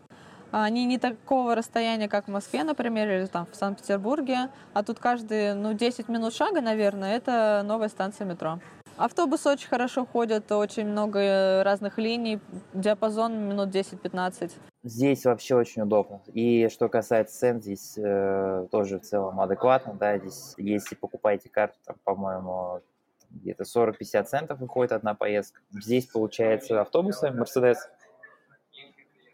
Они 0.52 0.84
не 0.84 0.98
такого 0.98 1.54
расстояния, 1.54 2.08
как 2.08 2.26
в 2.26 2.30
Москве, 2.30 2.64
например, 2.64 3.08
или 3.08 3.26
там 3.26 3.46
в 3.50 3.56
Санкт-Петербурге. 3.56 4.50
А 4.74 4.82
тут 4.82 4.98
каждые, 4.98 5.54
ну, 5.54 5.74
10 5.74 6.08
минут 6.08 6.34
шага, 6.34 6.60
наверное, 6.60 7.16
это 7.16 7.62
новая 7.64 7.88
станция 7.88 8.26
метро. 8.26 8.60
Автобусы 9.00 9.48
очень 9.48 9.68
хорошо 9.68 10.04
ходят, 10.04 10.52
очень 10.52 10.86
много 10.86 11.62
разных 11.64 11.96
линий, 11.96 12.38
диапазон 12.74 13.48
минут 13.48 13.70
10-15. 13.70 14.52
Здесь 14.82 15.24
вообще 15.24 15.54
очень 15.54 15.80
удобно. 15.80 16.20
И 16.34 16.68
что 16.68 16.90
касается 16.90 17.38
цен, 17.38 17.62
здесь 17.62 17.96
э, 17.96 18.66
тоже 18.70 18.98
в 18.98 19.02
целом 19.02 19.40
адекватно. 19.40 19.94
Да, 19.94 20.18
здесь, 20.18 20.52
если 20.58 20.96
покупаете 20.96 21.48
карту, 21.48 21.78
там, 21.86 21.96
по-моему, 22.04 22.82
где-то 23.30 23.64
40-50 23.64 24.24
центов 24.24 24.58
выходит 24.58 24.92
одна 24.92 25.14
поездка. 25.14 25.62
Здесь, 25.70 26.04
получается, 26.04 26.78
автобусы 26.82 27.28
Mercedes 27.28 27.78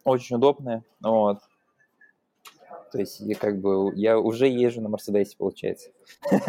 очень 0.04 0.36
удобные. 0.36 0.84
Вот. 1.00 1.40
То 2.96 3.00
есть 3.00 3.20
я 3.20 3.34
как 3.34 3.60
бы 3.60 3.92
я 3.94 4.18
уже 4.18 4.48
езжу 4.48 4.80
на 4.80 4.88
Мерседесе, 4.88 5.36
получается. 5.36 5.90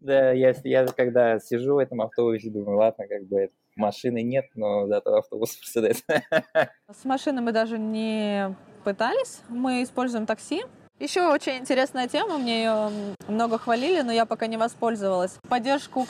Да, 0.00 0.32
я, 0.32 0.54
я 0.64 0.86
когда 0.86 1.38
сижу 1.38 1.74
в 1.74 1.78
этом 1.78 2.00
автобусе, 2.00 2.50
думаю, 2.50 2.78
ладно, 2.78 3.06
как 3.06 3.24
бы 3.26 3.50
машины 3.76 4.22
нет, 4.22 4.46
но 4.54 4.86
зато 4.86 5.14
автобус 5.14 5.58
Мерседес. 5.60 6.02
С 6.90 7.04
машиной 7.04 7.42
мы 7.42 7.52
даже 7.52 7.78
не 7.78 8.56
пытались, 8.82 9.42
мы 9.50 9.82
используем 9.82 10.24
такси. 10.24 10.64
Еще 10.98 11.28
очень 11.28 11.58
интересная 11.58 12.08
тема, 12.08 12.38
мне 12.38 12.64
ее 12.64 12.90
много 13.28 13.58
хвалили, 13.58 14.00
но 14.00 14.10
я 14.10 14.24
пока 14.24 14.46
не 14.46 14.56
воспользовалась. 14.56 15.36
Поддержку 15.48 16.06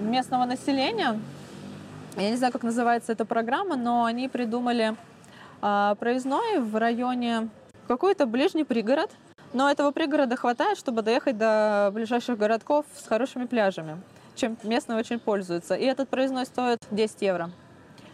местного 0.00 0.44
населения, 0.44 1.20
я 2.16 2.30
не 2.30 2.36
знаю, 2.36 2.52
как 2.52 2.64
называется 2.64 3.12
эта 3.12 3.24
программа, 3.24 3.76
но 3.76 4.04
они 4.04 4.28
придумали 4.28 4.96
а, 5.60 5.94
проездной 5.94 6.58
в 6.58 6.76
районе 6.76 7.48
какой-то 7.88 8.26
ближний 8.26 8.64
пригород, 8.64 9.10
но 9.52 9.70
этого 9.70 9.90
пригорода 9.90 10.36
хватает, 10.36 10.78
чтобы 10.78 11.02
доехать 11.02 11.36
до 11.36 11.90
ближайших 11.92 12.38
городков 12.38 12.86
с 12.96 13.06
хорошими 13.06 13.44
пляжами, 13.44 14.00
чем 14.34 14.56
местные 14.62 14.98
очень 14.98 15.18
пользуются. 15.18 15.74
И 15.74 15.84
этот 15.84 16.08
проездной 16.08 16.46
стоит 16.46 16.78
10 16.90 17.22
евро. 17.22 17.50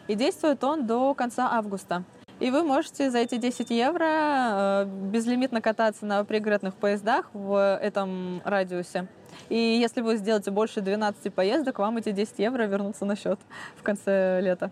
И 0.09 0.15
действует 0.15 0.65
он 0.65 0.87
до 0.87 1.15
конца 1.15 1.51
августа. 1.53 2.05
И 2.41 2.51
вы 2.51 2.63
можете 2.63 3.11
за 3.11 3.19
эти 3.19 3.37
10 3.37 3.71
евро 3.71 4.07
э, 4.07 4.85
безлимитно 4.87 5.61
кататься 5.61 6.07
на 6.07 6.25
пригородных 6.25 6.75
поездах 6.75 7.29
в 7.33 7.79
этом 7.83 8.41
радиусе. 8.45 9.09
И 9.49 9.57
если 9.57 10.01
вы 10.03 10.17
сделаете 10.17 10.51
больше 10.51 10.81
12 10.81 11.35
поездок, 11.35 11.79
вам 11.81 11.97
эти 11.97 12.13
10 12.13 12.39
евро 12.39 12.63
вернутся 12.65 13.05
на 13.05 13.17
счет 13.17 13.41
в 13.77 13.83
конце 13.83 14.41
лета. 14.41 14.71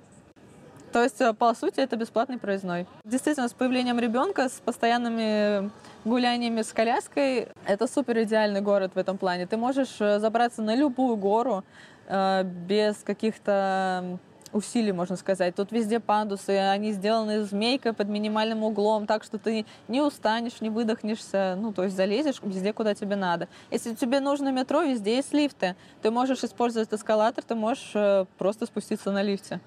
То 0.97 1.03
есть, 1.03 1.21
э, 1.21 1.35
по 1.35 1.53
сути, 1.53 1.81
это 1.81 1.95
бесплатный 1.97 2.39
проездной. 2.39 2.87
Действительно, 3.05 3.49
с 3.49 3.53
появлением 3.53 3.99
ребенка, 3.99 4.49
с 4.49 4.63
постоянными 4.65 5.71
гуляниями 6.07 6.63
с 6.63 6.73
коляской, 6.73 7.49
это 7.67 7.87
супер 7.87 8.23
идеальный 8.23 8.63
город 8.63 8.93
в 8.95 8.99
этом 8.99 9.19
плане. 9.19 9.47
Ты 9.47 9.59
можешь 9.59 10.01
э, 10.01 10.19
забраться 10.21 10.63
на 10.63 10.75
любую 10.75 11.17
гору 11.17 11.65
э, 12.07 12.45
без 12.45 12.97
каких-то 13.05 14.19
усилий, 14.55 14.93
можно 14.93 15.17
сказать. 15.17 15.55
Тут 15.55 15.71
везде 15.71 16.01
пандусы, 16.01 16.53
они 16.53 16.93
сделаны 16.93 17.43
змейкой 17.43 17.93
под 17.93 18.09
минимальным 18.09 18.65
углом, 18.65 19.07
так 19.07 19.23
что 19.23 19.37
ты 19.37 19.67
не 19.89 20.01
устанешь, 20.01 20.63
не 20.63 20.71
выдохнешься, 20.71 21.59
ну, 21.59 21.75
то 21.75 21.85
есть 21.85 21.95
залезешь 21.95 22.41
везде, 22.43 22.73
куда 22.73 22.95
тебе 22.95 23.17
надо. 23.17 23.49
Если 23.71 23.95
тебе 23.95 24.21
нужно 24.21 24.51
метро, 24.51 24.81
везде 24.81 25.17
есть 25.17 25.35
лифты. 25.35 25.77
Ты 26.01 26.11
можешь 26.11 26.43
использовать 26.43 26.91
эскалатор, 26.91 27.45
ты 27.45 27.55
можешь 27.55 27.93
просто 28.39 28.65
спуститься 28.65 29.13
на 29.13 29.23
лифте. 29.23 29.61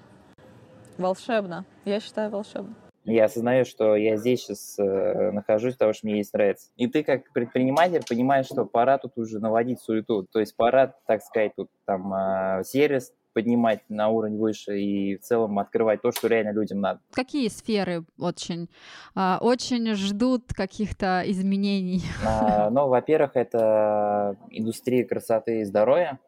Волшебно. 1.00 1.64
Я 1.86 1.98
считаю 1.98 2.30
волшебно. 2.30 2.74
Я 3.04 3.24
осознаю, 3.24 3.64
что 3.64 3.96
я 3.96 4.16
здесь 4.16 4.42
сейчас 4.42 4.78
э, 4.78 5.30
нахожусь, 5.32 5.72
потому 5.72 5.94
что 5.94 6.06
мне 6.06 6.22
здесь 6.22 6.32
нравится. 6.34 6.70
И 6.76 6.86
ты 6.86 7.02
как 7.02 7.32
предприниматель 7.32 8.02
понимаешь, 8.06 8.46
что 8.46 8.66
пора 8.66 8.98
тут 8.98 9.12
уже 9.16 9.38
наводить 9.38 9.80
суету. 9.80 10.26
То 10.30 10.38
есть 10.38 10.54
пора, 10.54 10.94
так 11.06 11.22
сказать, 11.22 11.52
тут 11.56 11.70
там 11.86 12.12
э, 12.12 12.62
сервис 12.64 13.12
поднимать 13.32 13.80
на 13.88 14.08
уровень 14.08 14.36
выше 14.36 14.78
и 14.78 15.16
в 15.16 15.20
целом 15.20 15.58
открывать 15.58 16.02
то, 16.02 16.12
что 16.12 16.28
реально 16.28 16.52
людям 16.52 16.80
надо. 16.80 17.00
Какие 17.12 17.48
сферы 17.48 18.04
очень, 18.18 18.68
э, 19.16 19.36
очень 19.40 19.94
ждут 19.94 20.52
каких-то 20.52 21.22
изменений? 21.24 22.02
А, 22.26 22.68
ну, 22.68 22.88
во-первых, 22.88 23.36
это 23.36 24.36
индустрия 24.50 25.06
красоты 25.06 25.60
и 25.60 25.64
здоровья 25.64 26.18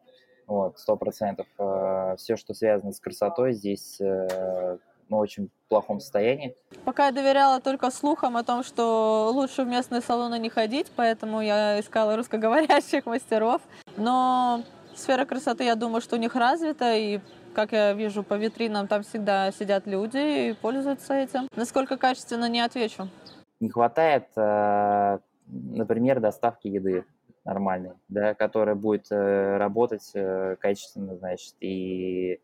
вот, 0.53 0.79
сто 0.79 0.95
процентов. 0.95 1.47
Э, 1.57 2.15
Все, 2.17 2.35
что 2.35 2.53
связано 2.53 2.91
с 2.91 2.99
красотой, 2.99 3.53
здесь 3.53 3.99
э, 3.99 4.77
ну, 5.09 5.17
очень 5.17 5.49
плохом 5.69 5.99
состоянии. 5.99 6.55
Пока 6.85 7.07
я 7.07 7.11
доверяла 7.11 7.59
только 7.59 7.91
слухам 7.91 8.37
о 8.37 8.43
том, 8.43 8.63
что 8.63 9.31
лучше 9.33 9.63
в 9.63 9.67
местные 9.67 10.01
салоны 10.01 10.39
не 10.39 10.49
ходить, 10.49 10.91
поэтому 10.95 11.41
я 11.41 11.79
искала 11.79 12.15
русскоговорящих 12.15 13.05
мастеров. 13.05 13.61
Но 13.97 14.63
сфера 14.95 15.25
красоты, 15.25 15.63
я 15.63 15.75
думаю, 15.75 16.01
что 16.01 16.15
у 16.15 16.19
них 16.19 16.35
развита, 16.35 16.93
и 16.95 17.19
как 17.53 17.71
я 17.71 17.93
вижу 17.93 18.23
по 18.23 18.35
витринам, 18.35 18.87
там 18.87 19.03
всегда 19.03 19.51
сидят 19.51 19.85
люди 19.87 20.49
и 20.49 20.53
пользуются 20.53 21.13
этим. 21.13 21.47
Насколько 21.55 21.97
качественно, 21.97 22.49
не 22.49 22.61
отвечу. 22.61 23.07
Не 23.59 23.69
хватает, 23.69 24.27
э, 24.35 25.19
например, 25.47 26.19
доставки 26.19 26.67
еды 26.67 27.05
нормальный, 27.45 27.91
да, 28.07 28.33
который 28.33 28.75
будет 28.75 29.07
э, 29.11 29.57
работать 29.57 30.11
э, 30.13 30.55
качественно, 30.59 31.15
значит, 31.17 31.55
и 31.59 32.39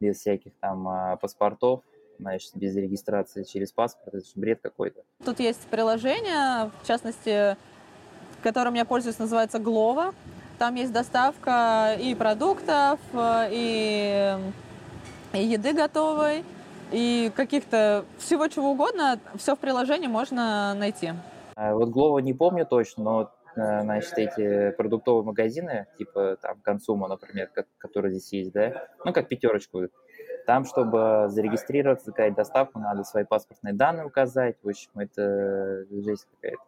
без 0.00 0.18
всяких 0.18 0.52
там 0.60 0.88
э, 0.88 1.16
паспортов, 1.16 1.82
значит, 2.18 2.52
без 2.54 2.76
регистрации 2.76 3.44
через 3.44 3.72
паспорт, 3.72 4.14
это 4.14 4.24
же 4.24 4.32
бред 4.34 4.60
какой-то. 4.62 5.00
Тут 5.24 5.40
есть 5.40 5.66
приложение, 5.68 6.70
в 6.82 6.86
частности, 6.86 7.56
которым 8.42 8.74
я 8.74 8.84
пользуюсь, 8.84 9.18
называется 9.18 9.58
Глова. 9.58 10.14
Там 10.58 10.74
есть 10.76 10.92
доставка 10.92 11.96
и 11.98 12.14
продуктов, 12.14 13.00
и, 13.50 14.38
и 15.32 15.38
еды 15.38 15.72
готовой, 15.72 16.44
и 16.92 17.32
каких-то 17.34 18.04
всего 18.18 18.46
чего 18.46 18.70
угодно, 18.70 19.18
все 19.36 19.56
в 19.56 19.58
приложении 19.58 20.06
можно 20.06 20.74
найти. 20.74 21.12
А 21.56 21.74
вот 21.74 21.88
Глова 21.88 22.20
не 22.20 22.34
помню 22.34 22.66
точно, 22.66 23.02
но 23.02 23.30
Э, 23.43 23.43
значит, 23.54 24.18
эти 24.18 24.70
продуктовые 24.72 25.24
магазины, 25.24 25.86
типа 25.98 26.36
там 26.40 26.60
Консума, 26.62 27.08
например, 27.08 27.50
который 27.78 28.10
здесь 28.12 28.32
есть, 28.32 28.52
да, 28.52 28.88
ну, 29.04 29.12
как 29.12 29.28
пятерочку, 29.28 29.88
там, 30.46 30.64
чтобы 30.64 31.26
зарегистрироваться, 31.28 32.06
заказать 32.06 32.34
доставку, 32.34 32.78
надо 32.78 33.04
свои 33.04 33.24
паспортные 33.24 33.74
данные 33.74 34.06
указать. 34.06 34.56
В 34.62 34.68
общем, 34.68 34.90
это 34.96 35.84
жесть 35.90 36.26
какая-то. 36.34 36.62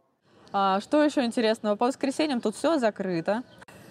А 0.52 0.80
что 0.80 1.02
еще 1.02 1.24
интересного? 1.24 1.76
По 1.76 1.86
воскресеньям 1.86 2.40
тут 2.40 2.54
все 2.54 2.78
закрыто. 2.78 3.42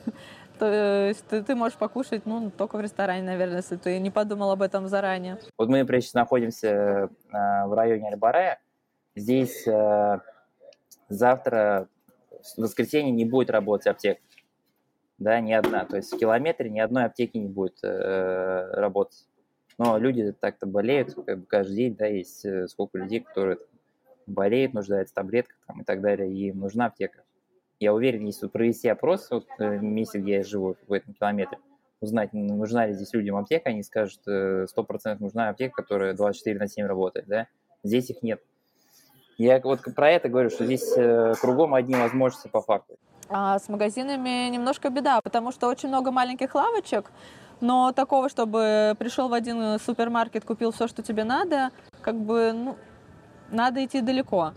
То 0.60 1.08
есть 1.08 1.26
ты, 1.28 1.44
ты 1.44 1.54
можешь 1.54 1.78
покушать, 1.78 2.26
ну, 2.26 2.50
только 2.50 2.78
в 2.78 2.82
ресторане, 2.82 3.24
наверное, 3.24 3.58
если 3.58 3.76
ты 3.76 4.00
не 4.00 4.10
подумал 4.10 4.52
об 4.52 4.62
этом 4.62 4.88
заранее. 4.88 5.38
Вот 5.58 5.68
мы, 5.68 5.86
сейчас 5.86 6.14
находимся 6.14 6.68
э, 6.68 7.08
в 7.66 7.74
районе 7.76 8.08
Альбарея. 8.08 8.60
Здесь 9.16 9.68
э, 9.68 10.20
завтра 11.10 11.90
в 12.56 12.62
воскресенье 12.62 13.12
не 13.12 13.26
будет 13.26 13.50
работать 13.50 13.88
аптека. 13.88 14.22
Да, 15.18 15.40
ни 15.40 15.54
одна. 15.54 15.86
То 15.86 15.98
есть 15.98 16.14
в 16.14 16.18
километре 16.18 16.70
ни 16.70 16.80
одной 16.80 17.06
аптеки 17.06 17.38
не 17.38 17.48
будет 17.48 17.80
э, 17.84 18.70
работать. 18.74 19.28
Но 19.78 19.98
люди 19.98 20.32
так-то 20.32 20.66
болеют 20.66 21.14
как 21.26 21.40
бы 21.40 21.46
каждый 21.46 21.76
день, 21.76 21.96
да, 21.96 22.06
есть 22.06 22.46
э, 22.46 22.68
сколько 22.68 22.98
людей, 22.98 23.22
которые 23.22 23.58
болеют, 24.28 24.74
нуждаются 24.74 25.14
в 25.14 25.16
таблетках 25.16 25.58
там, 25.68 25.82
и 25.82 25.84
так 25.84 26.02
далее, 26.02 26.32
и 26.32 26.50
им 26.50 26.60
нужна 26.60 26.88
аптека. 26.88 27.24
Я 27.80 27.94
уверен, 27.94 28.26
если 28.26 28.48
провести 28.48 28.88
опрос 28.88 29.30
вот, 29.32 29.48
э, 29.60 29.78
в 29.78 29.84
месте, 29.84 30.20
где 30.20 30.36
я 30.36 30.44
живу, 30.44 30.76
в 30.88 30.94
этом 30.94 31.14
километре, 31.14 31.60
узнать, 32.00 32.34
нужна 32.34 32.88
ли 32.88 32.94
здесь 32.94 33.14
людям 33.14 33.36
аптека, 33.36 33.70
они 33.70 33.84
скажут, 33.84 34.22
100% 34.28 34.68
э, 34.68 35.16
нужна 35.20 35.50
аптека, 35.50 35.76
которая 35.76 36.14
24 36.14 36.60
на 36.60 36.68
7 36.68 36.86
работает, 36.86 37.28
да. 37.28 37.48
Здесь 37.84 38.10
их 38.10 38.24
нет. 38.24 38.42
Я 39.38 39.60
вот 39.60 39.82
про 39.96 40.12
это 40.12 40.30
говорю, 40.30 40.50
что 40.50 40.66
здесь 40.66 40.94
э, 40.96 41.34
кругом 41.40 41.74
одни 41.74 41.96
возможности 41.96 42.48
по 42.48 42.62
факту. 42.62 42.96
А 43.28 43.60
с 43.60 43.68
магазинами 43.70 44.50
немножко 44.50 44.90
беда, 44.90 45.20
потому 45.22 45.52
что 45.52 45.68
очень 45.68 45.90
много 45.90 46.12
маленьких 46.12 46.54
лавочек, 46.56 47.12
но 47.60 47.92
такого, 47.92 48.30
чтобы 48.30 48.96
пришел 49.00 49.30
в 49.30 49.34
один 49.34 49.80
супермаркет, 49.80 50.46
купил 50.46 50.72
все, 50.72 50.88
что 50.88 51.02
тебе 51.02 51.24
надо, 51.24 51.72
как 52.02 52.16
бы, 52.16 52.54
ну, 52.54 52.78
надо 53.50 53.84
идти 53.84 54.02
далеко. 54.02 54.54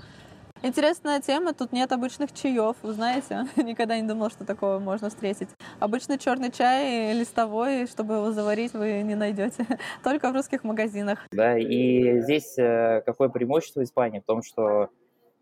Интересная 0.62 1.20
тема, 1.20 1.54
тут 1.54 1.72
нет 1.72 1.92
обычных 1.92 2.32
чаев, 2.32 2.76
вы 2.82 2.92
знаете, 2.92 3.46
никогда 3.56 3.98
не 3.98 4.06
думал, 4.06 4.28
что 4.30 4.44
такого 4.44 4.80
можно 4.80 5.08
встретить. 5.08 5.48
Обычный 5.78 6.18
черный 6.18 6.50
чай 6.50 7.14
листовой, 7.14 7.86
чтобы 7.86 8.14
его 8.14 8.32
заварить, 8.32 8.72
вы 8.72 9.02
не 9.02 9.14
найдете, 9.14 9.64
только 10.02 10.30
в 10.30 10.34
русских 10.34 10.64
магазинах. 10.64 11.20
Да, 11.30 11.56
и 11.56 12.20
здесь 12.22 12.58
э, 12.58 13.02
какое 13.06 13.28
преимущество 13.28 13.82
Испании 13.84 14.18
в 14.18 14.24
том, 14.24 14.42
что 14.42 14.90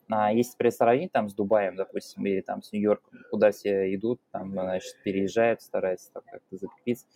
если 0.08 0.70
сравнить 0.70 1.10
там 1.12 1.28
с 1.28 1.34
Дубаем, 1.34 1.74
допустим, 1.74 2.24
или 2.26 2.40
там 2.40 2.62
с 2.62 2.72
Нью-Йорком, 2.72 3.18
куда 3.30 3.50
все 3.50 3.92
идут, 3.94 4.20
там, 4.30 4.52
значит, 4.52 4.94
переезжают, 5.02 5.62
стараются 5.62 6.12
там 6.12 6.22
как-то 6.30 6.56
закрепиться, 6.56 7.06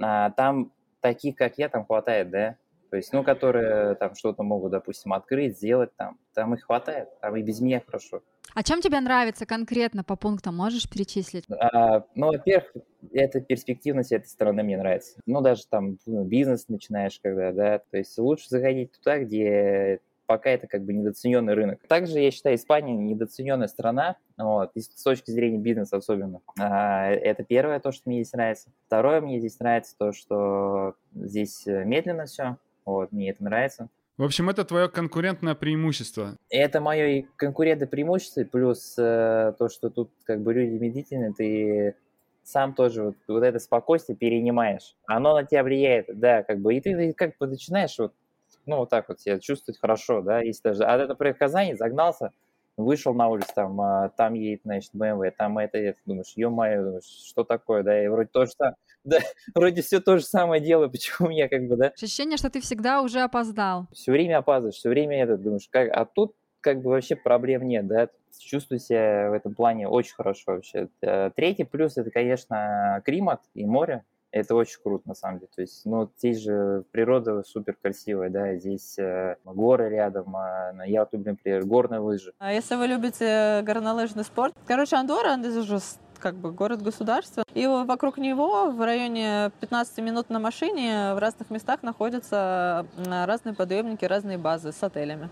а, 0.00 0.30
там 0.30 0.72
таких, 1.00 1.36
как 1.36 1.58
я, 1.58 1.68
там 1.68 1.84
хватает, 1.84 2.30
да, 2.30 2.56
то 2.90 2.96
есть, 2.96 3.12
ну, 3.12 3.22
которые 3.22 3.94
там 3.94 4.14
что-то 4.14 4.42
могут, 4.42 4.72
допустим, 4.72 5.12
открыть, 5.12 5.56
сделать 5.56 5.94
там, 5.96 6.18
там 6.34 6.54
их 6.54 6.64
хватает, 6.64 7.08
там 7.20 7.36
и 7.36 7.42
без 7.42 7.60
меня 7.60 7.82
хорошо. 7.84 8.22
А 8.52 8.62
чем 8.64 8.80
тебе 8.80 8.98
нравится 9.00 9.46
конкретно 9.46 10.02
по 10.02 10.16
пунктам, 10.16 10.56
можешь 10.56 10.88
перечислить? 10.90 11.44
А, 11.50 12.04
ну, 12.14 12.28
во-первых, 12.28 12.72
эта 13.12 13.40
перспективность 13.40 14.10
этой 14.10 14.26
стороны 14.26 14.62
мне 14.64 14.76
нравится. 14.76 15.20
Ну, 15.24 15.40
даже 15.40 15.62
там 15.68 15.98
ну, 16.04 16.24
бизнес 16.24 16.68
начинаешь, 16.68 17.20
когда, 17.22 17.52
да, 17.52 17.78
то 17.78 17.96
есть 17.96 18.18
лучше 18.18 18.48
заходить 18.48 18.92
туда, 18.92 19.20
где 19.20 20.00
пока 20.26 20.50
это 20.50 20.68
как 20.68 20.84
бы 20.84 20.92
недооцененный 20.92 21.54
рынок. 21.54 21.80
Также 21.88 22.20
я 22.20 22.30
считаю, 22.30 22.54
Испания 22.54 22.94
недооцененная 22.94 23.66
страна, 23.66 24.16
вот, 24.38 24.70
и 24.74 24.80
с 24.80 25.02
точки 25.02 25.32
зрения 25.32 25.58
бизнеса 25.58 25.96
особенно. 25.96 26.40
А, 26.58 27.10
это 27.10 27.42
первое, 27.42 27.80
то, 27.80 27.90
что 27.90 28.02
мне 28.06 28.22
здесь 28.22 28.32
нравится. 28.32 28.70
Второе, 28.86 29.20
мне 29.20 29.40
здесь 29.40 29.58
нравится 29.58 29.96
то, 29.98 30.12
что 30.12 30.94
здесь 31.14 31.66
медленно 31.66 32.26
все, 32.26 32.58
вот, 32.84 33.12
мне 33.12 33.30
это 33.30 33.44
нравится. 33.44 33.88
В 34.16 34.24
общем, 34.24 34.50
это 34.50 34.64
твое 34.64 34.88
конкурентное 34.88 35.54
преимущество. 35.54 36.36
Это 36.50 36.80
мое 36.80 37.24
конкурентное 37.36 37.88
преимущество, 37.88 38.44
плюс 38.44 38.94
э, 38.98 39.54
то, 39.58 39.68
что 39.68 39.88
тут 39.88 40.10
как 40.24 40.40
бы 40.42 40.52
люди 40.52 40.74
медлительные, 40.82 41.32
ты 41.32 41.96
сам 42.42 42.74
тоже 42.74 43.04
вот, 43.04 43.16
вот 43.28 43.42
это 43.44 43.58
спокойствие 43.58 44.16
перенимаешь. 44.16 44.96
Оно 45.06 45.34
на 45.34 45.44
тебя 45.44 45.62
влияет, 45.62 46.06
да, 46.18 46.42
как 46.42 46.58
бы, 46.58 46.74
и 46.74 46.80
ты, 46.80 46.94
ты 46.96 47.12
как 47.14 47.38
бы 47.38 47.46
начинаешь 47.46 47.96
вот, 47.98 48.12
ну, 48.66 48.78
вот 48.78 48.90
так 48.90 49.08
вот 49.08 49.20
себя 49.20 49.38
чувствовать 49.38 49.78
хорошо, 49.80 50.20
да, 50.22 50.40
если 50.40 50.62
даже, 50.64 50.84
а 50.84 51.06
например, 51.06 51.34
Казани 51.34 51.74
загнался, 51.74 52.32
вышел 52.76 53.14
на 53.14 53.28
улицу, 53.28 53.50
там, 53.54 53.80
а, 53.80 54.08
там 54.16 54.34
едет, 54.34 54.62
значит, 54.64 54.92
BMW, 54.94 55.30
там 55.30 55.56
это, 55.58 55.78
это, 55.78 55.98
думаешь, 56.04 56.32
ё-моё, 56.36 57.00
что 57.02 57.44
такое, 57.44 57.82
да, 57.84 58.02
и 58.04 58.08
вроде 58.08 58.28
то 58.32 58.44
же 58.46 58.52
самое, 58.52 58.74
да, 59.04 59.18
вроде 59.54 59.82
все 59.82 60.00
то 60.00 60.18
же 60.18 60.24
самое 60.24 60.62
делаю, 60.62 60.90
почему 60.90 61.28
у 61.28 61.30
меня 61.30 61.48
как 61.48 61.66
бы, 61.66 61.76
да. 61.76 61.88
Ощущение, 61.88 62.36
что 62.36 62.50
ты 62.50 62.60
всегда 62.60 63.02
уже 63.02 63.20
опоздал. 63.20 63.86
Все 63.92 64.12
время 64.12 64.38
опаздываешь, 64.38 64.76
все 64.76 64.88
время 64.88 65.22
это, 65.22 65.36
думаешь, 65.36 65.68
как, 65.70 65.90
а 65.92 66.04
тут 66.04 66.34
как 66.60 66.82
бы 66.82 66.90
вообще 66.90 67.16
проблем 67.16 67.66
нет, 67.66 67.86
да, 67.86 68.08
чувствую 68.38 68.78
себя 68.78 69.30
в 69.30 69.32
этом 69.32 69.54
плане 69.54 69.88
очень 69.88 70.14
хорошо 70.14 70.52
вообще. 70.52 70.88
Э, 71.02 71.30
третий 71.34 71.64
плюс 71.64 71.96
это, 71.96 72.10
конечно, 72.10 73.02
климат 73.04 73.40
и 73.54 73.64
море, 73.64 74.04
это 74.32 74.54
очень 74.54 74.80
круто, 74.82 75.08
на 75.08 75.14
самом 75.14 75.40
деле. 75.40 75.50
То 75.54 75.62
есть, 75.62 75.84
ну, 75.84 76.10
здесь 76.18 76.40
же 76.40 76.84
природа 76.92 77.42
супер 77.42 77.76
красивая, 77.80 78.30
да, 78.30 78.54
здесь 78.56 78.98
э, 78.98 79.36
горы 79.44 79.88
рядом. 79.88 80.36
Э, 80.36 80.72
я 80.86 81.00
вот 81.00 81.12
люблю, 81.12 81.32
например, 81.32 81.64
горные 81.64 82.00
лыжи. 82.00 82.32
А 82.38 82.52
если 82.52 82.76
вы 82.76 82.86
любите 82.86 83.62
горнолыжный 83.62 84.24
спорт, 84.24 84.54
короче, 84.66 84.96
Андорра, 84.96 85.38
это 85.38 85.62
же 85.62 85.80
как 86.20 86.36
бы 86.36 86.52
город-государство. 86.52 87.42
И 87.54 87.66
вокруг 87.66 88.18
него 88.18 88.70
в 88.70 88.80
районе 88.84 89.50
15 89.60 89.98
минут 89.98 90.30
на 90.30 90.38
машине 90.38 91.14
в 91.14 91.18
разных 91.18 91.50
местах 91.50 91.82
находятся 91.82 92.86
разные 93.04 93.54
подъемники, 93.54 94.04
разные 94.04 94.38
базы 94.38 94.70
с 94.70 94.82
отелями. 94.82 95.28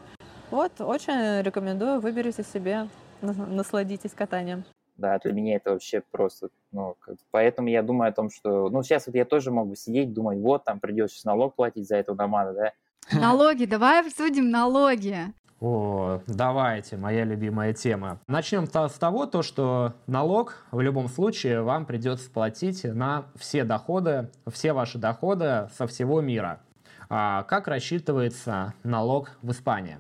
Вот, 0.51 0.73
очень 0.81 1.43
рекомендую, 1.43 2.01
выберите 2.01 2.43
себе, 2.43 2.89
насладитесь 3.21 4.13
катанием. 4.13 4.65
Да, 4.97 5.17
для 5.23 5.33
меня 5.33 5.57
это 5.57 5.73
вообще 5.73 6.03
просто, 6.11 6.49
ну, 6.73 6.97
как, 6.99 7.17
поэтому 7.31 7.69
я 7.69 7.83
думаю 7.83 8.09
о 8.09 8.13
том, 8.13 8.31
что, 8.31 8.69
ну, 8.69 8.83
сейчас 8.83 9.07
вот 9.07 9.15
я 9.15 9.25
тоже 9.25 9.53
могу 9.53 9.77
сидеть, 9.77 10.13
думать, 10.13 10.39
вот, 10.39 10.65
там 10.65 10.81
придется 10.81 11.25
налог 11.25 11.55
платить 11.55 11.87
за 11.87 11.97
этого 11.97 12.19
дома, 12.19 12.53
да. 12.53 12.73
Налоги, 13.13 13.65
давай 13.65 14.01
обсудим 14.01 14.51
налоги. 14.51 15.33
О, 15.61 16.21
давайте, 16.29 16.97
моя 16.97 17.25
любимая 17.25 17.73
тема. 17.73 18.21
Начнем 18.29 18.67
с 18.67 18.93
того, 18.93 19.27
то, 19.27 19.43
что 19.43 19.95
налог 20.07 20.65
в 20.71 20.81
любом 20.81 21.09
случае 21.09 21.63
вам 21.63 21.85
придется 21.85 22.31
платить 22.31 22.85
на 22.85 23.25
все 23.35 23.65
доходы, 23.65 24.31
все 24.53 24.73
ваши 24.73 24.99
доходы 24.99 25.69
со 25.77 25.89
всего 25.89 26.21
мира. 26.21 26.61
А 27.09 27.43
как 27.45 27.67
рассчитывается 27.67 28.75
налог 28.85 29.33
в 29.43 29.51
Испании? 29.51 29.99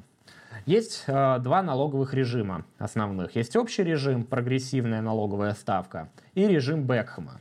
Есть 0.65 1.05
э, 1.07 1.39
два 1.41 1.63
налоговых 1.63 2.15
режима 2.15 2.65
основных. 2.79 3.35
Есть 3.35 3.57
общий 3.57 3.83
режим, 3.83 4.23
прогрессивная 4.25 5.01
налоговая 5.01 5.55
ставка, 5.55 6.09
и 6.35 6.47
режим 6.47 6.85
Бекхэма. 6.85 7.41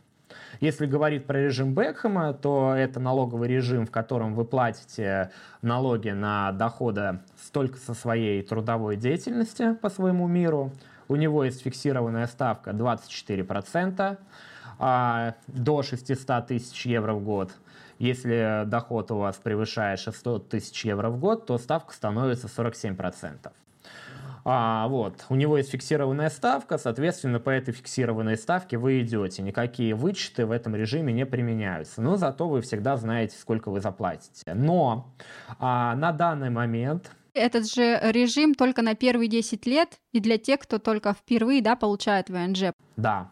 Если 0.60 0.86
говорить 0.86 1.26
про 1.26 1.44
режим 1.44 1.74
Бекхэма, 1.74 2.34
то 2.34 2.74
это 2.76 3.00
налоговый 3.00 3.48
режим, 3.48 3.86
в 3.86 3.92
котором 3.92 4.34
вы 4.34 4.44
платите 4.44 5.32
налоги 5.62 6.10
на 6.10 6.52
доходы 6.52 7.20
столько 7.40 7.78
со 7.78 7.94
своей 7.94 8.42
трудовой 8.42 8.96
деятельности 8.96 9.74
по 9.74 9.90
своему 9.90 10.28
миру. 10.28 10.72
У 11.08 11.16
него 11.16 11.44
есть 11.44 11.62
фиксированная 11.62 12.28
ставка 12.28 12.72
24%, 12.72 14.18
а 14.80 15.36
до 15.48 15.84
600 15.84 16.48
тысяч 16.48 16.86
евро 16.86 17.14
в 17.14 17.24
год. 17.24 17.52
Если 18.00 18.64
доход 18.66 19.12
у 19.12 19.18
вас 19.18 19.38
превышает 19.38 20.00
600 20.00 20.50
тысяч 20.50 20.86
евро 20.86 21.10
в 21.10 21.20
год, 21.20 21.46
то 21.46 21.58
ставка 21.58 21.94
становится 21.94 22.48
47%. 22.48 23.52
А, 24.50 24.88
вот. 24.88 25.26
У 25.28 25.36
него 25.36 25.58
есть 25.58 25.72
фиксированная 25.72 26.30
ставка, 26.30 26.78
соответственно, 26.78 27.42
по 27.42 27.50
этой 27.50 27.74
фиксированной 27.74 28.38
ставке 28.38 28.78
вы 28.78 29.02
идете. 29.02 29.42
Никакие 29.42 29.94
вычеты 29.94 30.46
в 30.46 30.52
этом 30.52 30.74
режиме 30.74 31.12
не 31.12 31.26
применяются. 31.26 32.02
Но 32.02 32.16
зато 32.16 32.48
вы 32.48 32.62
всегда 32.62 32.96
знаете, 32.96 33.36
сколько 33.38 33.70
вы 33.70 33.82
заплатите. 33.82 34.54
Но 34.54 35.14
а, 35.60 35.96
на 35.98 36.14
данный 36.14 36.50
момент 36.50 37.12
этот 37.34 37.70
же 37.70 38.00
режим 38.02 38.56
только 38.56 38.82
на 38.82 38.96
первые 38.96 39.28
10 39.28 39.66
лет 39.68 40.00
и 40.14 40.22
для 40.22 40.38
тех, 40.38 40.62
кто 40.62 40.80
только 40.80 41.14
впервые 41.14 41.62
да, 41.62 41.76
получает 41.76 42.30
ВНЖ. 42.30 42.72
Да, 42.96 43.32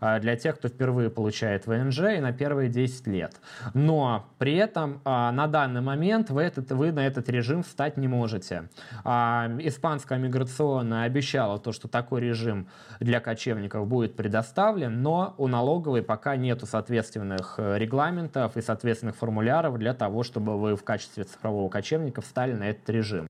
для 0.00 0.36
тех, 0.36 0.56
кто 0.56 0.68
впервые 0.68 1.10
получает 1.10 1.66
ВНЖ 1.66 2.00
и 2.16 2.20
на 2.20 2.32
первые 2.32 2.68
10 2.68 3.06
лет. 3.06 3.34
Но 3.74 4.26
при 4.38 4.54
этом 4.56 5.00
а, 5.04 5.32
на 5.32 5.46
данный 5.46 5.80
момент 5.80 6.30
вы, 6.30 6.42
этот, 6.42 6.70
вы 6.72 6.92
на 6.92 7.06
этот 7.06 7.28
режим 7.28 7.62
встать 7.62 7.96
не 7.96 8.08
можете. 8.08 8.68
А, 9.04 9.50
испанская 9.60 10.18
миграционная 10.18 11.04
обещала 11.04 11.58
то, 11.58 11.72
что 11.72 11.88
такой 11.88 12.20
режим 12.20 12.68
для 13.00 13.20
кочевников 13.20 13.86
будет 13.86 14.16
предоставлен, 14.16 15.02
но 15.02 15.34
у 15.38 15.48
налоговой 15.48 16.02
пока 16.02 16.36
нету 16.36 16.66
соответственных 16.66 17.54
э, 17.58 17.78
регламентов 17.78 18.56
и 18.56 18.62
соответственных 18.62 19.16
формуляров 19.16 19.78
для 19.78 19.94
того, 19.94 20.22
чтобы 20.22 20.58
вы 20.58 20.76
в 20.76 20.84
качестве 20.84 21.24
цифрового 21.24 21.68
кочевника 21.68 22.20
встали 22.20 22.52
на 22.52 22.70
этот 22.70 22.88
режим. 22.90 23.28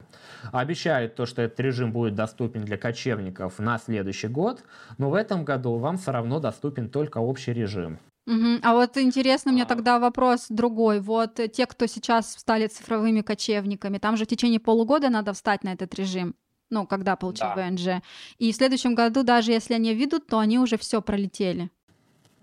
Обещают 0.52 1.14
то, 1.14 1.26
что 1.26 1.42
этот 1.42 1.58
режим 1.60 1.92
будет 1.92 2.14
доступен 2.14 2.64
для 2.64 2.76
кочевников 2.76 3.58
на 3.58 3.78
следующий 3.78 4.28
год, 4.28 4.62
но 4.98 5.10
в 5.10 5.14
этом 5.14 5.44
году 5.44 5.76
вам 5.76 5.98
все 5.98 6.12
равно 6.12 6.40
доступен 6.40 6.55
доступен 6.56 6.88
только 6.88 7.18
общий 7.18 7.52
режим. 7.52 7.98
Угу. 8.26 8.60
А 8.62 8.74
вот 8.74 8.96
интересно, 8.96 9.52
у 9.52 9.54
меня 9.54 9.66
тогда 9.66 9.98
вопрос 9.98 10.46
другой. 10.48 11.00
Вот 11.00 11.38
те, 11.52 11.66
кто 11.66 11.86
сейчас 11.86 12.32
стали 12.32 12.66
цифровыми 12.66 13.20
кочевниками, 13.20 13.98
там 13.98 14.16
же 14.16 14.24
в 14.24 14.28
течение 14.28 14.58
полугода 14.58 15.10
надо 15.10 15.32
встать 15.32 15.62
на 15.62 15.72
этот 15.72 15.94
режим. 15.94 16.34
Ну, 16.68 16.86
когда 16.86 17.14
получил 17.14 17.46
да. 17.54 17.68
ВНЖ. 17.68 18.02
И 18.38 18.50
в 18.50 18.56
следующем 18.56 18.96
году, 18.96 19.22
даже 19.22 19.52
если 19.52 19.74
они 19.74 19.94
ведут, 19.94 20.26
то 20.26 20.40
они 20.40 20.58
уже 20.58 20.76
все 20.76 21.00
пролетели. 21.00 21.70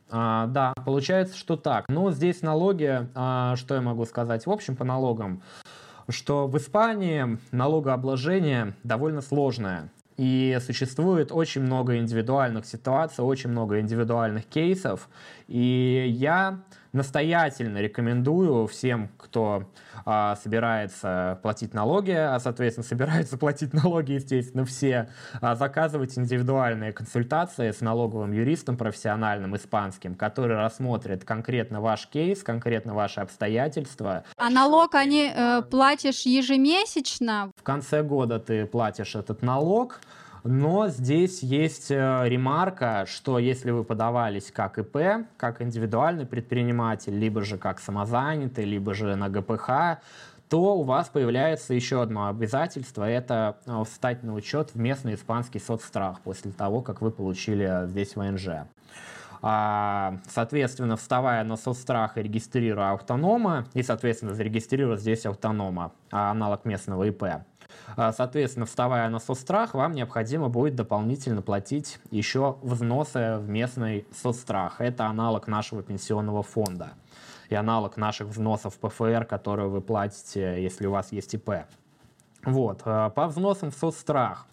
А, 0.10 0.48
да, 0.48 0.74
получается, 0.86 1.38
что 1.38 1.58
так. 1.58 1.90
Но 1.90 2.12
здесь 2.12 2.42
налоги, 2.42 3.10
а, 3.16 3.58
что 3.58 3.76
я 3.76 3.82
могу 3.82 4.06
сказать? 4.06 4.46
В 4.46 4.52
общем, 4.52 4.78
по 4.78 4.86
налогам, 4.86 5.42
что 6.08 6.48
в 6.48 6.58
Испании 6.58 7.38
налогообложение 7.52 8.74
довольно 8.84 9.20
сложное. 9.20 9.92
И 10.18 10.58
существует 10.66 11.32
очень 11.32 11.62
много 11.62 11.98
индивидуальных 11.98 12.66
ситуаций, 12.66 13.24
очень 13.24 13.50
много 13.50 13.80
индивидуальных 13.80 14.46
кейсов. 14.46 15.10
И 15.48 16.06
я 16.10 16.60
настоятельно 16.94 17.80
рекомендую 17.80 18.68
всем, 18.68 19.10
кто 19.18 19.70
а, 20.06 20.36
собирается 20.36 21.40
платить 21.42 21.74
налоги, 21.74 22.12
а, 22.12 22.40
соответственно, 22.40 22.86
собираются 22.88 23.38
платить 23.38 23.74
налоги, 23.74 24.14
естественно, 24.14 24.64
все, 24.64 25.10
а, 25.42 25.56
заказывать 25.56 26.18
индивидуальные 26.18 26.94
консультации 26.94 27.72
с 27.72 27.82
налоговым 27.82 28.32
юристом 28.32 28.78
профессиональным 28.78 29.56
испанским, 29.56 30.16
который 30.16 30.56
рассмотрит 30.56 31.26
конкретно 31.26 31.82
ваш 31.82 32.08
кейс, 32.08 32.44
конкретно 32.44 32.94
ваши 32.94 33.20
обстоятельства. 33.20 34.24
А 34.38 34.50
налог 34.50 34.96
они 34.96 35.32
э, 35.34 35.62
платишь 35.64 36.22
ежемесячно? 36.22 37.52
В 37.58 37.64
конце 37.64 38.04
года 38.04 38.40
ты 38.40 38.66
платишь 38.66 39.16
этот 39.16 39.42
налог, 39.42 40.00
но 40.44 40.90
здесь 40.90 41.42
есть 41.42 41.90
э, 41.90 42.24
ремарка, 42.26 43.06
что 43.08 43.40
если 43.40 43.72
вы 43.72 43.84
подавались 43.84 44.52
как 44.52 44.78
ИП, 44.78 45.26
как 45.38 45.62
индивидуальный 45.62 46.26
предприниматель, 46.26 47.18
либо 47.18 47.42
же 47.44 47.58
как 47.58 47.80
самозанятый, 47.80 48.66
либо 48.66 48.94
же 48.94 49.16
на 49.16 49.30
ГПХ, 49.30 50.02
то 50.50 50.76
у 50.76 50.84
вас 50.84 51.08
появляется 51.10 51.74
еще 51.74 52.02
одно 52.02 52.28
обязательство– 52.28 53.04
это 53.10 53.58
э, 53.66 53.84
встать 53.90 54.24
на 54.24 54.34
учет 54.34 54.72
в 54.74 54.80
местный 54.80 55.16
испанский 55.16 55.60
соцстрах 55.60 56.20
после 56.22 56.52
того, 56.52 56.82
как 56.82 57.02
вы 57.02 57.12
получили 57.12 57.88
здесь 57.88 58.16
ВНЖ. 58.16 58.68
А, 59.46 60.20
соответственно, 60.30 60.96
вставая 60.96 61.44
на 61.44 61.58
соцстрах 61.58 62.18
и 62.18 62.24
регистрируя 62.24 62.94
автонома, 62.94 63.66
и, 63.74 63.84
соответственно, 63.84 64.34
зарегистрировать 64.34 65.02
здесь 65.02 65.26
автонома, 65.26 65.92
аналог 66.12 66.64
местного 66.64 67.04
ИП, 67.04 67.24
А, 67.24 67.44
соответственно, 67.96 68.66
вставая 68.66 69.10
на 69.10 69.20
соцстрах, 69.20 69.74
вам 69.74 69.94
необходимо 69.94 70.50
будет 70.50 70.76
дополнительно 70.76 71.42
платить 71.42 72.00
еще 72.12 72.58
взносы 72.62 73.38
в 73.38 73.48
местный 73.48 74.06
соцстрах. 74.12 74.82
Это 74.82 75.08
аналог 75.08 75.48
нашего 75.48 75.84
пенсионного 75.84 76.44
фонда 76.44 76.94
и 77.50 77.56
аналог 77.56 77.98
наших 77.98 78.28
взносов 78.30 78.78
ПФР, 78.80 79.26
которые 79.26 79.70
вы 79.70 79.82
платите, 79.82 80.62
если 80.62 80.88
у 80.88 80.92
вас 80.92 81.12
есть 81.12 81.34
ИП. 81.36 81.66
Вот. 82.44 82.82
А, 82.86 83.10
по 83.10 83.28
взносам 83.28 83.72
в 83.72 83.76
соцстрах 83.76 84.48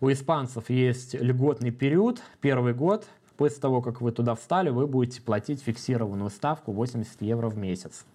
у 0.00 0.10
испанцев 0.10 0.70
есть 0.70 1.14
льготный 1.14 1.70
период, 1.70 2.22
первый 2.40 2.74
год. 2.74 3.06
После 3.36 3.60
того, 3.60 3.82
как 3.82 4.00
вы 4.00 4.12
туда 4.12 4.34
встали, 4.34 4.70
вы 4.70 4.86
будете 4.86 5.20
платить 5.20 5.62
фиксированную 5.62 6.30
ставку 6.30 6.72
80 6.72 7.20
евро 7.20 7.48
в 7.48 7.58
месяц. 7.58 8.06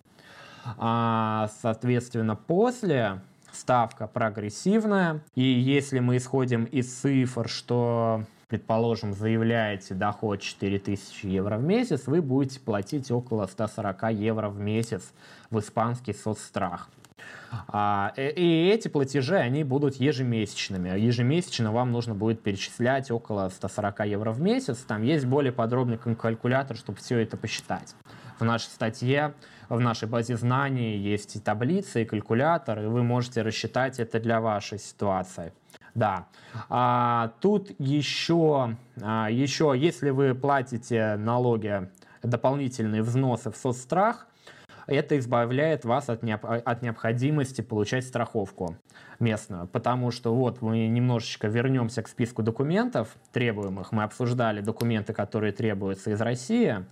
А, 0.77 1.49
соответственно, 1.61 2.35
после 2.35 3.21
ставка 3.53 4.07
прогрессивная. 4.07 5.21
И 5.35 5.43
если 5.43 5.99
мы 5.99 6.17
исходим 6.17 6.65
из 6.65 6.93
цифр, 6.93 7.49
что 7.49 8.23
предположим, 8.51 9.13
заявляете 9.13 9.93
доход 9.93 10.41
4000 10.41 11.25
евро 11.25 11.57
в 11.57 11.63
месяц, 11.63 12.07
вы 12.07 12.21
будете 12.21 12.59
платить 12.59 13.09
около 13.09 13.45
140 13.45 14.11
евро 14.11 14.49
в 14.49 14.59
месяц 14.59 15.13
в 15.49 15.59
испанский 15.59 16.13
соцстрах. 16.13 16.89
А, 17.67 18.13
и 18.15 18.69
эти 18.69 18.87
платежи, 18.87 19.35
они 19.35 19.63
будут 19.63 19.95
ежемесячными. 19.95 20.97
Ежемесячно 20.97 21.71
вам 21.71 21.91
нужно 21.91 22.15
будет 22.15 22.41
перечислять 22.41 23.11
около 23.11 23.49
140 23.49 24.07
евро 24.07 24.31
в 24.31 24.41
месяц. 24.41 24.79
Там 24.79 25.03
есть 25.03 25.25
более 25.25 25.51
подробный 25.51 25.97
калькулятор, 25.97 26.77
чтобы 26.77 26.99
все 26.99 27.19
это 27.19 27.37
посчитать. 27.37 27.95
В 28.39 28.43
нашей 28.43 28.67
статье 28.67 29.33
в 29.71 29.79
нашей 29.79 30.07
базе 30.09 30.35
знаний 30.35 30.97
есть 30.97 31.37
и 31.37 31.39
таблицы, 31.39 32.01
и 32.01 32.05
калькулятор, 32.05 32.81
и 32.81 32.85
вы 32.87 33.03
можете 33.03 33.41
рассчитать 33.41 33.99
это 33.99 34.19
для 34.19 34.41
вашей 34.41 34.79
ситуации. 34.79 35.53
Да. 35.95 36.27
А, 36.69 37.31
тут 37.39 37.71
еще, 37.79 38.75
а, 39.01 39.29
еще, 39.29 39.73
если 39.75 40.09
вы 40.09 40.35
платите 40.35 41.15
налоги, 41.15 41.89
дополнительные 42.21 43.01
взносы 43.01 43.49
в 43.49 43.55
соцстрах, 43.55 44.27
это 44.87 45.17
избавляет 45.17 45.85
вас 45.85 46.09
от, 46.09 46.23
необ, 46.23 46.45
от 46.45 46.81
необходимости 46.81 47.61
получать 47.61 48.05
страховку 48.05 48.75
местную. 49.19 49.67
Потому 49.67 50.11
что 50.11 50.33
вот 50.33 50.61
мы 50.61 50.87
немножечко 50.87 51.47
вернемся 51.47 52.01
к 52.03 52.07
списку 52.07 52.43
документов 52.43 53.15
требуемых. 53.31 53.91
Мы 53.91 54.03
обсуждали 54.03 54.61
документы, 54.61 55.13
которые 55.13 55.53
требуются 55.53 56.11
из 56.11 56.21
России. 56.21 56.85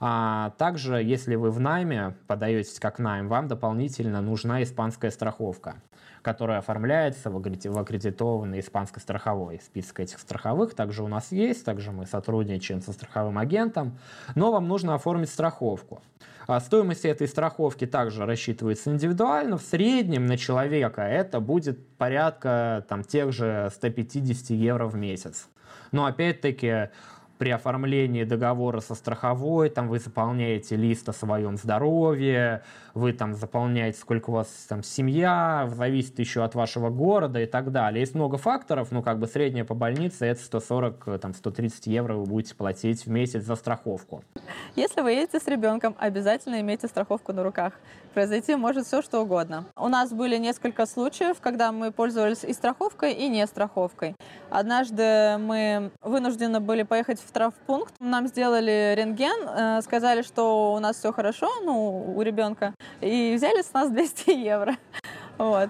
А 0.00 0.50
также, 0.58 1.02
если 1.02 1.36
вы 1.36 1.50
в 1.50 1.60
найме, 1.60 2.14
подаетесь 2.26 2.78
как 2.78 2.98
найм, 2.98 3.28
вам 3.28 3.48
дополнительно 3.48 4.20
нужна 4.20 4.62
испанская 4.62 5.10
страховка, 5.10 5.76
которая 6.20 6.58
оформляется 6.58 7.30
в 7.30 7.78
аккредитованный 7.78 8.60
испанской 8.60 9.00
страховой. 9.00 9.60
Список 9.64 10.00
этих 10.00 10.18
страховых 10.18 10.74
также 10.74 11.02
у 11.02 11.08
нас 11.08 11.32
есть, 11.32 11.64
также 11.64 11.92
мы 11.92 12.04
сотрудничаем 12.06 12.82
со 12.82 12.92
страховым 12.92 13.38
агентом, 13.38 13.96
но 14.34 14.52
вам 14.52 14.68
нужно 14.68 14.94
оформить 14.94 15.30
страховку. 15.30 16.02
А 16.46 16.60
стоимость 16.60 17.04
этой 17.04 17.26
страховки 17.26 17.86
также 17.86 18.24
рассчитывается 18.24 18.92
индивидуально. 18.92 19.58
В 19.58 19.62
среднем 19.62 20.26
на 20.26 20.38
человека 20.38 21.02
это 21.02 21.40
будет 21.40 21.88
порядка 21.96 22.84
там, 22.88 23.02
тех 23.02 23.32
же 23.32 23.68
150 23.74 24.50
евро 24.50 24.86
в 24.86 24.94
месяц. 24.94 25.48
Но 25.90 26.06
опять-таки 26.06 26.90
при 27.38 27.50
оформлении 27.50 28.24
договора 28.24 28.80
со 28.80 28.94
страховой, 28.94 29.68
там 29.68 29.88
вы 29.88 29.98
заполняете 29.98 30.76
лист 30.76 31.08
о 31.08 31.12
своем 31.12 31.56
здоровье, 31.56 32.62
вы 32.94 33.12
там 33.12 33.34
заполняете, 33.34 33.98
сколько 33.98 34.30
у 34.30 34.34
вас 34.34 34.48
там 34.68 34.82
семья, 34.82 35.68
зависит 35.74 36.18
еще 36.18 36.44
от 36.44 36.54
вашего 36.54 36.90
города 36.90 37.40
и 37.40 37.46
так 37.46 37.72
далее. 37.72 38.00
Есть 38.00 38.14
много 38.14 38.38
факторов, 38.38 38.90
ну 38.90 39.02
как 39.02 39.18
бы 39.18 39.26
средняя 39.26 39.64
по 39.64 39.74
больнице 39.74 40.26
это 40.26 40.42
140, 40.42 41.20
там 41.20 41.34
130 41.34 41.86
евро 41.86 42.14
вы 42.14 42.24
будете 42.24 42.54
платить 42.54 43.06
в 43.06 43.10
месяц 43.10 43.44
за 43.44 43.56
страховку. 43.56 44.24
Если 44.74 45.00
вы 45.00 45.12
едете 45.12 45.40
с 45.40 45.46
ребенком, 45.46 45.94
обязательно 45.98 46.60
имейте 46.60 46.88
страховку 46.88 47.32
на 47.32 47.42
руках. 47.42 47.74
Произойти 48.16 48.56
может 48.56 48.86
все, 48.86 49.02
что 49.02 49.20
угодно. 49.20 49.66
У 49.76 49.88
нас 49.88 50.10
были 50.10 50.38
несколько 50.38 50.86
случаев, 50.86 51.36
когда 51.38 51.70
мы 51.70 51.92
пользовались 51.92 52.44
и 52.44 52.54
страховкой, 52.54 53.12
и 53.12 53.28
не 53.28 53.46
страховкой. 53.46 54.16
Однажды 54.48 55.36
мы 55.36 55.90
вынуждены 56.00 56.60
были 56.60 56.82
поехать 56.82 57.20
в 57.20 57.30
травпункт. 57.30 57.92
Нам 58.00 58.26
сделали 58.26 58.94
рентген, 58.96 59.46
э, 59.46 59.82
сказали, 59.82 60.22
что 60.22 60.72
у 60.72 60.78
нас 60.78 60.96
все 60.96 61.12
хорошо, 61.12 61.50
ну, 61.62 62.14
у 62.16 62.22
ребенка, 62.22 62.72
и 63.02 63.34
взяли 63.36 63.60
с 63.60 63.74
нас 63.74 63.90
200 63.90 64.30
евро. 64.30 64.76
Вот. 65.36 65.68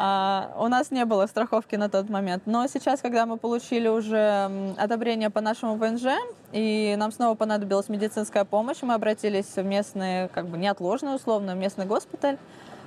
А, 0.00 0.54
у 0.56 0.68
нас 0.68 0.92
не 0.92 1.04
было 1.04 1.26
страховки 1.26 1.74
на 1.74 1.88
тот 1.88 2.08
момент. 2.08 2.44
Но 2.46 2.68
сейчас, 2.68 3.00
когда 3.00 3.26
мы 3.26 3.36
получили 3.36 3.88
уже 3.88 4.48
одобрение 4.78 5.28
по 5.28 5.40
нашему 5.40 5.74
ВНЖ, 5.74 6.04
и 6.52 6.94
нам 6.96 7.10
снова 7.10 7.34
понадобилась 7.34 7.88
медицинская 7.88 8.44
помощь, 8.44 8.76
мы 8.82 8.94
обратились 8.94 9.56
в 9.56 9.64
местный, 9.64 10.28
как 10.28 10.46
бы 10.46 10.56
неотложный 10.56 11.16
условно, 11.16 11.56
местный 11.56 11.84
госпиталь, 11.84 12.38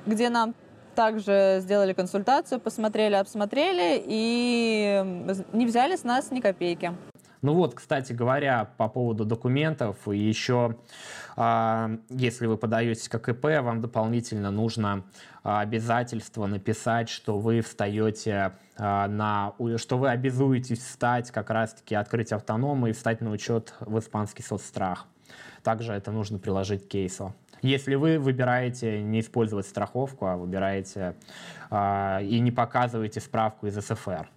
где 0.06 0.30
нам 0.30 0.56
также 0.96 1.58
сделали 1.60 1.92
консультацию, 1.92 2.62
посмотрели, 2.62 3.16
обсмотрели 3.16 4.02
и 4.06 5.26
не 5.52 5.66
взяли 5.66 5.98
с 5.98 6.06
нас 6.06 6.32
ни 6.32 6.40
копейки. 6.40 6.94
Ну 7.42 7.56
вот, 7.56 7.74
кстати 7.74 8.14
говоря, 8.14 8.70
по 8.78 8.88
поводу 8.88 9.26
документов, 9.26 9.98
еще 10.08 10.76
а, 11.36 11.92
если 12.10 12.46
вы 12.46 12.56
подаетесь 12.58 13.10
как 13.10 13.30
ИП, 13.30 13.46
вам 13.62 13.82
дополнительно 13.82 14.52
нужно 14.52 15.04
а, 15.44 15.62
обязательство 15.62 16.46
написать, 16.46 17.10
что 17.10 17.40
вы 17.40 17.62
встаете 17.62 18.54
а, 18.78 19.08
на, 19.08 19.54
что 19.78 19.98
вы 19.98 20.10
обязуетесь 20.10 20.80
встать, 20.80 21.32
как 21.32 21.50
раз-таки 21.50 21.96
открыть 21.96 22.32
автономы 22.32 22.92
и 22.92 22.94
встать 22.94 23.22
на 23.22 23.32
учет 23.32 23.74
в 23.80 23.98
испанский 23.98 24.44
соцстрах. 24.44 25.08
Также 25.64 25.94
это 25.94 26.12
нужно 26.12 26.38
приложить 26.38 26.86
к 26.86 26.90
кейсу. 26.90 27.34
Если 27.64 27.96
вы 27.96 28.20
выбираете 28.20 29.02
не 29.02 29.20
использовать 29.20 29.68
страховку, 29.68 30.26
а 30.26 30.36
выбираете 30.36 31.16
и 31.72 32.40
не 32.40 32.52
показываете 32.52 33.20
справку 33.20 33.68
из 33.68 33.76
СФР, 33.76 34.28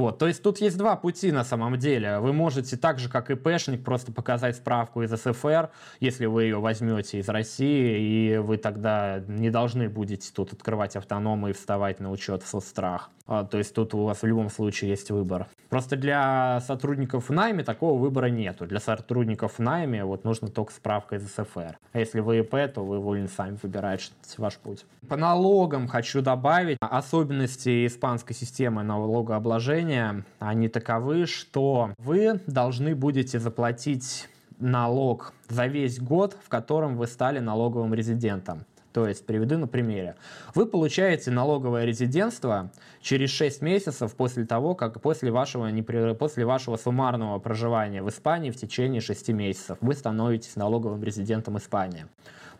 вот, 0.00 0.16
то 0.16 0.26
есть 0.26 0.42
тут 0.42 0.62
есть 0.62 0.78
два 0.78 0.96
пути 0.96 1.30
на 1.30 1.44
самом 1.44 1.78
деле. 1.78 2.20
Вы 2.20 2.32
можете 2.32 2.78
так 2.78 2.98
же, 2.98 3.10
как 3.10 3.30
и 3.30 3.34
пэшник, 3.34 3.84
просто 3.84 4.12
показать 4.12 4.56
справку 4.56 5.02
из 5.02 5.10
СФР, 5.10 5.68
если 6.00 6.24
вы 6.24 6.44
ее 6.44 6.58
возьмете 6.58 7.18
из 7.18 7.28
России, 7.28 7.98
и 8.00 8.38
вы 8.38 8.56
тогда 8.56 9.22
не 9.28 9.50
должны 9.50 9.90
будете 9.90 10.32
тут 10.32 10.54
открывать 10.54 10.96
автономы 10.96 11.50
и 11.50 11.52
вставать 11.52 12.00
на 12.00 12.10
учет 12.10 12.42
в 12.42 12.48
соцстрах. 12.48 13.10
А, 13.30 13.44
то 13.44 13.58
есть 13.58 13.72
тут 13.74 13.94
у 13.94 14.04
вас 14.04 14.22
в 14.22 14.26
любом 14.26 14.50
случае 14.50 14.90
есть 14.90 15.12
выбор. 15.12 15.46
Просто 15.68 15.96
для 15.96 16.60
сотрудников 16.66 17.28
в 17.28 17.32
найме 17.32 17.62
такого 17.62 17.96
выбора 17.96 18.26
нету. 18.26 18.66
Для 18.66 18.80
сотрудников 18.80 19.58
в 19.58 19.58
найме 19.60 20.04
вот 20.04 20.24
нужно 20.24 20.48
только 20.48 20.72
справка 20.72 21.14
из 21.14 21.28
СФР. 21.28 21.78
А 21.92 21.98
если 21.98 22.18
вы 22.18 22.40
ИП, 22.40 22.56
то 22.74 22.84
вы 22.84 22.98
вольны 22.98 23.28
сами 23.28 23.56
выбирать 23.62 24.10
ваш 24.36 24.56
путь. 24.56 24.84
По 25.08 25.16
налогам 25.16 25.86
хочу 25.86 26.22
добавить 26.22 26.76
особенности 26.80 27.86
испанской 27.86 28.34
системы 28.34 28.82
налогообложения. 28.82 30.24
Они 30.40 30.68
таковы, 30.68 31.26
что 31.26 31.94
вы 31.98 32.40
должны 32.48 32.96
будете 32.96 33.38
заплатить 33.38 34.28
налог 34.58 35.32
за 35.48 35.66
весь 35.66 36.00
год, 36.00 36.36
в 36.44 36.48
котором 36.48 36.96
вы 36.96 37.06
стали 37.06 37.38
налоговым 37.38 37.94
резидентом. 37.94 38.64
То 38.92 39.06
есть, 39.06 39.24
приведу 39.24 39.56
на 39.58 39.68
примере. 39.68 40.16
Вы 40.54 40.66
получаете 40.66 41.30
налоговое 41.30 41.84
резидентство 41.84 42.70
через 43.00 43.30
6 43.30 43.62
месяцев 43.62 44.14
после 44.16 44.44
того, 44.44 44.74
как 44.74 45.00
после 45.00 45.30
вашего, 45.30 45.70
после 46.14 46.44
вашего 46.44 46.76
суммарного 46.76 47.38
проживания 47.38 48.02
в 48.02 48.08
Испании 48.08 48.50
в 48.50 48.56
течение 48.56 49.00
6 49.00 49.28
месяцев 49.28 49.78
вы 49.80 49.94
становитесь 49.94 50.56
налоговым 50.56 51.02
резидентом 51.02 51.58
Испании. 51.58 52.06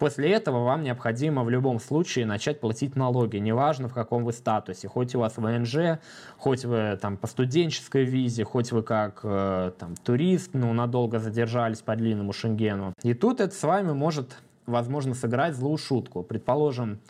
После 0.00 0.32
этого 0.32 0.64
вам 0.64 0.82
необходимо 0.82 1.44
в 1.44 1.50
любом 1.50 1.78
случае 1.78 2.24
начать 2.24 2.58
платить 2.58 2.96
налоги, 2.96 3.36
неважно 3.36 3.86
в 3.88 3.92
каком 3.92 4.24
вы 4.24 4.32
статусе, 4.32 4.88
хоть 4.88 5.14
у 5.14 5.20
вас 5.20 5.36
ВНЖ, 5.36 6.00
хоть 6.38 6.64
вы 6.64 6.98
там 7.00 7.18
по 7.18 7.26
студенческой 7.26 8.04
визе, 8.04 8.44
хоть 8.44 8.72
вы 8.72 8.82
как 8.82 9.20
э, 9.24 9.72
там 9.78 9.94
турист, 9.96 10.52
ну 10.54 10.72
надолго 10.72 11.18
задержались 11.18 11.82
по 11.82 11.94
длинному 11.96 12.32
Шенгену. 12.32 12.94
И 13.02 13.12
тут 13.12 13.40
это 13.40 13.54
с 13.54 13.62
вами 13.62 13.92
может 13.92 14.38
возможно 14.70 15.14
сыграть 15.14 15.54
злую 15.54 15.76
шутку. 15.76 16.22
Предположим, 16.22 17.00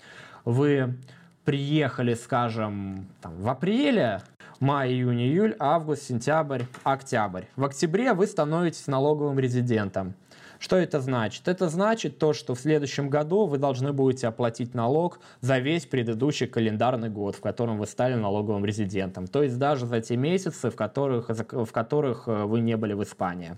вы 0.44 0.96
приехали, 1.44 2.14
скажем, 2.14 3.06
там, 3.20 3.34
в 3.36 3.48
апреле, 3.48 4.22
май, 4.61 4.90
июнь, 4.90 5.22
июль, 5.22 5.56
август, 5.58 6.02
сентябрь, 6.02 6.64
октябрь. 6.84 7.44
В 7.56 7.64
октябре 7.64 8.12
вы 8.12 8.26
становитесь 8.26 8.86
налоговым 8.86 9.38
резидентом. 9.38 10.14
Что 10.61 10.76
это 10.76 11.00
значит? 11.00 11.48
Это 11.48 11.70
значит 11.70 12.18
то, 12.18 12.34
что 12.34 12.54
в 12.54 12.61
следующем 12.61 13.08
году 13.08 13.46
вы 13.46 13.56
должны 13.56 13.94
будете 13.94 14.28
оплатить 14.28 14.74
налог 14.74 15.18
за 15.40 15.58
весь 15.58 15.86
предыдущий 15.86 16.46
календарный 16.46 17.08
год, 17.08 17.34
в 17.34 17.40
котором 17.40 17.78
вы 17.78 17.86
стали 17.86 18.14
налоговым 18.14 18.66
резидентом. 18.66 19.26
То 19.26 19.42
есть 19.42 19.58
даже 19.58 19.86
за 19.86 20.02
те 20.02 20.18
месяцы, 20.18 20.68
в 20.68 20.76
которых, 20.76 21.30
в 21.30 21.72
которых 21.72 22.28
э, 22.28 22.44
вы 22.44 22.61
не 22.61 22.76
были 22.76 22.92
в 22.92 23.02
Испании. 23.02 23.56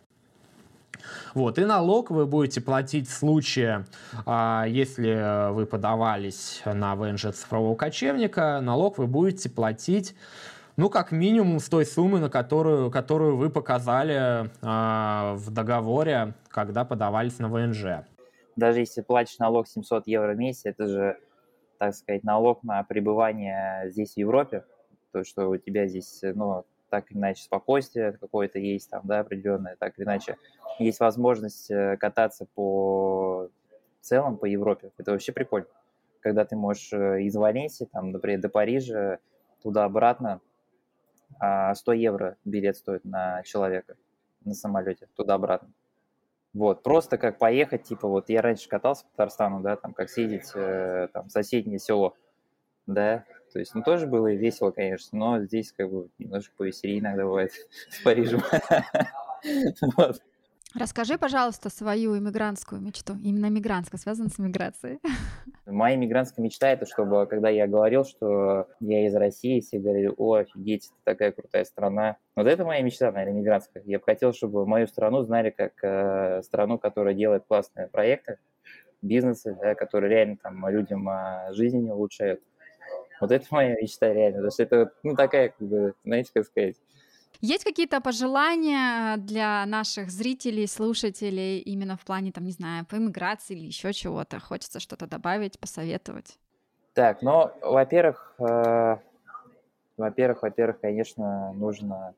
Вот, 1.34 1.58
и 1.58 1.64
налог 1.64 2.10
вы 2.10 2.26
будете 2.26 2.60
платить 2.60 3.08
в 3.08 3.12
случае, 3.12 3.86
а, 4.26 4.64
если 4.68 5.52
вы 5.52 5.66
подавались 5.66 6.62
на 6.64 6.94
ВНЖ 6.96 7.32
цифрового 7.32 7.74
кочевника, 7.74 8.60
налог 8.60 8.98
вы 8.98 9.06
будете 9.06 9.50
платить 9.50 10.14
ну, 10.76 10.88
как 10.88 11.12
минимум 11.12 11.60
с 11.60 11.68
той 11.68 11.84
суммы, 11.84 12.18
на 12.18 12.30
которую, 12.30 12.90
которую 12.90 13.36
вы 13.36 13.50
показали 13.50 14.46
э, 14.46 15.34
в 15.34 15.50
договоре, 15.50 16.34
когда 16.48 16.84
подавались 16.84 17.38
на 17.38 17.48
ВНЖ. 17.48 18.06
Даже 18.56 18.80
если 18.80 19.02
платишь 19.02 19.38
налог 19.38 19.66
700 19.68 20.06
евро 20.06 20.32
в 20.32 20.38
месяц, 20.38 20.62
это 20.64 20.86
же, 20.86 21.18
так 21.78 21.94
сказать, 21.94 22.24
налог 22.24 22.62
на 22.62 22.82
пребывание 22.84 23.90
здесь, 23.90 24.14
в 24.14 24.16
Европе, 24.16 24.64
то, 25.12 25.24
что 25.24 25.48
у 25.48 25.56
тебя 25.56 25.86
здесь, 25.86 26.20
ну, 26.22 26.64
так 26.92 27.10
или 27.10 27.16
иначе 27.16 27.42
спокойствие 27.42 28.12
какое-то 28.12 28.58
есть 28.58 28.90
там, 28.90 29.00
да, 29.04 29.20
определенное, 29.20 29.76
так 29.76 29.98
или 29.98 30.04
иначе 30.04 30.36
есть 30.78 31.00
возможность 31.00 31.70
э, 31.70 31.96
кататься 31.96 32.46
по 32.54 33.48
целом 34.02 34.36
по 34.36 34.44
Европе. 34.44 34.92
Это 34.98 35.12
вообще 35.12 35.32
прикольно. 35.32 35.68
Когда 36.20 36.44
ты 36.44 36.54
можешь 36.54 36.92
э, 36.92 37.22
из 37.22 37.34
Валенсии, 37.34 37.88
там, 37.90 38.10
например, 38.10 38.42
до 38.42 38.50
Парижа, 38.50 39.20
туда-обратно, 39.62 40.42
100 41.36 41.40
а, 41.40 41.74
евро 41.94 42.36
билет 42.44 42.76
стоит 42.76 43.06
на 43.06 43.42
человека 43.44 43.96
на 44.44 44.52
самолете 44.52 45.08
туда-обратно. 45.16 45.72
Вот, 46.52 46.82
просто 46.82 47.16
как 47.16 47.38
поехать, 47.38 47.84
типа, 47.84 48.06
вот 48.06 48.28
я 48.28 48.42
раньше 48.42 48.68
катался 48.68 49.06
по 49.06 49.10
Татарстану, 49.12 49.60
да, 49.60 49.76
там, 49.76 49.94
как 49.94 50.10
съездить, 50.10 50.50
э, 50.54 51.08
там, 51.10 51.28
в 51.28 51.30
соседнее 51.30 51.78
село, 51.78 52.14
да, 52.86 53.24
то 53.52 53.58
есть, 53.58 53.74
ну, 53.74 53.82
тоже 53.82 54.06
было 54.06 54.32
весело, 54.32 54.70
конечно, 54.70 55.18
но 55.18 55.40
здесь, 55.40 55.72
как 55.72 55.90
бы, 55.90 56.08
немножко 56.18 56.52
повеселее 56.56 57.00
иногда 57.00 57.24
бывает 57.24 57.52
с 57.90 57.98
Парижем. 58.02 58.42
Расскажи, 60.74 61.18
пожалуйста, 61.18 61.68
свою 61.68 62.16
иммигрантскую 62.16 62.80
мечту. 62.80 63.14
Именно 63.22 63.50
мигрантская, 63.50 64.00
связана 64.00 64.30
с 64.30 64.38
миграцией. 64.38 65.00
Моя 65.66 65.96
иммигрантская 65.96 66.42
мечта 66.42 66.70
это, 66.70 66.86
чтобы, 66.86 67.26
когда 67.26 67.50
я 67.50 67.66
говорил, 67.66 68.04
что 68.04 68.68
я 68.80 69.06
из 69.06 69.14
России, 69.14 69.60
все 69.60 69.78
говорили, 69.78 70.10
о, 70.16 70.34
офигеть, 70.36 70.86
это 70.86 70.94
такая 71.04 71.32
крутая 71.32 71.64
страна. 71.64 72.16
Вот 72.36 72.46
это 72.46 72.64
моя 72.64 72.80
мечта, 72.80 73.12
наверное, 73.12 73.38
иммигрантская. 73.38 73.82
Я 73.84 73.98
бы 73.98 74.04
хотел, 74.04 74.32
чтобы 74.32 74.66
мою 74.66 74.86
страну 74.86 75.22
знали 75.22 75.50
как 75.50 75.72
э, 75.82 76.42
страну, 76.42 76.78
которая 76.78 77.12
делает 77.12 77.44
классные 77.46 77.88
проекты, 77.88 78.38
бизнесы, 79.02 79.54
да, 79.60 79.74
которые 79.74 80.10
реально 80.10 80.38
там 80.42 80.66
людям 80.68 81.06
э, 81.06 81.52
жизнь 81.52 81.86
улучшают. 81.90 82.40
Вот 83.22 83.30
это 83.30 83.46
моя 83.52 83.76
мечта 83.80 84.12
реально, 84.12 84.38
потому 84.38 84.50
что 84.50 84.62
это, 84.64 84.92
ну, 85.04 85.14
такая, 85.14 85.50
как 85.50 85.68
бы, 85.68 85.94
знаете, 86.04 86.32
как 86.34 86.44
сказать, 86.44 86.74
есть 87.40 87.62
какие-то 87.62 88.00
пожелания 88.00 89.16
для 89.16 89.64
наших 89.66 90.10
зрителей, 90.10 90.66
слушателей 90.66 91.60
именно 91.60 91.96
в 91.96 92.04
плане, 92.04 92.32
там, 92.32 92.44
не 92.44 92.50
знаю, 92.50 92.84
по 92.84 92.96
иммиграции 92.96 93.54
или 93.54 93.66
еще 93.66 93.92
чего-то? 93.92 94.40
Хочется 94.40 94.80
что-то 94.80 95.06
добавить, 95.06 95.58
посоветовать? 95.58 96.36
Так, 96.94 97.22
ну, 97.22 97.52
во-первых, 97.62 98.34
э, 98.38 98.96
во-первых, 99.96 100.42
во-первых, 100.42 100.80
конечно, 100.80 101.52
нужно 101.52 102.14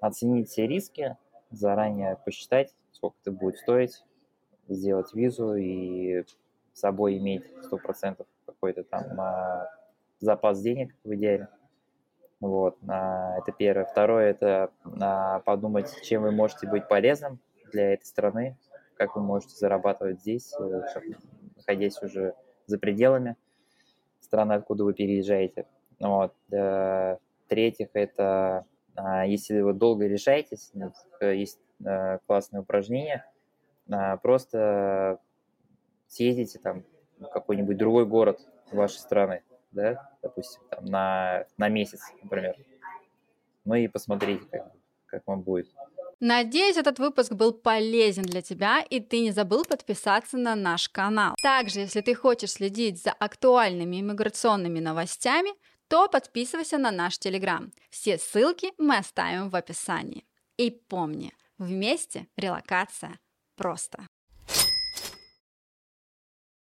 оценить 0.00 0.48
все 0.48 0.68
риски, 0.68 1.16
заранее 1.50 2.16
посчитать, 2.24 2.72
сколько 2.92 3.16
это 3.22 3.32
будет 3.32 3.58
стоить, 3.58 4.04
сделать 4.68 5.12
визу 5.14 5.56
и 5.56 6.22
с 6.74 6.80
собой 6.80 7.18
иметь 7.18 7.44
100% 7.72 8.24
какой-то 8.46 8.84
там 8.84 9.20
э, 9.20 9.66
запас 10.20 10.60
денег 10.60 10.94
в 11.04 11.14
идеале. 11.14 11.48
Вот, 12.40 12.76
а, 12.86 13.38
это 13.38 13.52
первое. 13.52 13.86
Второе– 13.86 14.30
это 14.30 14.70
а, 15.00 15.40
подумать, 15.40 15.90
чем 16.02 16.22
вы 16.22 16.32
можете 16.32 16.66
быть 16.66 16.86
полезным 16.88 17.40
для 17.72 17.94
этой 17.94 18.04
страны, 18.04 18.56
как 18.96 19.16
вы 19.16 19.22
можете 19.22 19.56
зарабатывать 19.56 20.20
здесь, 20.20 20.54
э, 20.58 20.82
находясь 21.56 22.00
уже 22.02 22.34
за 22.66 22.78
пределами 22.78 23.36
страны, 24.20 24.54
откуда 24.54 24.84
вы 24.84 24.94
переезжаете. 24.94 25.66
Вот. 25.98 26.34
В-третьих, 26.48 27.88
это 27.94 28.66
а, 28.96 29.26
если 29.26 29.60
вы 29.60 29.74
долго 29.74 30.06
решаетесь, 30.06 30.72
э, 31.20 31.34
есть 31.36 31.60
э, 31.84 32.18
классное 32.26 32.62
упражнение, 32.62 33.24
просто 34.22 35.20
съездите 36.08 36.58
там 36.58 36.82
в 37.18 37.28
какой-нибудь 37.28 37.76
другой 37.76 38.04
город 38.04 38.40
вашей 38.72 38.98
страны, 38.98 39.42
да, 39.76 40.10
допустим, 40.22 40.62
там, 40.70 40.84
на, 40.86 41.44
на 41.58 41.68
месяц, 41.68 42.00
например. 42.22 42.56
Ну 43.64 43.74
и 43.74 43.86
посмотрите, 43.88 44.44
как, 44.50 44.72
как 45.06 45.22
вам 45.26 45.42
будет. 45.42 45.68
Надеюсь, 46.18 46.78
этот 46.78 46.98
выпуск 46.98 47.32
был 47.32 47.52
полезен 47.52 48.22
для 48.22 48.40
тебя, 48.40 48.80
и 48.80 49.00
ты 49.00 49.20
не 49.20 49.32
забыл 49.32 49.64
подписаться 49.64 50.38
на 50.38 50.54
наш 50.54 50.88
канал. 50.88 51.34
Также, 51.42 51.80
если 51.80 52.00
ты 52.00 52.14
хочешь 52.14 52.52
следить 52.52 53.02
за 53.02 53.12
актуальными 53.12 54.00
иммиграционными 54.00 54.80
новостями, 54.80 55.50
то 55.88 56.08
подписывайся 56.08 56.78
на 56.78 56.90
наш 56.90 57.18
Телеграм. 57.18 57.70
Все 57.90 58.16
ссылки 58.16 58.72
мы 58.78 58.96
оставим 58.96 59.50
в 59.50 59.56
описании. 59.56 60.24
И 60.56 60.70
помни, 60.70 61.32
вместе 61.58 62.26
релокация 62.36 63.18
просто. 63.56 64.06